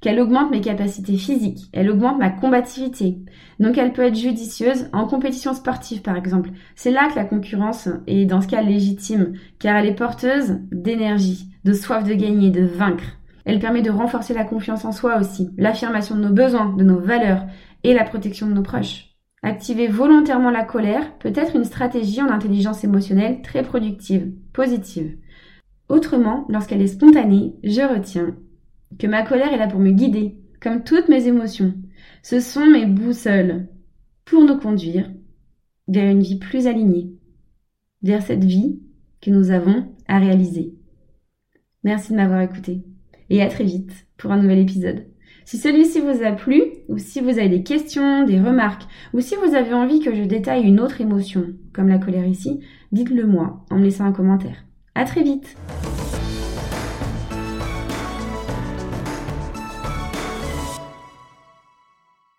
qu'elle 0.00 0.20
augmente 0.20 0.50
mes 0.50 0.60
capacités 0.60 1.16
physiques, 1.16 1.68
elle 1.72 1.90
augmente 1.90 2.18
ma 2.18 2.30
combativité. 2.30 3.18
Donc 3.60 3.78
elle 3.78 3.92
peut 3.92 4.02
être 4.02 4.16
judicieuse 4.16 4.88
en 4.92 5.06
compétition 5.06 5.54
sportive 5.54 6.02
par 6.02 6.16
exemple. 6.16 6.50
C'est 6.74 6.90
là 6.90 7.08
que 7.08 7.16
la 7.16 7.24
concurrence 7.24 7.88
est 8.06 8.26
dans 8.26 8.40
ce 8.40 8.48
cas 8.48 8.62
légitime, 8.62 9.34
car 9.58 9.76
elle 9.76 9.86
est 9.86 9.94
porteuse 9.94 10.58
d'énergie, 10.70 11.48
de 11.64 11.72
soif 11.72 12.04
de 12.04 12.14
gagner, 12.14 12.50
de 12.50 12.64
vaincre. 12.64 13.18
Elle 13.44 13.60
permet 13.60 13.82
de 13.82 13.90
renforcer 13.90 14.34
la 14.34 14.44
confiance 14.44 14.84
en 14.84 14.92
soi 14.92 15.18
aussi, 15.18 15.50
l'affirmation 15.56 16.16
de 16.16 16.22
nos 16.22 16.32
besoins, 16.32 16.74
de 16.76 16.84
nos 16.84 16.98
valeurs 16.98 17.46
et 17.84 17.94
la 17.94 18.04
protection 18.04 18.48
de 18.48 18.54
nos 18.54 18.62
proches. 18.62 19.16
Activer 19.42 19.86
volontairement 19.86 20.50
la 20.50 20.64
colère 20.64 21.16
peut 21.18 21.32
être 21.34 21.54
une 21.54 21.64
stratégie 21.64 22.20
en 22.20 22.30
intelligence 22.30 22.82
émotionnelle 22.82 23.42
très 23.42 23.62
productive, 23.62 24.32
positive. 24.52 25.16
Autrement, 25.88 26.46
lorsqu'elle 26.48 26.82
est 26.82 26.88
spontanée, 26.88 27.54
je 27.62 27.82
retiens 27.82 28.34
que 28.98 29.06
ma 29.06 29.22
colère 29.22 29.52
est 29.52 29.58
là 29.58 29.68
pour 29.68 29.80
me 29.80 29.90
guider, 29.90 30.36
comme 30.60 30.82
toutes 30.84 31.08
mes 31.08 31.26
émotions. 31.26 31.74
Ce 32.22 32.40
sont 32.40 32.66
mes 32.66 32.86
boussoles 32.86 33.68
pour 34.24 34.44
nous 34.44 34.58
conduire 34.58 35.10
vers 35.88 36.10
une 36.10 36.22
vie 36.22 36.38
plus 36.38 36.66
alignée, 36.66 37.12
vers 38.02 38.22
cette 38.22 38.44
vie 38.44 38.80
que 39.20 39.30
nous 39.30 39.50
avons 39.50 39.94
à 40.08 40.18
réaliser. 40.18 40.74
Merci 41.84 42.12
de 42.12 42.16
m'avoir 42.16 42.40
écouté 42.40 42.82
et 43.30 43.42
à 43.42 43.48
très 43.48 43.64
vite 43.64 44.06
pour 44.16 44.32
un 44.32 44.42
nouvel 44.42 44.58
épisode. 44.58 45.06
Si 45.44 45.58
celui-ci 45.58 46.00
vous 46.00 46.24
a 46.24 46.32
plu, 46.32 46.60
ou 46.88 46.98
si 46.98 47.20
vous 47.20 47.38
avez 47.38 47.48
des 47.48 47.62
questions, 47.62 48.24
des 48.24 48.40
remarques, 48.40 48.82
ou 49.14 49.20
si 49.20 49.36
vous 49.36 49.54
avez 49.54 49.74
envie 49.74 50.00
que 50.00 50.12
je 50.12 50.22
détaille 50.22 50.64
une 50.64 50.80
autre 50.80 51.00
émotion, 51.00 51.54
comme 51.72 51.88
la 51.88 51.98
colère 51.98 52.26
ici, 52.26 52.60
dites-le 52.90 53.26
moi 53.26 53.64
en 53.70 53.78
me 53.78 53.84
laissant 53.84 54.06
un 54.06 54.12
commentaire. 54.12 54.64
À 54.96 55.04
très 55.04 55.22
vite! 55.22 55.56